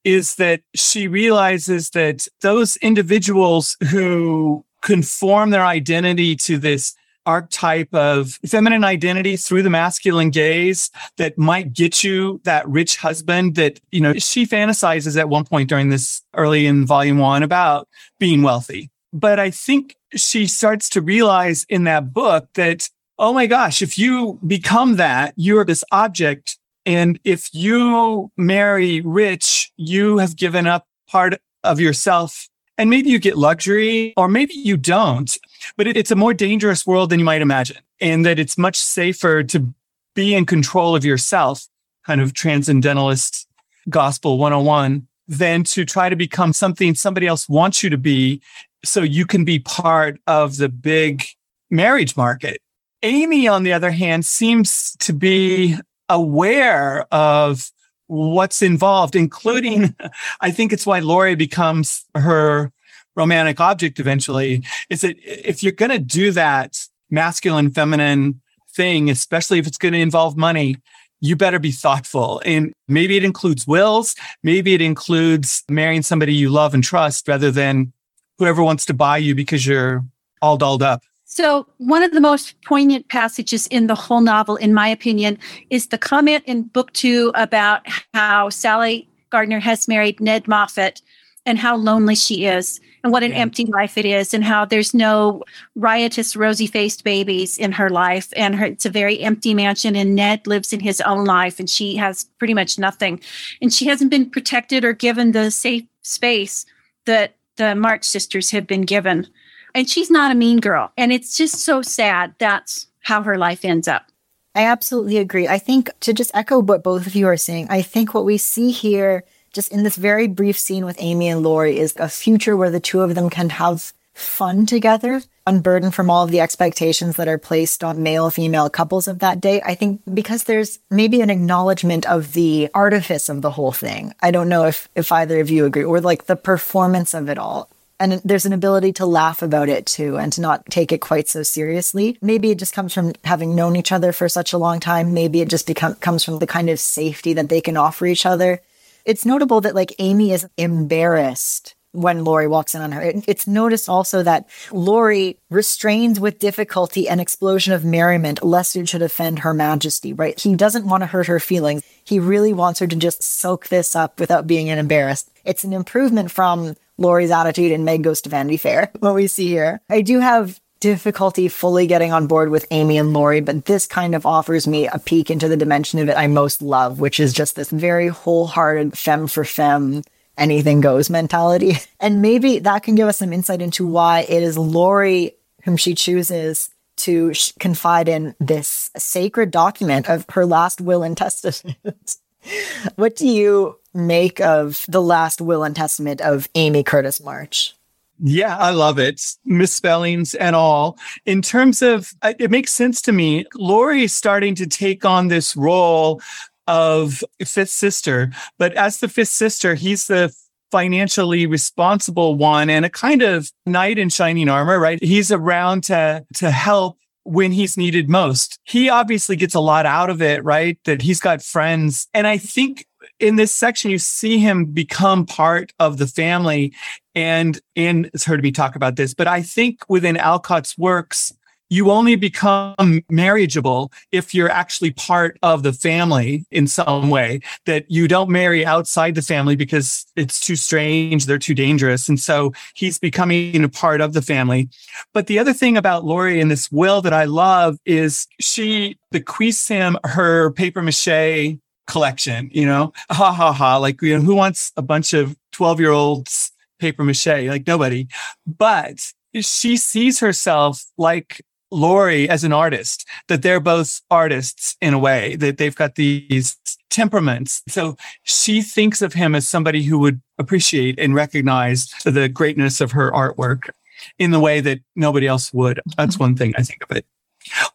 is 0.03 0.35
that 0.35 0.61
she 0.75 1.07
realizes 1.07 1.89
that 1.91 2.27
those 2.41 2.77
individuals 2.77 3.75
who 3.89 4.63
conform 4.81 5.49
their 5.49 5.65
identity 5.65 6.35
to 6.35 6.57
this 6.57 6.95
archetype 7.29 7.93
of 7.93 8.39
feminine 8.45 8.83
identity 8.83 9.37
through 9.37 9.63
the 9.63 9.69
masculine 9.69 10.31
gaze 10.31 10.89
that 11.17 11.37
might 11.37 11.73
get 11.73 12.03
you 12.03 12.41
that 12.43 12.67
rich 12.67 12.97
husband 12.97 13.55
that, 13.55 13.79
you 13.91 14.01
know, 14.01 14.13
she 14.13 14.45
fantasizes 14.45 15.17
at 15.17 15.29
one 15.29 15.45
point 15.45 15.69
during 15.69 15.89
this 15.89 16.23
early 16.33 16.65
in 16.65 16.85
volume 16.85 17.19
one 17.19 17.43
about 17.43 17.87
being 18.19 18.41
wealthy. 18.41 18.89
But 19.13 19.39
I 19.39 19.51
think 19.51 19.95
she 20.15 20.47
starts 20.47 20.89
to 20.89 21.01
realize 21.01 21.65
in 21.69 21.83
that 21.85 22.13
book 22.13 22.47
that, 22.55 22.89
oh 23.17 23.33
my 23.33 23.47
gosh, 23.47 23.81
if 23.81 23.97
you 23.97 24.39
become 24.45 24.97
that, 24.97 25.33
you're 25.35 25.65
this 25.65 25.83
object. 25.91 26.57
And 26.85 27.19
if 27.23 27.49
you 27.53 28.31
marry 28.37 29.01
rich, 29.01 29.71
you 29.77 30.17
have 30.17 30.35
given 30.35 30.65
up 30.67 30.85
part 31.07 31.35
of 31.63 31.79
yourself 31.79 32.49
And 32.79 32.89
maybe 32.89 33.09
you 33.09 33.19
get 33.19 33.37
luxury 33.37 34.13
or 34.15 34.29
maybe 34.29 34.53
you 34.53 34.77
don't, 34.77 35.37
but 35.77 35.87
it, 35.87 35.97
it's 35.97 36.11
a 36.11 36.15
more 36.15 36.33
dangerous 36.33 36.85
world 36.85 37.09
than 37.09 37.19
you 37.19 37.25
might 37.25 37.41
imagine 37.41 37.77
and 38.01 38.25
that 38.25 38.39
it's 38.39 38.57
much 38.57 38.77
safer 38.77 39.43
to 39.43 39.73
be 40.15 40.33
in 40.33 40.45
control 40.45 40.95
of 40.95 41.05
yourself, 41.05 41.67
kind 42.05 42.21
of 42.21 42.33
transcendentalist 42.33 43.47
gospel 43.89 44.37
101, 44.37 45.07
than 45.27 45.63
to 45.63 45.85
try 45.85 46.09
to 46.09 46.15
become 46.15 46.53
something 46.53 46.95
somebody 46.95 47.27
else 47.27 47.47
wants 47.47 47.83
you 47.83 47.89
to 47.89 47.97
be 47.97 48.41
so 48.83 49.01
you 49.01 49.25
can 49.25 49.43
be 49.43 49.59
part 49.59 50.19
of 50.27 50.57
the 50.57 50.69
big 50.69 51.23
marriage 51.69 52.15
market. 52.17 52.61
Amy, 53.03 53.47
on 53.47 53.63
the 53.63 53.73
other 53.73 53.91
hand, 53.91 54.25
seems 54.25 54.95
to 54.99 55.13
be 55.13 55.77
aware 56.09 57.05
of 57.13 57.71
what's 58.07 58.61
involved, 58.61 59.15
including, 59.15 59.95
I 60.41 60.51
think 60.51 60.73
it's 60.73 60.85
why 60.85 60.99
Laurie 60.99 61.35
becomes 61.35 62.05
her 62.15 62.71
romantic 63.19 63.59
object 63.59 63.99
eventually, 63.99 64.63
is 64.89 65.01
that 65.01 65.15
if 65.23 65.61
you're 65.61 65.71
going 65.71 65.91
to 65.91 65.99
do 65.99 66.31
that 66.31 66.79
masculine, 67.09 67.69
feminine 67.69 68.41
thing, 68.73 69.09
especially 69.09 69.59
if 69.59 69.67
it's 69.67 69.77
going 69.77 69.93
to 69.93 69.99
involve 69.99 70.37
money, 70.37 70.77
you 71.21 71.35
better 71.35 71.59
be 71.59 71.71
thoughtful. 71.71 72.41
And 72.45 72.73
maybe 72.87 73.17
it 73.17 73.23
includes 73.23 73.67
wills. 73.67 74.15
Maybe 74.41 74.73
it 74.73 74.81
includes 74.81 75.63
marrying 75.69 76.01
somebody 76.01 76.33
you 76.33 76.49
love 76.49 76.73
and 76.73 76.83
trust 76.83 77.27
rather 77.27 77.51
than 77.51 77.91
whoever 78.37 78.63
wants 78.63 78.85
to 78.85 78.93
buy 78.93 79.17
you 79.17 79.35
because 79.35 79.67
you're 79.67 80.03
all 80.41 80.57
dolled 80.57 80.81
up. 80.81 81.03
So, 81.25 81.67
one 81.77 82.01
of 82.01 82.11
the 82.11 82.21
most 82.21 82.55
poignant 82.63 83.07
passages 83.09 83.67
in 83.67 83.85
the 83.85 83.93
whole 83.93 84.21
novel, 84.21 84.55
in 84.55 84.73
my 84.73 84.87
opinion, 84.87 85.37
is 85.69 85.87
the 85.87 85.97
comment 85.97 86.43
in 86.47 86.63
book 86.63 86.91
two 86.93 87.31
about 87.35 87.85
how 88.15 88.49
Sally 88.49 89.07
Gardiner 89.29 89.59
has 89.59 89.87
married 89.87 90.19
Ned 90.19 90.47
Moffat 90.47 91.03
and 91.49 91.57
how 91.57 91.75
lonely 91.75 92.15
she 92.15 92.45
is 92.45 92.79
and 93.03 93.11
what 93.11 93.23
an 93.23 93.31
yeah. 93.31 93.37
empty 93.37 93.65
life 93.65 93.97
it 93.97 94.05
is 94.05 94.33
and 94.35 94.43
how 94.43 94.65
there's 94.65 94.93
no 94.93 95.43
riotous 95.75 96.35
rosy 96.35 96.67
faced 96.67 97.03
babies 97.03 97.57
in 97.57 97.71
her 97.71 97.89
life. 97.89 98.31
And 98.35 98.55
her, 98.55 98.67
it's 98.67 98.85
a 98.85 98.89
very 98.89 99.19
empty 99.21 99.55
mansion 99.55 99.95
and 99.95 100.13
ned 100.13 100.45
lives 100.45 100.71
in 100.71 100.79
his 100.79 101.01
own 101.01 101.25
life 101.25 101.59
and 101.59 101.67
she 101.67 101.95
has 101.95 102.25
pretty 102.37 102.53
much 102.53 102.77
nothing. 102.77 103.19
And 103.61 103.73
she 103.73 103.87
hasn't 103.87 104.11
been 104.11 104.29
protected 104.29 104.85
or 104.85 104.93
given 104.93 105.31
the 105.31 105.49
safe 105.49 105.85
space 106.03 106.67
that 107.05 107.35
the 107.57 107.73
march 107.73 108.03
sisters 108.03 108.51
have 108.51 108.67
been 108.67 108.83
given. 108.83 109.27
And 109.73 109.89
she's 109.89 110.11
not 110.11 110.31
a 110.31 110.35
mean 110.35 110.59
girl. 110.59 110.91
And 110.97 111.11
it's 111.11 111.35
just 111.35 111.55
so 111.55 111.81
sad 111.81 112.35
that's 112.37 112.85
how 113.01 113.23
her 113.23 113.39
life 113.39 113.65
ends 113.65 113.87
up. 113.87 114.05
I 114.53 114.65
absolutely 114.65 115.17
agree. 115.17 115.47
I 115.47 115.57
think 115.57 115.89
to 116.01 116.13
just 116.13 116.31
echo 116.35 116.59
what 116.59 116.83
both 116.83 117.07
of 117.07 117.15
you 117.15 117.27
are 117.27 117.37
saying 117.37 117.67
i 117.69 117.81
think 117.81 118.13
what 118.13 118.25
we 118.25 118.37
see 118.37 118.71
here 118.71 119.23
just 119.59 119.73
in 119.73 119.83
this 119.83 119.97
very 119.97 120.25
brief 120.25 120.57
scene 120.57 120.85
with 120.85 120.95
Amy 120.99 121.27
and 121.27 121.43
Laurie 121.43 121.79
is 121.79 121.93
a 121.97 122.07
future 122.07 122.55
where 122.55 122.71
the 122.71 122.79
two 122.79 123.01
of 123.01 123.13
them 123.13 123.29
can 123.29 123.49
have 123.49 123.91
fun 124.13 124.65
together, 124.65 125.21
unburdened 125.45 125.93
from 125.93 126.09
all 126.09 126.23
of 126.23 126.31
the 126.31 126.39
expectations 126.39 127.17
that 127.17 127.27
are 127.27 127.37
placed 127.37 127.83
on 127.83 128.01
male 128.01 128.29
female 128.29 128.69
couples 128.69 129.05
of 129.05 129.19
that 129.19 129.41
day. 129.41 129.61
I 129.65 129.75
think 129.75 129.99
because 130.13 130.45
there's 130.45 130.79
maybe 130.89 131.19
an 131.19 131.29
acknowledgement 131.29 132.05
of 132.05 132.31
the 132.31 132.69
artifice 132.73 133.27
of 133.27 133.41
the 133.41 133.51
whole 133.51 133.73
thing. 133.73 134.13
I 134.21 134.31
don't 134.31 134.47
know 134.47 134.63
if 134.63 134.87
if 134.95 135.11
either 135.11 135.41
of 135.41 135.49
you 135.49 135.65
agree 135.65 135.83
or 135.83 135.99
like 135.99 136.27
the 136.27 136.37
performance 136.37 137.13
of 137.13 137.27
it 137.27 137.37
all. 137.37 137.67
And 137.99 138.13
there's 138.23 138.45
an 138.45 138.53
ability 138.53 138.93
to 138.93 139.05
laugh 139.05 139.41
about 139.41 139.67
it 139.67 139.85
too 139.85 140.15
and 140.17 140.31
to 140.31 140.39
not 140.39 140.67
take 140.67 140.93
it 140.93 141.01
quite 141.01 141.27
so 141.27 141.43
seriously. 141.43 142.17
Maybe 142.21 142.49
it 142.49 142.59
just 142.59 142.73
comes 142.73 142.93
from 142.93 143.11
having 143.25 143.55
known 143.55 143.75
each 143.75 143.91
other 143.91 144.13
for 144.13 144.29
such 144.29 144.53
a 144.53 144.57
long 144.57 144.79
time. 144.79 145.13
Maybe 145.13 145.41
it 145.41 145.49
just 145.49 145.67
become, 145.67 145.95
comes 145.95 146.23
from 146.23 146.39
the 146.39 146.47
kind 146.47 146.69
of 146.69 146.79
safety 146.79 147.33
that 147.33 147.49
they 147.49 147.59
can 147.59 147.75
offer 147.75 148.05
each 148.05 148.25
other 148.25 148.61
it's 149.09 149.25
notable 149.25 149.59
that 149.61 149.73
like 149.73 149.95
Amy 149.97 150.31
is 150.31 150.47
embarrassed 150.55 151.75
when 151.93 152.23
Laurie 152.23 152.47
walks 152.47 152.75
in 152.75 152.81
on 152.83 152.91
her. 152.91 153.11
It's 153.27 153.47
noticed 153.47 153.89
also 153.89 154.21
that 154.21 154.47
Laurie 154.71 155.39
restrains 155.49 156.19
with 156.19 156.37
difficulty 156.37 157.09
an 157.09 157.19
explosion 157.19 157.73
of 157.73 157.83
merriment 157.83 158.43
lest 158.43 158.75
it 158.75 158.87
should 158.87 159.01
offend 159.01 159.39
her 159.39 159.51
majesty, 159.55 160.13
right? 160.13 160.39
He 160.39 160.55
doesn't 160.55 160.85
want 160.85 161.01
to 161.01 161.07
hurt 161.07 161.25
her 161.25 161.39
feelings. 161.39 161.81
He 162.03 162.19
really 162.19 162.53
wants 162.53 162.79
her 162.81 162.85
to 162.85 162.95
just 162.95 163.23
soak 163.23 163.69
this 163.69 163.95
up 163.95 164.19
without 164.19 164.45
being 164.45 164.67
embarrassed. 164.67 165.31
It's 165.43 165.63
an 165.63 165.73
improvement 165.73 166.29
from 166.29 166.75
Laurie's 166.99 167.31
attitude 167.31 167.71
in 167.71 167.85
Meg 167.85 168.03
Goes 168.03 168.21
to 168.21 168.29
Vanity 168.29 168.57
Fair, 168.57 168.91
what 168.99 169.15
we 169.15 169.25
see 169.25 169.47
here. 169.47 169.81
I 169.89 170.01
do 170.01 170.19
have 170.19 170.58
difficulty 170.79 171.47
fully 171.47 171.87
getting 171.87 172.11
on 172.11 172.27
board 172.27 172.49
with 172.49 172.65
Amy 172.71 172.97
and 172.97 173.13
Laurie, 173.13 173.41
but 173.41 173.65
this 173.65 173.85
kind 173.85 174.15
of 174.15 174.25
offers 174.25 174.67
me 174.67 174.87
a 174.87 174.99
peek 174.99 175.29
into 175.29 175.47
the 175.47 175.57
dimension 175.57 175.99
of 175.99 176.09
it 176.09 176.17
I 176.17 176.27
most 176.27 176.61
love, 176.61 176.99
which 176.99 177.19
is 177.19 177.33
just 177.33 177.55
this 177.55 177.69
very 177.69 178.07
wholehearted 178.07 178.97
femme 178.97 179.27
for 179.27 179.43
femme, 179.43 180.03
anything 180.37 180.81
goes 180.81 181.09
mentality. 181.09 181.77
And 182.01 182.21
maybe 182.21 182.59
that 182.59 182.83
can 182.83 182.95
give 182.95 183.09
us 183.09 183.17
some 183.17 183.33
insight 183.33 183.61
into 183.61 183.85
why 183.85 184.21
it 184.21 184.41
is 184.41 184.57
Laurie 184.57 185.35
whom 185.63 185.75
she 185.75 185.93
chooses 185.93 186.69
to 186.97 187.33
sh- 187.33 187.51
confide 187.59 188.07
in 188.07 188.35
this 188.39 188.89
sacred 188.97 189.51
document 189.51 190.09
of 190.09 190.25
her 190.29 190.45
last 190.45 190.81
will 190.81 191.03
and 191.03 191.17
testament. 191.17 192.17
what 192.95 193.15
do 193.15 193.27
you 193.27 193.77
make 193.93 194.39
of 194.39 194.85
the 194.87 195.01
last 195.01 195.41
will 195.41 195.63
and 195.63 195.75
testament 195.75 196.21
of 196.21 196.47
Amy 196.55 196.83
Curtis 196.83 197.21
March? 197.21 197.75
Yeah, 198.21 198.57
I 198.57 198.71
love 198.71 198.99
it. 198.99 199.21
Misspellings 199.45 200.33
and 200.33 200.55
all. 200.55 200.97
In 201.25 201.41
terms 201.41 201.81
of, 201.81 202.11
uh, 202.21 202.33
it 202.37 202.51
makes 202.51 202.71
sense 202.71 203.01
to 203.03 203.11
me. 203.11 203.45
Laurie 203.55 204.03
is 204.03 204.13
starting 204.13 204.55
to 204.55 204.67
take 204.67 205.05
on 205.05 205.29
this 205.29 205.55
role 205.55 206.21
of 206.67 207.23
fifth 207.45 207.69
sister, 207.69 208.31
but 208.57 208.73
as 208.73 208.99
the 208.99 209.07
fifth 209.07 209.29
sister, 209.29 209.75
he's 209.75 210.07
the 210.07 210.33
financially 210.71 211.47
responsible 211.47 212.35
one 212.35 212.69
and 212.69 212.85
a 212.85 212.89
kind 212.89 213.21
of 213.21 213.51
knight 213.65 213.97
in 213.97 214.09
shining 214.09 214.49
armor, 214.49 214.79
right? 214.79 215.01
He's 215.03 215.31
around 215.31 215.83
to, 215.85 216.25
to 216.35 216.51
help 216.51 216.97
when 217.23 217.51
he's 217.51 217.77
needed 217.77 218.09
most. 218.09 218.59
He 218.63 218.89
obviously 218.89 219.35
gets 219.35 219.55
a 219.55 219.59
lot 219.59 219.85
out 219.85 220.09
of 220.09 220.21
it, 220.21 220.43
right? 220.43 220.77
That 220.85 221.01
he's 221.01 221.19
got 221.19 221.41
friends. 221.41 222.07
And 222.13 222.27
I 222.27 222.37
think 222.37 222.85
in 223.19 223.35
this 223.35 223.53
section, 223.53 223.91
you 223.91 223.99
see 223.99 224.37
him 224.39 224.65
become 224.65 225.25
part 225.25 225.73
of 225.79 225.97
the 225.97 226.07
family. 226.07 226.73
And, 227.15 227.59
and 227.75 228.09
it's 228.13 228.25
heard 228.25 228.41
me 228.41 228.51
talk 228.51 228.75
about 228.75 228.95
this, 228.95 229.13
but 229.13 229.27
I 229.27 229.41
think 229.41 229.81
within 229.89 230.17
Alcott's 230.17 230.77
works, 230.77 231.33
you 231.69 231.91
only 231.91 232.15
become 232.15 233.03
marriageable 233.09 233.91
if 234.11 234.33
you're 234.33 234.49
actually 234.49 234.91
part 234.91 235.37
of 235.43 235.63
the 235.63 235.71
family 235.71 236.45
in 236.51 236.67
some 236.67 237.09
way 237.09 237.39
that 237.65 237.89
you 237.89 238.07
don't 238.07 238.29
marry 238.29 238.65
outside 238.65 239.15
the 239.15 239.21
family 239.21 239.55
because 239.55 240.05
it's 240.15 240.39
too 240.39 240.55
strange 240.55 241.25
they're 241.25 241.37
too 241.37 241.53
dangerous 241.53 242.09
and 242.09 242.19
so 242.19 242.51
he's 242.73 242.97
becoming 242.97 243.63
a 243.63 243.69
part 243.69 244.01
of 244.01 244.13
the 244.13 244.21
family 244.21 244.67
but 245.13 245.27
the 245.27 245.37
other 245.37 245.53
thing 245.53 245.77
about 245.77 246.03
Laurie 246.03 246.39
in 246.39 246.47
this 246.47 246.71
will 246.71 247.01
that 247.01 247.13
I 247.13 247.25
love 247.25 247.77
is 247.85 248.27
she 248.39 248.97
bequeaths 249.11 249.67
him 249.67 249.95
her 250.03 250.51
paper 250.51 250.81
mache 250.81 251.59
collection, 251.89 252.49
you 252.53 252.65
know, 252.65 252.93
ha 253.11 253.33
ha 253.33 253.51
ha. 253.51 253.77
Like, 253.77 254.01
you 254.01 254.17
know, 254.17 254.23
who 254.23 254.35
wants 254.35 254.71
a 254.77 254.81
bunch 254.81 255.13
of 255.13 255.35
12 255.51 255.79
year 255.81 255.91
olds 255.91 256.51
paper 256.79 257.03
mache? 257.03 257.25
Like 257.25 257.67
nobody. 257.67 258.07
But 258.47 259.11
she 259.41 259.75
sees 259.75 260.19
herself 260.19 260.85
like 260.97 261.41
Laurie 261.71 262.29
as 262.29 262.43
an 262.43 262.53
artist, 262.53 263.05
that 263.27 263.41
they're 263.41 263.59
both 263.59 264.01
artists 264.09 264.75
in 264.81 264.93
a 264.93 264.99
way, 264.99 265.35
that 265.35 265.57
they've 265.57 265.75
got 265.75 265.95
these 265.95 266.57
temperaments. 266.89 267.61
So 267.67 267.95
she 268.23 268.61
thinks 268.61 269.01
of 269.01 269.13
him 269.13 269.35
as 269.35 269.47
somebody 269.47 269.83
who 269.83 269.99
would 269.99 270.21
appreciate 270.37 270.97
and 270.99 271.13
recognize 271.13 271.89
the 272.05 272.29
greatness 272.29 272.81
of 272.81 272.91
her 272.93 273.11
artwork 273.11 273.69
in 274.17 274.31
the 274.31 274.39
way 274.39 274.61
that 274.61 274.79
nobody 274.95 275.27
else 275.27 275.53
would. 275.53 275.79
That's 275.97 276.15
mm-hmm. 276.15 276.23
one 276.23 276.35
thing 276.35 276.53
I 276.57 276.63
think 276.63 276.83
of 276.89 276.95
it. 276.95 277.05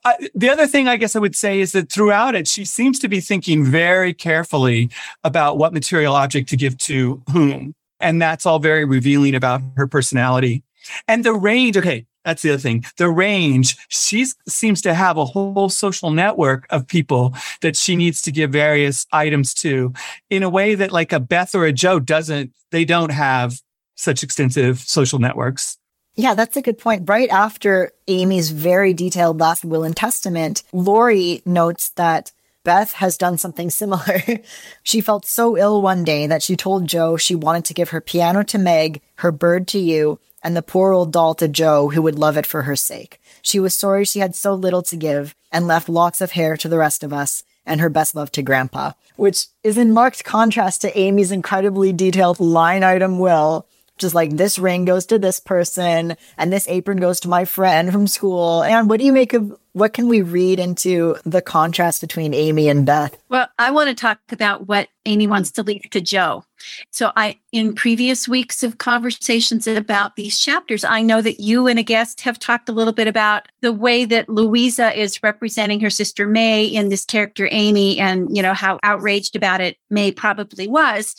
Uh, 0.05 0.13
the 0.35 0.51
other 0.51 0.67
thing 0.67 0.89
I 0.89 0.97
guess 0.97 1.17
I 1.17 1.19
would 1.19 1.37
say 1.37 1.61
is 1.61 1.73
that 1.73 1.91
throughout 1.91 2.35
it, 2.35 2.47
she 2.47 2.65
seems 2.65 2.99
to 3.01 3.09
be 3.09 3.21
thinking 3.21 3.65
very 3.65 4.13
carefully 4.13 4.91
about 5.23 5.59
what 5.59 5.73
material 5.73 6.15
object 6.15 6.49
to 6.51 6.57
give 6.57 6.77
to 6.79 7.23
whom. 7.33 7.75
And 8.01 8.21
that's 8.21 8.45
all 8.45 8.59
very 8.59 8.85
revealing 8.85 9.35
about 9.35 9.63
her 9.77 9.87
personality. 9.87 10.63
And 11.09 11.25
the 11.25 11.33
range, 11.33 11.77
okay, 11.77 12.07
that's 12.25 12.43
the 12.43 12.51
other 12.51 12.59
thing. 12.59 12.85
The 12.97 13.09
range, 13.09 13.77
she 13.89 14.27
seems 14.49 14.81
to 14.83 14.95
have 14.95 15.17
a 15.17 15.25
whole 15.25 15.69
social 15.69 16.11
network 16.11 16.67
of 16.71 16.87
people 16.87 17.35
that 17.61 17.77
she 17.77 17.97
needs 17.97 18.23
to 18.23 18.33
give 18.33 18.51
various 18.51 19.07
items 19.13 19.55
to 19.55 19.93
in 20.31 20.43
a 20.43 20.51
way 20.51 20.75
that 20.75 20.93
like 20.93 21.13
a 21.13 21.21
Beth 21.21 21.55
or 21.55 21.65
a 21.65 21.73
Jo 21.73 22.01
doesn't, 22.01 22.53
they 22.71 22.85
don't 22.85 23.13
have 23.13 23.61
such 23.97 24.23
extensive 24.23 24.81
social 24.81 25.19
networks. 25.19 25.79
Yeah, 26.17 26.35
that's 26.35 26.57
a 26.57 26.63
good 26.63 26.79
point. 26.79 27.09
Right 27.09 27.29
after 27.29 27.93
Amy's 28.07 28.51
very 28.51 28.95
detailed 28.95 29.41
last 29.41 29.65
will 29.65 29.83
and 29.83 29.97
testament, 29.97 30.63
Laurie 30.73 31.43
notes 31.45 31.89
that 31.91 32.31
Beth 32.63 32.95
has 32.95 33.19
done 33.19 33.37
something 33.37 33.69
similar. 33.69 34.23
she 34.83 35.01
felt 35.01 35.27
so 35.27 35.57
ill 35.57 35.83
one 35.83 36.05
day 36.05 36.27
that 36.27 36.43
she 36.43 36.57
told 36.57 36.87
Jo 36.87 37.17
she 37.17 37.35
wanted 37.35 37.65
to 37.67 37.75
give 37.75 37.91
her 37.91 38.01
piano 38.01 38.43
to 38.45 38.59
Meg, 38.59 39.03
her 39.17 39.33
bird 39.33 39.67
to 39.69 39.79
you, 39.79 40.19
and 40.43 40.57
the 40.57 40.63
poor 40.63 40.93
old 40.93 41.13
doll 41.13 41.35
to 41.35 41.49
Jo, 41.49 41.89
who 41.89 42.03
would 42.03 42.19
love 42.19 42.37
it 42.37 42.47
for 42.47 42.63
her 42.63 42.77
sake. 42.77 43.21
She 43.43 43.59
was 43.59 43.75
sorry 43.75 44.05
she 44.05 44.21
had 44.21 44.35
so 44.35 44.55
little 44.55 44.83
to 44.85 44.97
give 44.97 45.35
and 45.51 45.67
left 45.67 45.89
locks 45.89 46.21
of 46.21 46.33
hair 46.33 46.57
to 46.57 46.69
the 46.69 46.79
rest 46.79 47.03
of 47.03 47.13
us 47.13 47.43
and 47.67 47.81
her 47.81 47.91
best 47.91 48.15
love 48.15 48.31
to 48.33 48.43
Grandpa, 48.43 48.93
which 49.17 49.47
is 49.63 49.77
in 49.77 49.93
marked 49.93 50.25
contrast 50.25 50.81
to 50.83 50.99
Amy's 50.99 51.33
incredibly 51.33 51.93
detailed 51.93 52.41
line 52.41 52.83
item 52.85 53.19
will 53.19 53.67
just 53.99 54.15
like 54.15 54.31
this 54.31 54.59
ring 54.59 54.85
goes 54.85 55.07
to 55.07 55.19
this 55.19 55.41
person 55.41 56.17
and 56.37 56.53
this 56.53 56.69
apron 56.69 56.99
goes 56.99 57.21
to 57.21 57.29
my 57.29 57.45
friend 57.45 57.93
from 57.93 58.07
school. 58.07 58.63
And 58.63 58.89
what 58.89 58.99
do 58.99 59.07
you 59.07 59.13
make 59.13 59.33
of 59.33 59.57
what 59.73 59.93
can 59.93 60.09
we 60.09 60.23
read 60.23 60.61
into 60.61 61.17
the 61.25 61.43
contrast 61.43 62.01
between 62.01 62.33
Amy 62.33 62.69
and 62.69 62.87
Beth? 62.87 63.17
Well, 63.29 63.49
I 63.59 63.73
want 63.73 63.89
to 63.89 63.95
talk 63.95 64.21
about 64.31 64.69
what 64.69 64.89
Amy 65.05 65.27
wants 65.27 65.51
to 65.53 65.63
leave 65.63 65.91
to 65.91 66.01
Jo. 66.01 66.45
So 66.91 67.13
I 67.17 67.39
in 67.53 67.75
previous 67.75 68.27
weeks 68.27 68.63
of 68.63 68.79
conversations 68.79 69.67
about 69.67 70.17
these 70.17 70.39
chapters, 70.39 70.85
I 70.85 71.03
know 71.03 71.21
that 71.21 71.41
you 71.41 71.67
and 71.67 71.79
a 71.79 71.83
guest 71.83 72.23
have 72.23 72.39
talked 72.39 72.69
a 72.69 72.73
little 72.73 72.93
bit 72.93 73.09
about 73.09 73.49
the 73.61 73.73
way 73.73 74.05
that 74.05 74.29
Louisa 74.29 74.99
is 74.99 75.23
representing 75.23 75.81
her 75.81 75.91
sister 75.91 76.27
May 76.27 76.65
in 76.65 76.89
this 76.89 77.05
character 77.05 77.49
Amy 77.51 77.99
and 77.99 78.35
you 78.35 78.43
know 78.43 78.55
how 78.55 78.79
outraged 78.83 79.37
about 79.37 79.61
it 79.61 79.77
May 79.91 80.13
probably 80.13 80.69
was. 80.69 81.15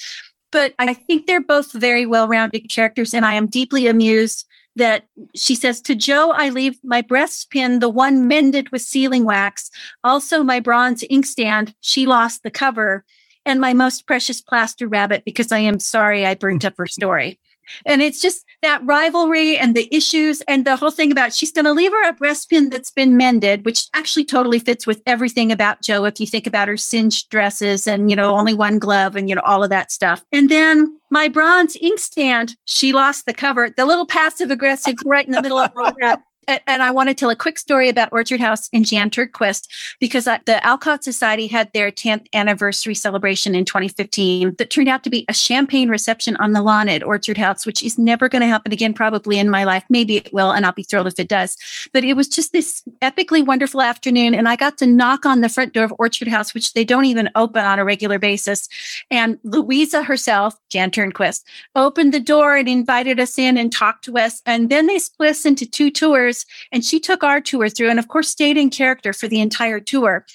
But 0.55 0.73
I 0.79 0.93
think 0.93 1.27
they're 1.27 1.41
both 1.43 1.73
very 1.73 2.05
well-rounded 2.05 2.69
characters 2.69 3.13
and 3.13 3.25
I 3.25 3.33
am 3.33 3.45
deeply 3.45 3.87
amused 3.87 4.47
that 4.77 5.05
she 5.35 5.53
says 5.53 5.81
to 5.81 5.95
Jo, 5.95 6.31
I 6.31 6.47
leave 6.47 6.79
my 6.81 7.01
breastpin, 7.01 7.79
the 7.79 7.89
one 7.89 8.29
mended 8.29 8.69
with 8.69 8.81
sealing 8.81 9.25
wax, 9.25 9.69
also 10.01 10.43
my 10.43 10.61
bronze 10.61 11.03
inkstand. 11.09 11.75
She 11.81 12.05
lost 12.05 12.43
the 12.43 12.51
cover 12.51 13.03
and 13.45 13.59
my 13.59 13.73
most 13.73 14.07
precious 14.07 14.39
plaster 14.39 14.87
rabbit 14.87 15.23
because 15.25 15.51
I 15.51 15.59
am 15.59 15.77
sorry 15.77 16.25
I 16.25 16.35
burnt 16.35 16.63
up 16.63 16.75
her 16.77 16.87
story. 16.87 17.37
And 17.85 18.01
it's 18.01 18.21
just 18.21 18.45
that 18.61 18.83
rivalry 18.83 19.57
and 19.57 19.75
the 19.75 19.93
issues 19.93 20.41
and 20.47 20.65
the 20.65 20.75
whole 20.75 20.91
thing 20.91 21.11
about 21.11 21.33
she's 21.33 21.51
going 21.51 21.65
to 21.65 21.71
leave 21.71 21.91
her 21.91 22.09
a 22.09 22.13
breastpin 22.13 22.69
that's 22.69 22.91
been 22.91 23.17
mended, 23.17 23.65
which 23.65 23.87
actually 23.93 24.25
totally 24.25 24.59
fits 24.59 24.87
with 24.87 25.01
everything 25.05 25.51
about 25.51 25.81
Jo. 25.81 26.05
If 26.05 26.19
you 26.19 26.27
think 26.27 26.47
about 26.47 26.67
her 26.67 26.77
singed 26.77 27.29
dresses 27.29 27.87
and, 27.87 28.09
you 28.09 28.15
know, 28.15 28.35
only 28.35 28.53
one 28.53 28.79
glove 28.79 29.15
and, 29.15 29.29
you 29.29 29.35
know, 29.35 29.43
all 29.45 29.63
of 29.63 29.69
that 29.69 29.91
stuff. 29.91 30.23
And 30.31 30.49
then 30.49 30.99
my 31.11 31.27
bronze 31.27 31.75
inkstand, 31.75 32.55
she 32.65 32.91
lost 32.91 33.25
the 33.25 33.33
cover, 33.33 33.69
the 33.69 33.85
little 33.85 34.05
passive 34.05 34.51
aggressive 34.51 34.95
right 35.05 35.25
in 35.25 35.31
the 35.31 35.41
middle 35.41 35.59
of 35.59 35.71
all 35.75 35.91
that 36.01 36.21
and 36.47 36.83
I 36.83 36.91
want 36.91 37.09
to 37.09 37.15
tell 37.15 37.29
a 37.29 37.35
quick 37.35 37.57
story 37.57 37.89
about 37.89 38.09
Orchard 38.11 38.39
House 38.39 38.69
and 38.73 38.85
Jan 38.85 39.09
Turnquist 39.09 39.67
because 39.99 40.25
the 40.25 40.59
Alcott 40.65 41.03
Society 41.03 41.47
had 41.47 41.71
their 41.73 41.91
10th 41.91 42.27
anniversary 42.33 42.95
celebration 42.95 43.55
in 43.55 43.65
2015 43.65 44.55
that 44.57 44.69
turned 44.69 44.89
out 44.89 45.03
to 45.03 45.09
be 45.09 45.25
a 45.27 45.33
champagne 45.33 45.89
reception 45.89 46.35
on 46.37 46.51
the 46.51 46.61
lawn 46.61 46.89
at 46.89 47.03
Orchard 47.03 47.37
House, 47.37 47.65
which 47.65 47.83
is 47.83 47.97
never 47.97 48.29
going 48.29 48.41
to 48.41 48.47
happen 48.47 48.71
again, 48.71 48.93
probably 48.93 49.39
in 49.39 49.49
my 49.49 49.63
life. 49.63 49.83
Maybe 49.89 50.17
it 50.17 50.33
will, 50.33 50.51
and 50.51 50.65
I'll 50.65 50.71
be 50.71 50.83
thrilled 50.83 51.07
if 51.07 51.19
it 51.19 51.27
does. 51.27 51.57
But 51.93 52.03
it 52.03 52.13
was 52.13 52.27
just 52.27 52.51
this 52.51 52.83
epically 53.01 53.45
wonderful 53.45 53.81
afternoon, 53.81 54.35
and 54.35 54.47
I 54.47 54.55
got 54.55 54.77
to 54.79 54.85
knock 54.85 55.25
on 55.25 55.41
the 55.41 55.49
front 55.49 55.73
door 55.73 55.85
of 55.85 55.93
Orchard 55.99 56.27
House, 56.27 56.53
which 56.53 56.73
they 56.73 56.83
don't 56.83 57.05
even 57.05 57.29
open 57.35 57.63
on 57.63 57.79
a 57.79 57.85
regular 57.85 58.19
basis. 58.19 58.67
And 59.09 59.39
Louisa 59.43 60.03
herself, 60.03 60.55
Jan 60.69 60.91
Turnquist, 60.91 61.43
opened 61.75 62.13
the 62.13 62.19
door 62.19 62.55
and 62.55 62.67
invited 62.67 63.19
us 63.19 63.37
in 63.37 63.57
and 63.57 63.71
talked 63.71 64.03
to 64.05 64.17
us. 64.17 64.41
And 64.45 64.69
then 64.69 64.87
they 64.87 64.99
split 64.99 65.31
us 65.31 65.45
into 65.45 65.65
two 65.65 65.89
tours 65.91 66.34
tours 66.35 66.45
and 66.71 66.83
she 66.83 66.99
took 66.99 67.23
our 67.23 67.41
tour 67.41 67.69
through 67.69 67.89
and 67.89 67.99
of 67.99 68.07
course 68.07 68.29
stayed 68.29 68.57
in 68.57 68.69
character 68.69 69.13
for 69.13 69.27
the 69.27 69.41
entire 69.41 69.79
tour. 69.79 70.25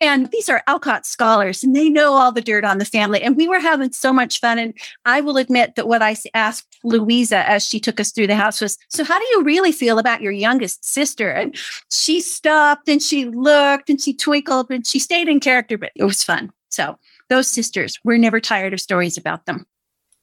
And 0.00 0.30
these 0.30 0.48
are 0.48 0.62
Alcott 0.68 1.04
scholars 1.06 1.64
and 1.64 1.74
they 1.74 1.88
know 1.88 2.12
all 2.12 2.30
the 2.30 2.40
dirt 2.40 2.64
on 2.64 2.78
the 2.78 2.84
family. 2.84 3.20
And 3.20 3.36
we 3.36 3.48
were 3.48 3.58
having 3.58 3.90
so 3.90 4.12
much 4.12 4.38
fun. 4.38 4.56
And 4.56 4.74
I 5.04 5.20
will 5.20 5.36
admit 5.36 5.74
that 5.74 5.88
what 5.88 6.02
I 6.02 6.14
asked 6.34 6.78
Louisa 6.84 7.48
as 7.48 7.66
she 7.66 7.80
took 7.80 7.98
us 7.98 8.12
through 8.12 8.28
the 8.28 8.36
house 8.36 8.60
was, 8.60 8.78
So, 8.90 9.02
how 9.02 9.18
do 9.18 9.24
you 9.32 9.42
really 9.42 9.72
feel 9.72 9.98
about 9.98 10.22
your 10.22 10.30
youngest 10.30 10.84
sister? 10.84 11.30
And 11.30 11.56
she 11.90 12.20
stopped 12.20 12.88
and 12.88 13.02
she 13.02 13.24
looked 13.24 13.90
and 13.90 14.00
she 14.00 14.14
twinkled 14.14 14.70
and 14.70 14.86
she 14.86 15.00
stayed 15.00 15.28
in 15.28 15.40
character, 15.40 15.76
but 15.76 15.90
it 15.96 16.04
was 16.04 16.22
fun. 16.22 16.52
So, 16.68 16.96
those 17.28 17.48
sisters, 17.48 17.98
we're 18.04 18.18
never 18.18 18.38
tired 18.38 18.72
of 18.72 18.80
stories 18.80 19.16
about 19.16 19.46
them. 19.46 19.66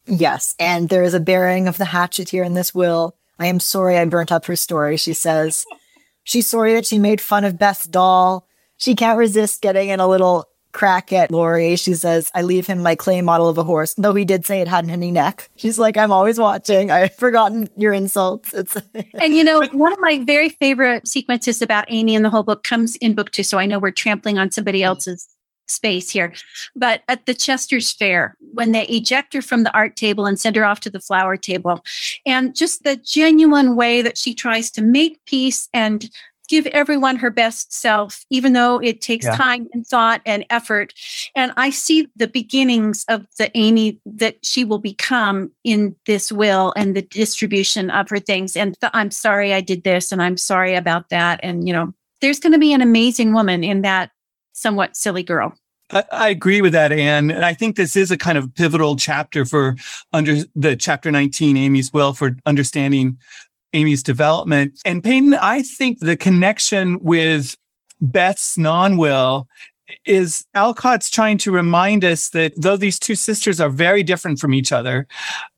Yes. 0.05 0.55
And 0.57 0.88
there 0.88 1.03
is 1.03 1.13
a 1.13 1.19
bearing 1.19 1.67
of 1.67 1.77
the 1.77 1.86
hatchet 1.86 2.30
here 2.30 2.45
in 2.45 2.53
this 2.53 2.73
will. 2.73 3.18
I 3.40 3.48
am 3.48 3.60
sorry 3.60 3.98
I 3.98 4.06
burnt 4.06 4.32
up 4.32 4.46
her 4.46 4.56
story, 4.56 4.98
she 4.98 5.14
says. 5.14 5.66
She's 6.24 6.48
sorry 6.48 6.74
that 6.74 6.86
she 6.86 7.00
made 7.00 7.22
fun 7.22 7.46
of 7.46 7.58
Beth's 7.58 7.86
doll. 7.86 8.48
She 8.78 8.96
can't 8.96 9.18
resist 9.18 9.62
getting 9.62 9.90
in 9.90 10.00
a 10.00 10.08
little 10.08 10.46
crack 10.72 11.12
at 11.12 11.32
Laurie. 11.32 11.76
She 11.76 11.94
says, 11.94 12.30
I 12.36 12.42
leave 12.42 12.68
him 12.68 12.84
my 12.84 12.96
clay 12.96 13.22
model 13.22 13.50
of 13.50 13.58
a 13.58 13.64
horse, 13.64 13.94
though 13.98 14.14
he 14.14 14.26
did 14.26 14.46
say 14.46 14.62
it 14.62 14.68
hadn't 14.68 14.92
any 14.92 15.12
neck. 15.12 15.50
She's 15.56 15.80
like, 15.80 15.98
I'm 15.98 16.12
always 16.12 16.40
watching. 16.40 16.92
I've 16.92 17.16
forgotten 17.16 17.70
your 17.76 17.94
insults. 17.94 18.54
It's 18.54 18.78
and 19.22 19.34
you 19.34 19.44
know, 19.44 19.62
one 19.72 19.94
of 19.94 20.00
my 20.00 20.24
very 20.24 20.50
favorite 20.50 21.08
sequences 21.08 21.62
about 21.62 21.86
Amy 21.90 22.16
in 22.16 22.24
the 22.24 22.30
whole 22.30 22.44
book 22.44 22.64
comes 22.64 22.96
in 22.98 23.16
book 23.16 23.32
two. 23.32 23.44
So 23.44 23.58
I 23.58 23.66
know 23.66 23.80
we're 23.80 23.92
trampling 23.92 24.38
on 24.38 24.52
somebody 24.52 24.80
mm-hmm. 24.80 24.88
else's 24.88 25.28
space 25.70 26.09
here. 26.09 26.34
But 26.76 27.03
at 27.07 27.26
the 27.26 27.34
Chester's 27.34 27.91
Fair, 27.91 28.36
when 28.53 28.72
they 28.72 28.86
eject 28.88 29.34
her 29.34 29.41
from 29.41 29.63
the 29.63 29.74
art 29.74 29.95
table 29.95 30.26
and 30.26 30.39
send 30.39 30.55
her 30.55 30.65
off 30.65 30.80
to 30.82 30.89
the 30.89 30.99
flower 30.99 31.38
table, 31.38 31.84
and 32.26 32.55
just 32.55 32.84
the 32.84 32.95
genuine 32.95 33.76
way 33.76 34.01
that 34.01 34.17
she 34.17 34.34
tries 34.34 34.72
to 34.72 34.82
make 34.82 35.24
peace 35.26 35.70
and 35.74 36.09
give 36.49 36.65
everyone 36.67 37.15
her 37.15 37.30
best 37.30 37.72
self, 37.72 38.26
even 38.30 38.53
though 38.53 38.80
it 38.80 39.01
takes 39.01 39.26
yeah. 39.26 39.36
time 39.36 39.67
and 39.72 39.86
thought 39.86 40.20
and 40.26 40.43
effort. 40.49 40.93
And 41.36 41.53
I 41.55 41.70
see 41.70 42.07
the 42.15 42.28
beginnings 42.28 43.05
of 43.07 43.26
the 43.38 43.55
Amy 43.55 44.01
that 44.05 44.43
she 44.43 44.65
will 44.65 44.80
become 44.80 45.51
in 45.63 45.95
this 46.07 46.32
will 46.32 46.74
and 46.76 46.95
the 46.95 47.03
distribution 47.03 47.91
of 47.91 48.09
her 48.09 48.20
things. 48.20 48.57
And 48.57 48.76
the, 48.82 48.89
I'm 48.97 49.11
sorry 49.11 49.53
I 49.53 49.61
did 49.61 49.84
this 49.84 50.11
and 50.11 50.22
I'm 50.22 50.38
sorry 50.38 50.76
about 50.76 51.09
that. 51.09 51.39
And, 51.43 51.67
you 51.67 51.74
know, 51.74 51.93
there's 52.20 52.39
going 52.39 52.53
to 52.53 52.59
be 52.59 52.74
an 52.74 52.82
amazing 52.82 53.32
woman 53.34 53.63
in 53.63 53.84
that 53.84 54.11
somewhat 54.60 54.95
silly 54.95 55.24
girl. 55.24 55.53
I, 55.91 56.30
agree 56.30 56.62
with 56.62 56.74
that, 56.74 56.91
Anne. 56.91 57.32
And 57.32 57.43
I 57.43 57.55
think 57.55 57.76
this 57.76 57.95
is 57.95 58.12
a 58.12 58.18
kind 58.18 58.38
of 58.38 58.53
pivotal 58.53 58.95
chapter 58.95 59.43
for 59.43 59.76
under 60.14 60.43
the 60.55 60.76
chapter 60.76 61.12
19, 61.12 61.57
Amy's 61.57 61.91
will 61.91 62.14
for 62.14 62.36
understanding 62.45 63.18
Amy's 63.74 64.03
development. 64.03 64.80
And 64.86 65.03
Peyton, 65.03 65.34
I 65.34 65.64
think 65.64 65.99
the 65.99 66.16
connection 66.16 66.99
with 67.01 67.55
Beth's 68.01 68.57
non-will 68.57 69.47
is 70.05 70.45
Alcott's 70.53 71.10
trying 71.10 71.39
to 71.39 71.51
remind 71.51 72.05
us 72.05 72.30
that 72.30 72.53
though 72.55 72.78
these 72.78 72.99
two 72.99 73.16
sisters 73.16 73.60
are 73.60 73.70
very 73.70 74.03
different 74.03 74.39
from 74.39 74.53
each 74.53 74.72
other, 74.72 75.07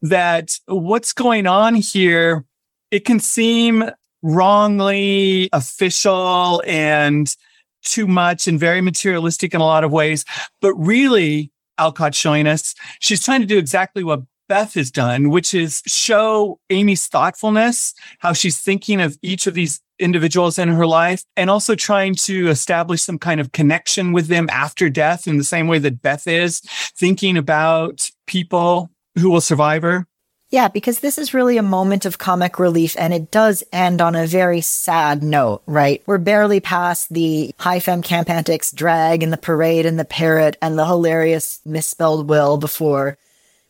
that 0.01 0.57
what's 0.67 1.11
going 1.11 1.45
on 1.45 1.75
here, 1.75 2.45
it 2.89 3.03
can 3.03 3.19
seem 3.19 3.89
wrongly 4.21 5.49
official 5.51 6.63
and 6.65 7.35
too 7.83 8.07
much 8.07 8.47
and 8.47 8.59
very 8.59 8.81
materialistic 8.81 9.53
in 9.53 9.61
a 9.61 9.65
lot 9.65 9.83
of 9.83 9.91
ways. 9.91 10.25
But 10.61 10.73
really, 10.75 11.51
Alcott's 11.77 12.17
showing 12.17 12.47
us 12.47 12.75
she's 12.99 13.23
trying 13.23 13.41
to 13.41 13.47
do 13.47 13.57
exactly 13.57 14.03
what 14.03 14.21
Beth 14.47 14.73
has 14.73 14.91
done, 14.91 15.29
which 15.29 15.53
is 15.53 15.81
show 15.87 16.59
Amy's 16.69 17.07
thoughtfulness, 17.07 17.93
how 18.19 18.33
she's 18.33 18.59
thinking 18.59 18.99
of 18.99 19.17
each 19.21 19.47
of 19.47 19.53
these 19.53 19.79
individuals 19.97 20.59
in 20.59 20.67
her 20.67 20.85
life, 20.85 21.23
and 21.37 21.49
also 21.49 21.73
trying 21.73 22.15
to 22.15 22.49
establish 22.49 23.01
some 23.01 23.17
kind 23.17 23.39
of 23.39 23.53
connection 23.53 24.11
with 24.11 24.27
them 24.27 24.49
after 24.51 24.89
death 24.89 25.25
in 25.25 25.37
the 25.37 25.43
same 25.45 25.67
way 25.67 25.79
that 25.79 26.01
Beth 26.01 26.27
is, 26.27 26.59
thinking 26.97 27.37
about 27.37 28.09
people 28.27 28.89
who 29.17 29.29
will 29.29 29.39
survive 29.39 29.83
her. 29.83 30.05
Yeah, 30.51 30.67
because 30.67 30.99
this 30.99 31.17
is 31.17 31.33
really 31.33 31.57
a 31.57 31.63
moment 31.63 32.05
of 32.05 32.17
comic 32.17 32.59
relief 32.59 32.95
and 32.99 33.13
it 33.13 33.31
does 33.31 33.63
end 33.71 34.01
on 34.01 34.15
a 34.15 34.27
very 34.27 34.61
sad 34.61 35.23
note, 35.23 35.63
right? 35.65 36.03
We're 36.05 36.17
barely 36.17 36.59
past 36.59 37.11
the 37.11 37.55
high 37.57 37.79
femme 37.79 38.01
camp 38.01 38.29
antics 38.29 38.71
drag 38.71 39.23
and 39.23 39.31
the 39.31 39.37
parade 39.37 39.85
and 39.85 39.97
the 39.97 40.05
parrot 40.05 40.57
and 40.61 40.77
the 40.77 40.85
hilarious 40.85 41.61
misspelled 41.65 42.27
will 42.27 42.57
before 42.57 43.17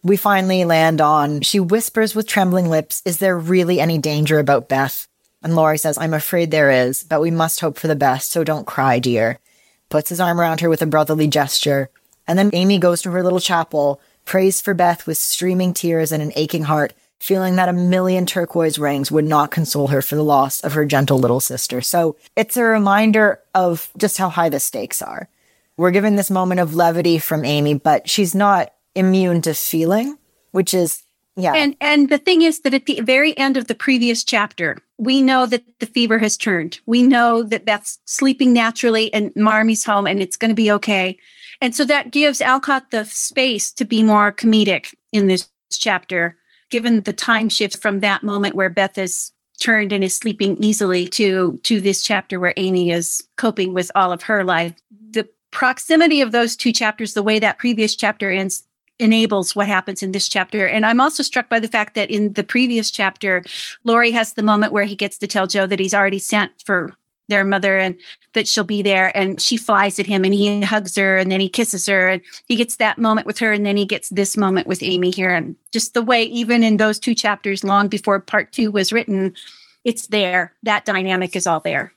we 0.03 0.17
finally 0.17 0.65
land 0.65 0.99
on 0.99 1.41
she 1.41 1.59
whispers 1.59 2.15
with 2.15 2.27
trembling 2.27 2.69
lips, 2.69 3.01
Is 3.05 3.17
there 3.17 3.37
really 3.37 3.79
any 3.79 3.97
danger 3.97 4.39
about 4.39 4.69
Beth? 4.69 5.07
And 5.43 5.55
Laurie 5.55 5.77
says, 5.77 5.97
I'm 5.97 6.13
afraid 6.13 6.51
there 6.51 6.71
is, 6.71 7.03
but 7.03 7.21
we 7.21 7.31
must 7.31 7.59
hope 7.59 7.77
for 7.77 7.87
the 7.87 7.95
best, 7.95 8.31
so 8.31 8.43
don't 8.43 8.67
cry, 8.67 8.99
dear. 8.99 9.39
Puts 9.89 10.09
his 10.09 10.19
arm 10.19 10.39
around 10.39 10.59
her 10.61 10.69
with 10.69 10.81
a 10.81 10.87
brotherly 10.87 11.27
gesture. 11.27 11.89
And 12.27 12.37
then 12.37 12.51
Amy 12.53 12.77
goes 12.77 13.01
to 13.01 13.11
her 13.11 13.23
little 13.23 13.39
chapel 13.39 13.99
prays 14.25 14.61
for 14.61 14.73
Beth 14.73 15.05
with 15.07 15.17
streaming 15.17 15.73
tears 15.73 16.11
and 16.11 16.21
an 16.21 16.31
aching 16.35 16.63
heart, 16.63 16.93
feeling 17.19 17.55
that 17.55 17.69
a 17.69 17.73
million 17.73 18.25
turquoise 18.25 18.79
rings 18.79 19.11
would 19.11 19.25
not 19.25 19.51
console 19.51 19.87
her 19.87 20.01
for 20.01 20.15
the 20.15 20.23
loss 20.23 20.61
of 20.61 20.73
her 20.73 20.85
gentle 20.85 21.19
little 21.19 21.39
sister. 21.39 21.81
So 21.81 22.15
it's 22.35 22.57
a 22.57 22.63
reminder 22.63 23.39
of 23.53 23.89
just 23.97 24.17
how 24.17 24.29
high 24.29 24.49
the 24.49 24.59
stakes 24.59 25.01
are. 25.01 25.29
We're 25.77 25.91
given 25.91 26.15
this 26.15 26.31
moment 26.31 26.59
of 26.59 26.75
levity 26.75 27.17
from 27.17 27.45
Amy, 27.45 27.75
but 27.75 28.09
she's 28.09 28.35
not 28.35 28.73
immune 28.95 29.41
to 29.43 29.53
feeling, 29.53 30.17
which 30.51 30.73
is 30.73 31.03
yeah. 31.35 31.53
And 31.53 31.75
and 31.79 32.09
the 32.09 32.17
thing 32.17 32.41
is 32.41 32.61
that 32.61 32.73
at 32.73 32.85
the 32.85 32.99
very 33.01 33.37
end 33.37 33.55
of 33.55 33.67
the 33.67 33.75
previous 33.75 34.23
chapter, 34.23 34.77
we 34.97 35.21
know 35.21 35.45
that 35.45 35.63
the 35.79 35.85
fever 35.85 36.19
has 36.19 36.37
turned. 36.37 36.79
We 36.85 37.03
know 37.03 37.41
that 37.43 37.65
Beth's 37.65 37.99
sleeping 38.05 38.51
naturally 38.53 39.05
in 39.05 39.31
Marmee's 39.35 39.85
home 39.85 40.07
and 40.07 40.21
it's 40.21 40.35
going 40.35 40.49
to 40.49 40.55
be 40.55 40.71
okay. 40.71 41.17
And 41.61 41.75
so 41.75 41.85
that 41.85 42.11
gives 42.11 42.41
Alcott 42.41 42.89
the 42.89 43.05
space 43.05 43.71
to 43.73 43.85
be 43.85 44.01
more 44.01 44.31
comedic 44.31 44.95
in 45.11 45.27
this 45.27 45.47
chapter, 45.71 46.35
given 46.69 47.01
the 47.01 47.13
time 47.13 47.49
shift 47.49 47.77
from 47.77 47.99
that 47.99 48.23
moment 48.23 48.55
where 48.55 48.69
Beth 48.69 48.97
is 48.97 49.31
turned 49.59 49.93
and 49.93 50.03
is 50.03 50.15
sleeping 50.15 50.61
easily 50.61 51.07
to 51.07 51.59
to 51.63 51.79
this 51.79 52.01
chapter 52.03 52.39
where 52.39 52.53
Amy 52.57 52.89
is 52.89 53.23
coping 53.37 53.73
with 53.73 53.91
all 53.93 54.11
of 54.11 54.23
her 54.23 54.43
life. 54.43 54.73
The 55.11 55.29
proximity 55.51 56.19
of 56.21 56.31
those 56.31 56.55
two 56.55 56.71
chapters, 56.71 57.13
the 57.13 57.23
way 57.23 57.37
that 57.39 57.59
previous 57.59 57.95
chapter 57.95 58.31
ends, 58.31 58.63
enables 58.97 59.55
what 59.55 59.67
happens 59.67 60.01
in 60.01 60.13
this 60.13 60.27
chapter. 60.27 60.67
And 60.67 60.85
I'm 60.85 60.99
also 60.99 61.21
struck 61.21 61.47
by 61.47 61.59
the 61.59 61.67
fact 61.67 61.93
that 61.93 62.09
in 62.09 62.33
the 62.33 62.43
previous 62.43 62.89
chapter, 62.89 63.43
Laurie 63.83 64.11
has 64.11 64.33
the 64.33 64.43
moment 64.43 64.73
where 64.73 64.85
he 64.85 64.95
gets 64.95 65.17
to 65.19 65.27
tell 65.27 65.47
Jo 65.47 65.67
that 65.67 65.79
he's 65.79 65.93
already 65.93 66.19
sent 66.19 66.51
for 66.65 66.95
their 67.31 67.43
mother 67.43 67.79
and 67.79 67.97
that 68.33 68.47
she'll 68.47 68.63
be 68.63 68.83
there. 68.83 69.15
And 69.17 69.41
she 69.41 69.57
flies 69.57 69.97
at 69.97 70.05
him 70.05 70.23
and 70.23 70.33
he 70.33 70.61
hugs 70.61 70.95
her 70.95 71.17
and 71.17 71.31
then 71.31 71.39
he 71.39 71.49
kisses 71.49 71.87
her 71.87 72.09
and 72.09 72.21
he 72.47 72.55
gets 72.55 72.75
that 72.75 72.99
moment 72.99 73.25
with 73.25 73.39
her. 73.39 73.51
And 73.51 73.65
then 73.65 73.77
he 73.77 73.85
gets 73.85 74.09
this 74.09 74.37
moment 74.37 74.67
with 74.67 74.83
Amy 74.83 75.09
here. 75.09 75.33
And 75.33 75.55
just 75.71 75.95
the 75.95 76.03
way, 76.03 76.23
even 76.25 76.63
in 76.63 76.77
those 76.77 76.99
two 76.99 77.15
chapters, 77.15 77.63
long 77.63 77.87
before 77.87 78.19
part 78.19 78.51
two 78.51 78.69
was 78.69 78.93
written, 78.93 79.33
it's 79.83 80.07
there. 80.07 80.53
That 80.61 80.85
dynamic 80.85 81.35
is 81.35 81.47
all 81.47 81.61
there. 81.61 81.93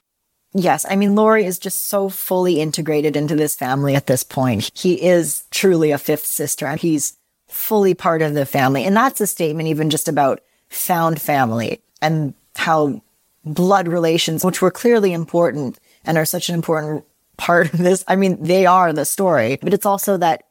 Yes. 0.53 0.85
I 0.89 0.95
mean, 0.95 1.15
Laurie 1.15 1.45
is 1.45 1.59
just 1.59 1.87
so 1.87 2.07
fully 2.07 2.61
integrated 2.61 3.17
into 3.17 3.35
this 3.35 3.55
family 3.55 3.93
at 3.93 4.07
this 4.07 4.23
point. 4.23 4.71
He 4.73 5.01
is 5.01 5.43
truly 5.51 5.91
a 5.91 5.97
fifth 5.97 6.25
sister. 6.25 6.75
He's 6.77 7.17
fully 7.49 7.93
part 7.93 8.21
of 8.21 8.33
the 8.33 8.45
family. 8.45 8.85
And 8.85 8.95
that's 8.95 9.21
a 9.21 9.27
statement 9.27 9.67
even 9.67 9.89
just 9.89 10.07
about 10.07 10.41
found 10.69 11.21
family 11.21 11.81
and 12.01 12.33
how 12.55 13.01
blood 13.45 13.87
relations, 13.87 14.43
which 14.43 14.61
were 14.61 14.71
clearly 14.71 15.13
important 15.13 15.79
and 16.03 16.17
are 16.17 16.25
such 16.25 16.49
an 16.49 16.55
important 16.55 17.05
part 17.37 17.73
of 17.73 17.79
this. 17.79 18.03
I 18.07 18.15
mean, 18.15 18.41
they 18.41 18.65
are 18.65 18.91
the 18.91 19.05
story, 19.05 19.57
but 19.61 19.73
it's 19.73 19.85
also 19.85 20.17
that 20.17 20.43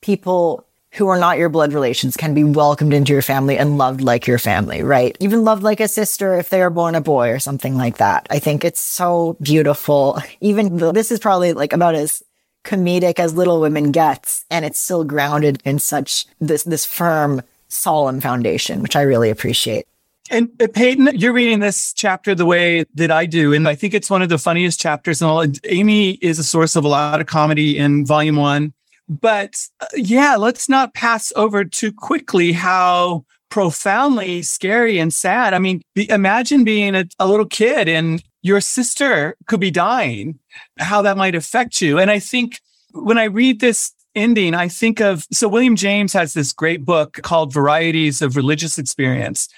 people 0.00 0.66
who 0.94 1.06
are 1.06 1.18
not 1.18 1.38
your 1.38 1.48
blood 1.48 1.72
relations 1.72 2.16
can 2.16 2.34
be 2.34 2.42
welcomed 2.42 2.92
into 2.92 3.12
your 3.12 3.22
family 3.22 3.56
and 3.56 3.78
loved 3.78 4.00
like 4.00 4.26
your 4.26 4.38
family, 4.38 4.82
right? 4.82 5.16
Even 5.20 5.44
loved 5.44 5.62
like 5.62 5.78
a 5.78 5.86
sister 5.86 6.34
if 6.34 6.50
they 6.50 6.60
are 6.60 6.70
born 6.70 6.96
a 6.96 7.00
boy 7.00 7.30
or 7.30 7.38
something 7.38 7.76
like 7.76 7.98
that. 7.98 8.26
I 8.28 8.40
think 8.40 8.64
it's 8.64 8.80
so 8.80 9.36
beautiful. 9.40 10.20
Even 10.40 10.78
though 10.78 10.90
this 10.92 11.12
is 11.12 11.20
probably 11.20 11.52
like 11.52 11.72
about 11.72 11.94
as 11.94 12.24
comedic 12.64 13.20
as 13.20 13.34
Little 13.34 13.60
Women 13.60 13.92
gets, 13.92 14.44
and 14.50 14.64
it's 14.64 14.80
still 14.80 15.04
grounded 15.04 15.62
in 15.64 15.78
such 15.78 16.26
this 16.40 16.64
this 16.64 16.84
firm, 16.84 17.42
solemn 17.68 18.20
foundation, 18.20 18.82
which 18.82 18.96
I 18.96 19.02
really 19.02 19.30
appreciate. 19.30 19.86
And 20.30 20.50
uh, 20.62 20.68
Peyton, 20.72 21.10
you're 21.14 21.32
reading 21.32 21.58
this 21.60 21.92
chapter 21.92 22.34
the 22.34 22.46
way 22.46 22.84
that 22.94 23.10
I 23.10 23.26
do, 23.26 23.52
and 23.52 23.68
I 23.68 23.74
think 23.74 23.94
it's 23.94 24.08
one 24.08 24.22
of 24.22 24.28
the 24.28 24.38
funniest 24.38 24.80
chapters. 24.80 25.20
And 25.20 25.30
all. 25.30 25.44
Amy 25.64 26.12
is 26.22 26.38
a 26.38 26.44
source 26.44 26.76
of 26.76 26.84
a 26.84 26.88
lot 26.88 27.20
of 27.20 27.26
comedy 27.26 27.76
in 27.76 28.06
Volume 28.06 28.36
One 28.36 28.72
but 29.10 29.56
uh, 29.80 29.86
yeah, 29.96 30.36
let's 30.36 30.68
not 30.68 30.94
pass 30.94 31.32
over 31.34 31.64
too 31.64 31.92
quickly 31.92 32.52
how 32.52 33.24
profoundly 33.50 34.40
scary 34.42 34.98
and 34.98 35.12
sad. 35.12 35.52
I 35.52 35.58
mean, 35.58 35.82
be, 35.94 36.08
imagine 36.08 36.62
being 36.62 36.94
a, 36.94 37.04
a 37.18 37.26
little 37.26 37.44
kid 37.44 37.88
and 37.88 38.22
your 38.42 38.60
sister 38.60 39.36
could 39.48 39.58
be 39.58 39.72
dying, 39.72 40.38
how 40.78 41.02
that 41.02 41.16
might 41.16 41.34
affect 41.34 41.82
you. 41.82 41.98
And 41.98 42.10
I 42.10 42.20
think 42.20 42.60
when 42.92 43.18
I 43.18 43.24
read 43.24 43.60
this 43.60 43.92
ending, 44.14 44.54
I 44.54 44.68
think 44.68 45.00
of 45.00 45.26
so 45.32 45.48
William 45.48 45.76
James 45.76 46.12
has 46.12 46.34
this 46.34 46.52
great 46.52 46.84
book 46.84 47.20
called 47.22 47.52
Varieties 47.52 48.22
of 48.22 48.36
Religious 48.36 48.78
Experience. 48.78 49.48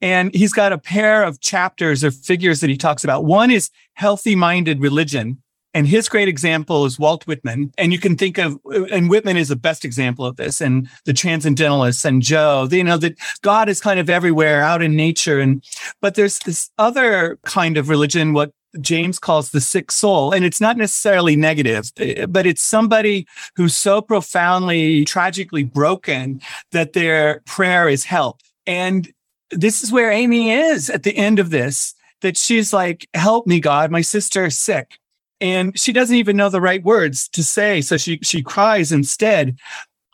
And 0.00 0.34
he's 0.34 0.52
got 0.52 0.72
a 0.72 0.78
pair 0.78 1.22
of 1.24 1.40
chapters 1.40 2.04
or 2.04 2.10
figures 2.10 2.60
that 2.60 2.70
he 2.70 2.76
talks 2.76 3.04
about. 3.04 3.24
One 3.24 3.50
is 3.50 3.70
healthy 3.94 4.34
minded 4.34 4.80
religion. 4.80 5.42
And 5.74 5.86
his 5.88 6.08
great 6.08 6.28
example 6.28 6.84
is 6.84 6.98
Walt 6.98 7.26
Whitman. 7.26 7.72
And 7.78 7.94
you 7.94 7.98
can 7.98 8.16
think 8.16 8.36
of, 8.36 8.58
and 8.90 9.08
Whitman 9.08 9.38
is 9.38 9.48
the 9.48 9.56
best 9.56 9.86
example 9.86 10.26
of 10.26 10.36
this, 10.36 10.60
and 10.60 10.86
the 11.06 11.14
transcendentalists 11.14 12.04
and 12.04 12.20
Jo, 12.20 12.68
you 12.70 12.84
know, 12.84 12.98
that 12.98 13.18
God 13.40 13.70
is 13.70 13.80
kind 13.80 13.98
of 13.98 14.10
everywhere 14.10 14.60
out 14.62 14.82
in 14.82 14.96
nature. 14.96 15.40
And, 15.40 15.64
but 16.02 16.14
there's 16.14 16.38
this 16.40 16.70
other 16.76 17.38
kind 17.46 17.78
of 17.78 17.88
religion, 17.88 18.34
what 18.34 18.52
James 18.80 19.18
calls 19.18 19.50
the 19.50 19.60
sick 19.60 19.90
soul. 19.90 20.32
And 20.32 20.44
it's 20.44 20.60
not 20.60 20.76
necessarily 20.76 21.36
negative, 21.36 21.92
eh, 21.98 22.14
eh, 22.16 22.26
but 22.26 22.46
it's 22.46 22.62
somebody 22.62 23.26
who's 23.56 23.76
so 23.76 24.00
profoundly, 24.00 25.04
tragically 25.04 25.64
broken 25.64 26.40
that 26.72 26.92
their 26.92 27.40
prayer 27.46 27.88
is 27.88 28.04
help. 28.04 28.40
And 28.66 29.12
this 29.50 29.82
is 29.82 29.92
where 29.92 30.10
Amy 30.10 30.50
is 30.50 30.88
at 30.88 31.02
the 31.02 31.16
end 31.16 31.38
of 31.38 31.50
this, 31.50 31.94
that 32.22 32.36
she's 32.36 32.72
like, 32.72 33.08
help 33.14 33.46
me, 33.46 33.60
God, 33.60 33.90
my 33.90 34.00
sister 34.00 34.46
is 34.46 34.58
sick 34.58 34.98
and 35.42 35.76
she 35.78 35.92
doesn't 35.92 36.16
even 36.16 36.36
know 36.36 36.48
the 36.48 36.60
right 36.60 36.82
words 36.84 37.28
to 37.30 37.42
say. 37.42 37.80
So 37.80 37.96
she, 37.96 38.20
she 38.22 38.42
cries 38.42 38.92
instead. 38.92 39.58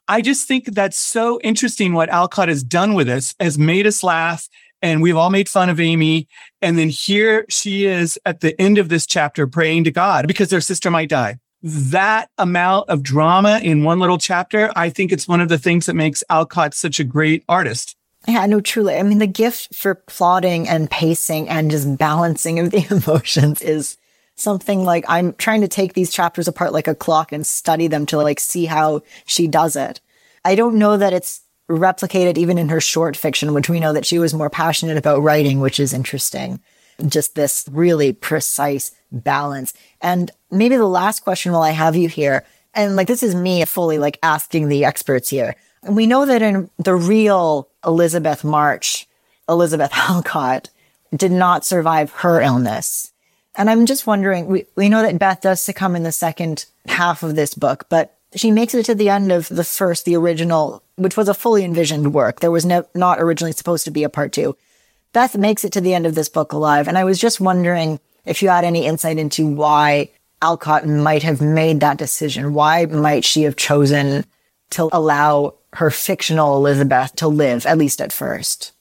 I 0.09 0.23
just 0.23 0.49
think 0.49 0.65
that's 0.65 0.99
so 0.99 1.39
interesting 1.45 1.93
what 1.93 2.09
Alcott 2.09 2.49
has 2.49 2.63
done 2.65 2.95
with 2.95 3.11
us, 3.11 3.35
has 3.39 3.59
made 3.59 3.87
us 3.87 4.03
laugh. 4.03 4.49
And 4.83 5.03
we've 5.03 5.17
all 5.17 5.31
made 5.31 5.49
fun 5.49 5.69
of 5.69 5.81
Amy. 5.81 6.29
And 6.63 6.79
then 6.79 6.89
here 6.89 7.45
she 7.49 7.87
is 7.87 8.19
at 8.25 8.41
the 8.41 8.61
end 8.61 8.79
of 8.79 8.89
this 8.89 9.07
chapter 9.07 9.47
praying 9.47 9.85
to 9.85 9.91
God 9.91 10.27
because 10.27 10.51
their 10.51 10.61
sister 10.61 10.91
might 10.91 11.09
die. 11.09 11.39
That 11.63 12.31
amount 12.39 12.89
of 12.89 13.03
drama 13.03 13.61
in 13.63 13.83
one 13.83 13.99
little 13.99 14.19
chapter, 14.19 14.71
I 14.77 14.91
think 14.91 15.11
it's 15.11 15.27
one 15.27 15.41
of 15.41 15.49
the 15.49 15.59
things 15.59 15.87
that 15.87 15.95
makes 15.95 16.23
Alcott 16.31 16.75
such 16.75 17.01
a 17.01 17.05
great 17.05 17.45
artist. 17.49 17.97
Yeah, 18.27 18.47
no, 18.47 18.61
truly. 18.61 18.97
I 18.97 19.03
mean, 19.03 19.19
the 19.19 19.27
gift 19.27 19.75
for 19.75 19.95
plotting 19.95 20.69
and 20.69 20.91
pacing 20.91 21.49
and 21.49 21.71
just 21.71 21.97
balancing 21.97 22.59
of 22.59 22.71
the 22.71 22.87
emotions 22.91 23.63
is 23.63 23.97
something 24.37 24.85
like 24.85 25.05
I'm 25.09 25.33
trying 25.35 25.63
to 25.63 25.69
take 25.69 25.95
these 25.95 26.13
chapters 26.13 26.47
apart 26.47 26.73
like 26.73 26.89
a 26.89 26.95
clock 26.95 27.33
and 27.33 27.47
study 27.47 27.89
them 27.89 28.07
to 28.07 28.19
like 28.19 28.39
see 28.39 28.67
how 28.67 29.03
she 29.25 29.49
does 29.49 29.77
it. 29.77 30.01
I 30.45 30.55
don't 30.55 30.77
know 30.77 30.97
that 30.97 31.13
it's 31.13 31.41
replicated 31.69 32.39
even 32.39 32.59
in 32.59 32.69
her 32.69 32.81
short 32.81 33.17
fiction, 33.17 33.55
which 33.55 33.69
we 33.69 33.81
know 33.81 33.93
that 33.93 34.07
she 34.07 34.19
was 34.19 34.35
more 34.35 34.51
passionate 34.51 34.97
about 34.97 35.23
writing, 35.23 35.61
which 35.61 35.79
is 35.79 35.93
interesting. 35.93 36.61
Just 37.07 37.35
this 37.35 37.69
really 37.71 38.13
precise 38.13 38.93
balance. 39.13 39.75
And 40.01 40.31
maybe 40.51 40.77
the 40.77 40.87
last 40.87 41.21
question 41.21 41.53
while 41.53 41.63
I 41.63 41.71
have 41.71 41.95
you 41.95 42.09
here, 42.09 42.45
and 42.75 42.97
like 42.97 43.07
this 43.07 43.23
is 43.23 43.35
me 43.35 43.65
fully 43.65 43.99
like 43.99 44.19
asking 44.23 44.69
the 44.69 44.85
experts 44.85 45.29
here. 45.29 45.57
And 45.83 45.95
we 45.95 46.07
know 46.07 46.27
that 46.27 46.43
in 46.43 46.71
the 46.79 46.95
real 46.95 47.69
Elizabeth 47.85 48.45
March, 48.45 49.07
Elizabeth 49.49 49.91
Alcott 49.95 50.71
did 51.15 51.33
not 51.33 51.65
survive 51.65 52.11
her 52.13 52.41
illness. 52.41 53.13
And 53.55 53.69
I'm 53.69 53.87
just 53.87 54.07
wondering, 54.07 54.47
we, 54.47 54.67
we 54.77 54.89
know 54.89 55.03
that 55.03 55.19
Beth 55.19 55.41
does 55.41 55.61
succumb 55.61 55.97
in 55.97 56.05
the 56.05 56.13
second 56.13 56.67
half 56.87 57.23
of 57.23 57.35
this 57.35 57.55
book, 57.55 57.87
but 57.89 58.17
she 58.37 58.51
makes 58.51 58.75
it 58.75 58.85
to 58.87 58.95
the 58.95 59.09
end 59.09 59.33
of 59.33 59.49
the 59.49 59.65
first, 59.65 60.05
the 60.05 60.17
original, 60.17 60.83
which 60.99 61.17
was 61.17 61.29
a 61.29 61.35
fully 61.35 61.65
envisioned 61.65 62.13
work. 62.13 62.41
There 62.41 62.51
was 62.51 62.67
no, 62.67 62.85
not 62.95 63.21
originally 63.21 63.53
supposed 63.53 63.85
to 63.85 63.91
be 63.91 64.05
a 64.05 64.09
part 64.09 64.33
two. 64.33 64.57
Beth 65.13 65.37
makes 65.37 65.65
it 65.65 65.73
to 65.73 65.81
the 65.81 65.95
end 65.95 66.07
of 66.07 66.15
this 66.15 66.29
book 66.29 66.53
alive. 66.53 66.89
And 66.89 66.99
I 66.99 67.05
was 67.05 67.19
just 67.19 67.41
wondering 67.41 67.99
if 68.25 68.43
you 68.43 68.49
had 68.49 68.65
any 68.65 68.87
insight 68.87 69.19
into 69.19 69.47
why 69.47 70.11
Alcott 70.43 70.87
might 70.87 71.23
have 71.23 71.41
made 71.41 71.81
that 71.81 71.97
decision. 71.97 72.55
Why 72.55 72.87
might 72.87 73.25
she 73.25 73.43
have 73.43 73.57
chosen 73.57 74.25
to 74.71 74.89
allow 74.93 75.55
her 75.75 75.91
fictional 75.91 76.57
Elizabeth 76.57 77.17
to 77.17 77.29
live, 77.29 77.67
at 77.67 77.79
least 77.79 78.01
at 78.01 78.13
first? 78.13 78.73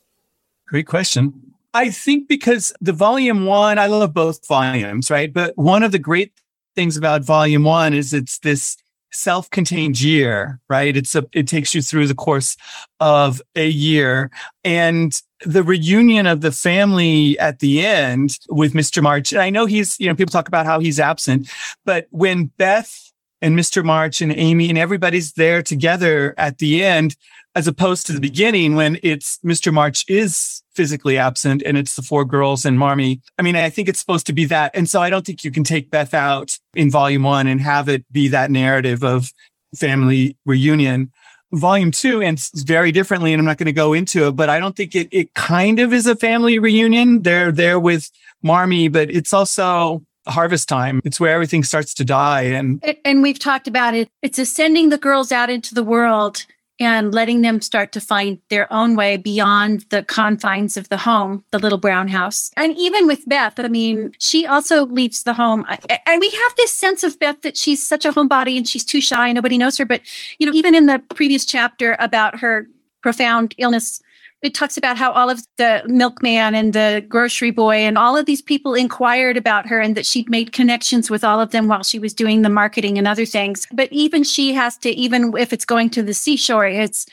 Great 0.68 0.88
question. 0.88 1.54
I 1.74 1.90
think 1.92 2.28
because 2.28 2.74
the 2.82 2.94
volume 2.94 3.46
one, 3.46 3.78
I 3.78 3.88
love 3.88 4.14
both 4.14 4.46
volumes, 4.48 5.10
right? 5.10 5.32
But 5.32 5.58
one 5.58 5.84
of 5.84 5.92
the 5.92 6.00
great 6.00 6.34
things 6.76 6.98
about 6.98 7.24
volume 7.24 7.64
one 7.64 7.94
is 7.94 8.14
it's 8.14 8.40
this 8.40 8.78
self-contained 9.12 10.00
year, 10.00 10.60
right? 10.70 10.96
It's 10.96 11.16
a, 11.16 11.26
it 11.34 11.48
takes 11.48 11.74
you 11.74 11.82
through 11.82 12.08
the 12.08 12.16
course 12.16 12.58
of 13.00 13.42
a 13.56 13.68
year 13.68 14.32
and 14.64 15.14
the 15.46 15.64
reunion 15.64 16.26
of 16.26 16.42
the 16.42 16.52
family 16.52 17.38
at 17.40 17.60
the 17.60 17.86
end 17.86 18.40
with 18.50 18.74
Mr. 18.74 19.02
March. 19.04 19.32
And 19.32 19.42
I 19.42 19.50
know 19.50 19.66
he's, 19.66 20.00
you 20.00 20.08
know, 20.08 20.16
people 20.16 20.32
talk 20.32 20.48
about 20.48 20.66
how 20.66 20.80
he's 20.80 21.00
absent, 21.00 21.50
but 21.86 22.08
when 22.10 22.46
Beth 22.58 23.12
and 23.42 23.58
Mr. 23.58 23.84
March 23.84 24.22
and 24.22 24.34
Amy 24.36 24.70
and 24.70 24.78
everybody's 24.78 25.34
there 25.34 25.62
together 25.62 26.34
at 26.38 26.58
the 26.58 26.84
end, 26.84 27.16
as 27.58 27.68
opposed 27.68 28.06
to 28.06 28.14
the 28.14 28.20
beginning 28.20 28.76
when 28.76 29.00
it's 29.02 29.40
Mr. 29.44 29.74
March 29.74 30.06
is 30.08 30.62
physically 30.76 31.18
absent 31.18 31.64
and 31.66 31.76
it's 31.76 31.96
the 31.96 32.04
four 32.04 32.24
girls 32.24 32.66
and 32.66 32.78
Marmee. 32.78 33.20
I 33.40 33.42
mean, 33.42 33.56
I 33.56 33.72
think 33.72 33.90
it's 33.90 34.00
supposed 34.00 34.28
to 34.28 34.34
be 34.34 34.46
that. 34.46 34.70
And 34.76 34.88
so 34.88 35.02
I 35.02 35.10
don't 35.10 35.26
think 35.26 35.44
you 35.44 35.50
can 35.50 35.64
take 35.64 35.90
Beth 35.90 36.14
out 36.14 36.56
in 36.76 36.92
volume 36.92 37.24
one 37.24 37.48
and 37.48 37.60
have 37.60 37.90
it 37.90 38.06
be 38.12 38.28
that 38.28 38.52
narrative 38.52 39.04
of 39.04 39.32
family 39.76 40.38
reunion. 40.46 41.12
Volume 41.52 41.90
two 41.90 42.22
ends 42.22 42.52
very 42.54 42.92
differently, 42.92 43.34
and 43.34 43.40
I'm 43.40 43.46
not 43.46 43.58
going 43.58 43.66
to 43.66 43.74
go 43.74 43.94
into 43.94 44.28
it, 44.28 44.36
but 44.36 44.50
I 44.50 44.60
don't 44.60 44.76
think 44.76 44.94
it, 44.94 45.08
it 45.12 45.34
kind 45.34 45.80
of 45.80 45.94
is 45.94 46.06
a 46.06 46.16
family 46.16 46.60
reunion. 46.60 47.24
They're 47.24 47.52
there 47.52 47.80
with 47.80 48.12
Marmee, 48.44 48.88
but 48.88 49.10
it's 49.10 49.34
also 49.34 50.04
harvest 50.28 50.70
time. 50.70 51.02
It's 51.06 51.20
where 51.20 51.34
everything 51.34 51.64
starts 51.64 51.96
to 51.96 52.06
die. 52.06 52.44
And 52.44 52.84
and 53.04 53.24
we've 53.24 53.40
talked 53.40 53.68
about 53.68 53.96
it. 53.96 54.10
It's 54.22 54.48
sending 54.48 54.90
the 54.90 54.98
girls 55.00 55.32
out 55.32 55.50
into 55.50 55.74
the 55.74 55.84
world 55.84 56.46
and 56.80 57.14
letting 57.14 57.42
them 57.42 57.62
start 57.62 57.92
to 57.94 58.02
find 58.02 58.40
their 58.50 58.72
own 58.72 58.96
way 58.96 59.18
beyond 59.18 59.86
the 59.90 60.04
confines 60.04 60.78
of 60.78 60.90
the 60.90 60.98
home, 60.98 61.44
the 61.52 61.60
little 61.60 61.78
brown 61.78 62.08
house. 62.08 62.52
And 62.56 62.78
even 62.78 63.08
with 63.08 63.28
Beth, 63.28 63.60
I 63.60 63.68
mean, 63.68 64.12
she 64.20 64.46
also 64.46 64.86
leaves 64.86 65.24
the 65.24 65.34
home. 65.34 65.66
And 66.06 66.20
we 66.20 66.30
have 66.30 66.56
this 66.58 66.74
sense 66.74 67.04
of 67.04 67.20
Beth 67.20 67.42
that 67.42 67.58
she's 67.58 67.86
such 67.86 68.06
a 68.06 68.12
homebody 68.12 68.58
and 68.58 68.68
she's 68.68 68.86
too 68.86 69.02
shy, 69.02 69.32
nobody 69.32 69.58
knows 69.58 69.78
her. 69.78 69.86
But, 69.86 70.02
you 70.38 70.46
know, 70.46 70.54
even 70.54 70.76
in 70.76 70.86
the 70.86 71.00
previous 71.16 71.46
chapter 71.46 71.96
about 72.00 72.40
her 72.40 72.68
profound 73.02 73.56
illness, 73.58 74.02
it 74.42 74.54
talks 74.54 74.78
about 74.78 74.98
how 74.98 75.12
all 75.12 75.30
of 75.30 75.42
the 75.58 75.82
milkman 75.88 76.54
and 76.54 76.74
the 76.74 77.04
grocery 77.08 77.52
boy 77.52 77.78
and 77.78 77.98
all 77.98 78.16
of 78.16 78.28
these 78.28 78.42
people 78.42 78.76
inquired 78.76 79.36
about 79.36 79.68
her 79.68 79.80
and 79.80 79.96
that 79.96 80.06
she'd 80.06 80.30
made 80.30 80.52
connections 80.52 81.10
with 81.10 81.24
all 81.24 81.42
of 81.42 81.52
them 81.52 81.68
while 81.68 81.84
she 81.84 81.98
was 81.98 82.14
doing 82.14 82.44
the 82.44 82.50
marketing 82.50 82.98
and 82.98 83.08
other 83.08 83.26
things. 83.26 83.66
But 83.74 83.92
even 83.92 84.24
she 84.24 84.54
has 84.54 84.78
to, 84.80 84.90
even 84.92 85.36
if 85.38 85.54
it's 85.54 85.66
going 85.66 85.90
to 85.92 86.04
the 86.04 86.14
seashore, 86.14 86.68
it's 86.68 87.08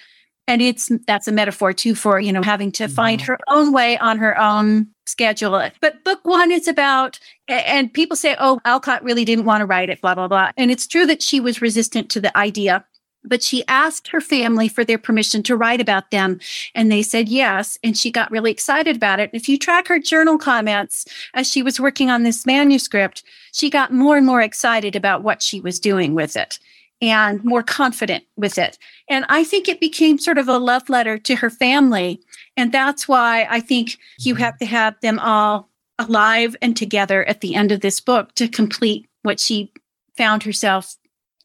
and 0.47 0.61
it's 0.61 0.91
that's 1.07 1.27
a 1.27 1.33
metaphor 1.33 1.73
too 1.73 1.95
for 1.95 2.21
you 2.21 2.33
know 2.33 2.43
having 2.43 2.71
to 2.73 2.89
find 2.89 3.21
mm-hmm. 3.21 3.33
her 3.33 3.39
own 3.49 3.73
way 3.73 3.97
on 3.99 4.19
her 4.19 4.39
own 4.39 4.87
schedule 5.07 5.71
but 5.81 6.03
book 6.05 6.21
one 6.25 6.51
is 6.51 6.69
about 6.69 7.19
and 7.49 7.93
people 7.93 8.17
say 8.17 8.37
oh 8.39 8.61
alcott 8.65 9.03
really 9.03 9.25
didn't 9.25 9.45
want 9.45 9.61
to 9.61 9.67
write 9.67 9.89
it 9.91 10.01
blah 10.01 10.15
blah 10.15 10.29
blah 10.29 10.51
and 10.57 10.71
it's 10.71 10.87
true 10.87 11.07
that 11.07 11.23
she 11.23 11.41
was 11.41 11.63
resistant 11.63 12.11
to 12.11 12.21
the 12.21 12.37
idea 12.37 12.85
but 13.25 13.43
she 13.43 13.67
asked 13.69 14.09
her 14.09 14.21
family 14.21 14.69
for 14.69 14.85
their 14.85 14.99
permission 14.99 15.43
to 15.43 15.57
write 15.57 15.81
about 15.81 16.11
them 16.11 16.39
and 16.75 16.91
they 16.91 17.03
said 17.03 17.29
yes 17.29 17.79
and 17.83 17.97
she 17.97 18.11
got 18.11 18.31
really 18.31 18.51
excited 18.51 18.97
about 18.97 19.21
it 19.21 19.31
And 19.33 19.41
if 19.41 19.49
you 19.49 19.59
track 19.59 19.89
her 19.89 19.99
journal 19.99 20.39
comments 20.39 21.07
as 21.35 21.51
she 21.51 21.63
was 21.63 21.81
working 21.81 22.11
on 22.11 22.23
this 22.23 22.47
manuscript 22.47 23.23
she 23.53 23.71
got 23.71 23.93
more 23.93 24.17
and 24.17 24.27
more 24.27 24.43
excited 24.43 24.95
about 24.95 25.23
what 25.23 25.43
she 25.43 25.61
was 25.61 25.81
doing 25.81 26.15
with 26.15 26.37
it 26.37 26.59
and 27.01 27.45
more 27.45 27.63
confident 27.63 28.25
with 28.37 28.57
it. 28.59 28.79
And 29.09 29.25
I 29.29 29.45
think 29.45 29.69
it 29.69 29.81
became 29.81 30.19
sort 30.19 30.39
of 30.39 30.49
a 30.49 30.59
love 30.59 30.89
letter 30.89 31.19
to 31.19 31.37
her 31.37 31.51
family. 31.51 32.21
And 32.57 32.73
that's 32.73 33.07
why 33.09 33.47
I 33.51 33.61
think 33.61 33.99
you 34.21 34.35
mm-hmm. 34.35 34.43
have 34.43 34.59
to 34.59 34.67
have 34.67 34.99
them 35.01 35.19
all 35.19 35.69
alive 35.99 36.57
and 36.63 36.77
together 36.77 37.25
at 37.27 37.41
the 37.41 37.55
end 37.55 37.73
of 37.73 37.81
this 37.81 38.01
book 38.01 38.35
to 38.37 38.49
complete 38.49 39.07
what 39.23 39.39
she 39.39 39.73
found 40.17 40.43
herself 40.43 40.97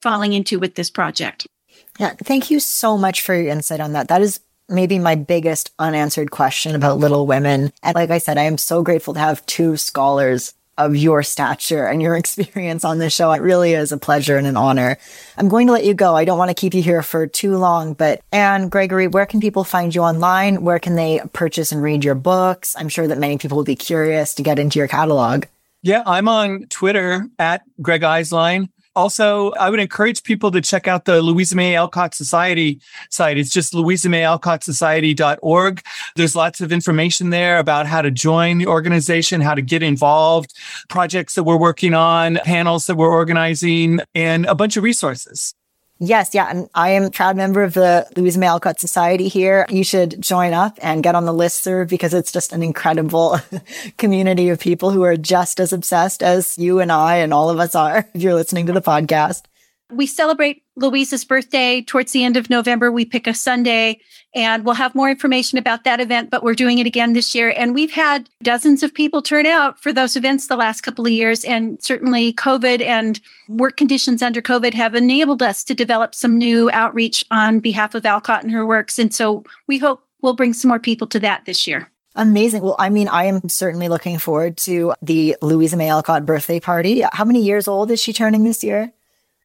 falling 0.01 0.33
into 0.33 0.59
with 0.59 0.75
this 0.75 0.89
project. 0.89 1.45
Yeah, 1.99 2.13
thank 2.17 2.49
you 2.49 2.61
so 2.61 2.97
much 2.97 3.21
for 3.21 3.35
your 3.35 3.51
insight 3.51 3.81
on 3.81 3.91
that. 3.91 4.07
That 4.07 4.21
is 4.21 4.39
maybe 4.69 4.99
my 4.99 5.15
biggest 5.15 5.71
unanswered 5.77 6.31
question 6.31 6.73
about 6.73 6.97
Little 6.97 7.27
Women. 7.27 7.73
And 7.83 7.95
like 7.95 8.09
I 8.09 8.19
said, 8.19 8.37
I 8.37 8.43
am 8.43 8.57
so 8.57 8.81
grateful 8.81 9.13
to 9.15 9.19
have 9.19 9.45
two 9.45 9.75
scholars 9.75 10.53
of 10.77 10.95
your 10.95 11.23
stature 11.23 11.85
and 11.85 12.01
your 12.01 12.15
experience 12.17 12.85
on 12.85 12.99
this 12.99 13.13
show. 13.13 13.33
It 13.33 13.41
really 13.41 13.73
is 13.73 13.91
a 13.91 13.97
pleasure 13.97 14.37
and 14.37 14.47
an 14.47 14.55
honor. 14.55 14.97
I'm 15.37 15.49
going 15.49 15.67
to 15.67 15.73
let 15.73 15.83
you 15.83 15.93
go. 15.93 16.15
I 16.15 16.23
don't 16.23 16.37
want 16.37 16.49
to 16.49 16.55
keep 16.55 16.73
you 16.73 16.81
here 16.81 17.03
for 17.03 17.27
too 17.27 17.57
long, 17.57 17.95
but 17.95 18.21
Anne 18.31 18.69
Gregory, 18.69 19.07
where 19.07 19.25
can 19.25 19.41
people 19.41 19.65
find 19.65 19.93
you 19.93 20.01
online? 20.01 20.63
Where 20.63 20.79
can 20.79 20.95
they 20.95 21.19
purchase 21.33 21.73
and 21.73 21.83
read 21.83 22.05
your 22.05 22.15
books? 22.15 22.75
I'm 22.77 22.87
sure 22.87 23.07
that 23.07 23.17
many 23.17 23.37
people 23.37 23.57
will 23.57 23.65
be 23.65 23.75
curious 23.75 24.33
to 24.35 24.43
get 24.43 24.57
into 24.57 24.79
your 24.79 24.87
catalog. 24.87 25.45
Yeah, 25.81 26.03
I'm 26.05 26.29
on 26.29 26.65
Twitter 26.69 27.27
at 27.37 27.63
Greg 27.81 28.01
Eiselein. 28.01 28.69
Also, 28.99 29.51
I 29.51 29.69
would 29.69 29.79
encourage 29.79 30.23
people 30.23 30.51
to 30.51 30.59
check 30.59 30.85
out 30.85 31.05
the 31.05 31.21
Louisa 31.21 31.55
May 31.55 31.77
Alcott 31.77 32.13
Society 32.13 32.81
site. 33.09 33.37
It's 33.37 33.49
just 33.49 33.71
louisamayalcottsociety.org. 33.71 35.81
There's 36.17 36.35
lots 36.35 36.59
of 36.59 36.73
information 36.73 37.29
there 37.29 37.59
about 37.59 37.87
how 37.87 38.01
to 38.01 38.11
join 38.11 38.57
the 38.57 38.67
organization, 38.67 39.39
how 39.39 39.55
to 39.55 39.61
get 39.61 39.83
involved, 39.83 40.53
projects 40.89 41.35
that 41.35 41.45
we're 41.45 41.55
working 41.55 41.93
on, 41.93 42.39
panels 42.43 42.87
that 42.87 42.95
we're 42.95 43.09
organizing, 43.09 44.01
and 44.15 44.45
a 44.47 44.53
bunch 44.53 44.75
of 44.75 44.83
resources. 44.83 45.55
Yes, 46.01 46.33
yeah. 46.33 46.47
And 46.49 46.69
I 46.73 46.91
am 46.91 47.03
a 47.03 47.11
proud 47.11 47.35
member 47.35 47.61
of 47.61 47.73
the 47.73 48.07
Louisa 48.15 48.39
May 48.39 48.47
Alcott 48.47 48.79
Society 48.79 49.27
here. 49.27 49.65
You 49.69 49.83
should 49.83 50.21
join 50.21 50.53
up 50.53 50.79
and 50.81 51.03
get 51.03 51.13
on 51.13 51.25
the 51.25 51.33
list 51.33 51.61
serve 51.61 51.89
because 51.89 52.13
it's 52.13 52.31
just 52.31 52.53
an 52.53 52.63
incredible 52.63 53.37
community 53.97 54.47
of 54.47 54.59
people 54.59 54.91
who 54.91 55.03
are 55.03 55.17
just 55.17 55.59
as 55.59 55.73
obsessed 55.73 56.23
as 56.23 56.57
you 56.57 56.79
and 56.79 56.89
I 56.89 57.17
and 57.17 57.33
all 57.33 57.49
of 57.49 57.59
us 57.59 57.75
are 57.75 58.07
if 58.13 58.21
you're 58.21 58.33
listening 58.33 58.65
to 58.67 58.73
the 58.73 58.81
podcast. 58.81 59.43
We 59.91 60.05
celebrate 60.05 60.63
Louisa's 60.75 61.25
birthday 61.25 61.81
towards 61.81 62.11
the 62.11 62.23
end 62.23 62.37
of 62.37 62.49
November. 62.49 62.91
We 62.91 63.05
pick 63.05 63.25
a 63.25 63.33
Sunday 63.33 63.99
and 64.35 64.63
we'll 64.63 64.75
have 64.75 64.93
more 64.93 65.09
information 65.09 65.57
about 65.57 65.83
that 65.83 65.99
event, 65.99 66.29
but 66.29 66.43
we're 66.43 66.53
doing 66.53 66.77
it 66.77 66.85
again 66.85 67.13
this 67.13 67.33
year. 67.33 67.53
And 67.57 67.73
we've 67.73 67.91
had 67.91 68.29
dozens 68.43 68.83
of 68.83 68.93
people 68.93 69.21
turn 69.21 69.47
out 69.47 69.81
for 69.81 69.91
those 69.91 70.15
events 70.15 70.47
the 70.47 70.55
last 70.55 70.81
couple 70.81 71.05
of 71.05 71.11
years. 71.11 71.43
And 71.43 71.81
certainly 71.81 72.33
COVID 72.33 72.81
and 72.81 73.19
work 73.47 73.77
conditions 73.77 74.21
under 74.21 74.41
COVID 74.41 74.73
have 74.75 74.93
enabled 74.93 75.41
us 75.41 75.63
to 75.63 75.73
develop 75.73 76.13
some 76.13 76.37
new 76.37 76.69
outreach 76.71 77.25
on 77.31 77.59
behalf 77.59 77.95
of 77.95 78.05
Alcott 78.05 78.43
and 78.43 78.51
her 78.51 78.65
works. 78.65 78.99
And 78.99 79.13
so 79.13 79.43
we 79.67 79.79
hope 79.79 80.03
we'll 80.21 80.35
bring 80.35 80.53
some 80.53 80.69
more 80.69 80.79
people 80.79 81.07
to 81.07 81.19
that 81.21 81.45
this 81.45 81.65
year. 81.65 81.89
Amazing. 82.15 82.63
Well, 82.63 82.75
I 82.77 82.89
mean, 82.89 83.07
I 83.07 83.25
am 83.25 83.47
certainly 83.49 83.87
looking 83.87 84.17
forward 84.17 84.57
to 84.57 84.93
the 85.01 85.35
Louisa 85.41 85.77
May 85.77 85.89
Alcott 85.89 86.25
birthday 86.25 86.59
party. 86.59 87.03
How 87.13 87.23
many 87.23 87.41
years 87.41 87.67
old 87.67 87.91
is 87.91 88.01
she 88.01 88.13
turning 88.13 88.43
this 88.43 88.63
year? 88.63 88.91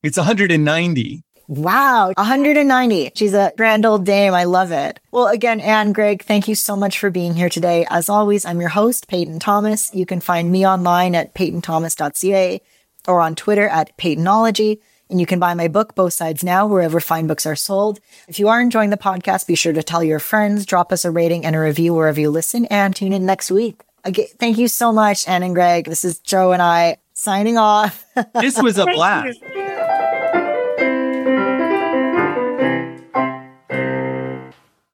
It's 0.05 0.19
190. 0.19 1.23
Wow, 1.49 2.13
190. 2.19 3.13
She's 3.15 3.33
a 3.33 3.55
grand 3.57 3.87
old 3.87 4.05
dame. 4.05 4.35
I 4.35 4.45
love 4.45 4.71
it. 4.71 5.01
Well, 5.13 5.29
again, 5.29 5.61
Anne, 5.61 5.95
Greg, 5.95 6.23
thank 6.23 6.47
you 6.47 6.55
so 6.55 6.77
much 6.77 6.99
for 6.99 7.09
being 7.09 7.33
here 7.33 7.49
today. 7.49 7.87
As 7.89 8.11
always, 8.11 8.45
I'm 8.45 8.61
your 8.61 8.69
host, 8.69 9.09
Peyton 9.09 9.39
Thomas. 9.39 9.91
You 9.95 10.05
can 10.05 10.21
find 10.21 10.53
me 10.53 10.67
online 10.67 11.15
at 11.15 11.35
peytonthomas.ca 11.35 12.61
or 13.09 13.21
on 13.23 13.35
Twitter 13.35 13.67
at 13.67 13.97
Peytonology. 13.97 14.79
And 15.09 15.19
you 15.21 15.25
can 15.25 15.39
buy 15.39 15.55
my 15.55 15.69
book, 15.69 15.95
Both 15.95 16.13
Sides 16.13 16.45
Now, 16.45 16.67
wherever 16.67 17.01
fine 17.01 17.27
books 17.27 17.47
are 17.47 17.57
sold. 17.57 17.99
If 18.29 18.39
you 18.39 18.49
are 18.49 18.61
enjoying 18.61 18.91
the 18.91 18.99
podcast, 18.99 19.47
be 19.47 19.55
sure 19.55 19.73
to 19.73 19.83
tell 19.83 20.05
your 20.05 20.19
friends, 20.19 20.67
drop 20.67 20.93
us 20.93 21.07
a 21.07 21.11
rating 21.11 21.47
and 21.47 21.57
a 21.57 21.61
review 21.61 21.95
wherever 21.95 22.21
you 22.21 22.29
listen, 22.29 22.67
and 22.67 22.95
tune 22.95 23.15
in 23.15 23.25
next 23.25 23.51
week. 23.51 23.81
Again, 24.05 24.27
thank 24.39 24.59
you 24.59 24.69
so 24.69 24.93
much, 24.93 25.27
Anne 25.27 25.43
and 25.43 25.55
Greg. 25.55 25.87
This 25.87 26.05
is 26.05 26.19
Joe 26.19 26.53
and 26.53 26.61
I 26.61 26.99
signing 27.15 27.57
off. 27.57 28.05
this 28.35 28.61
was 28.61 28.77
a 28.77 28.85
blast. 28.85 29.41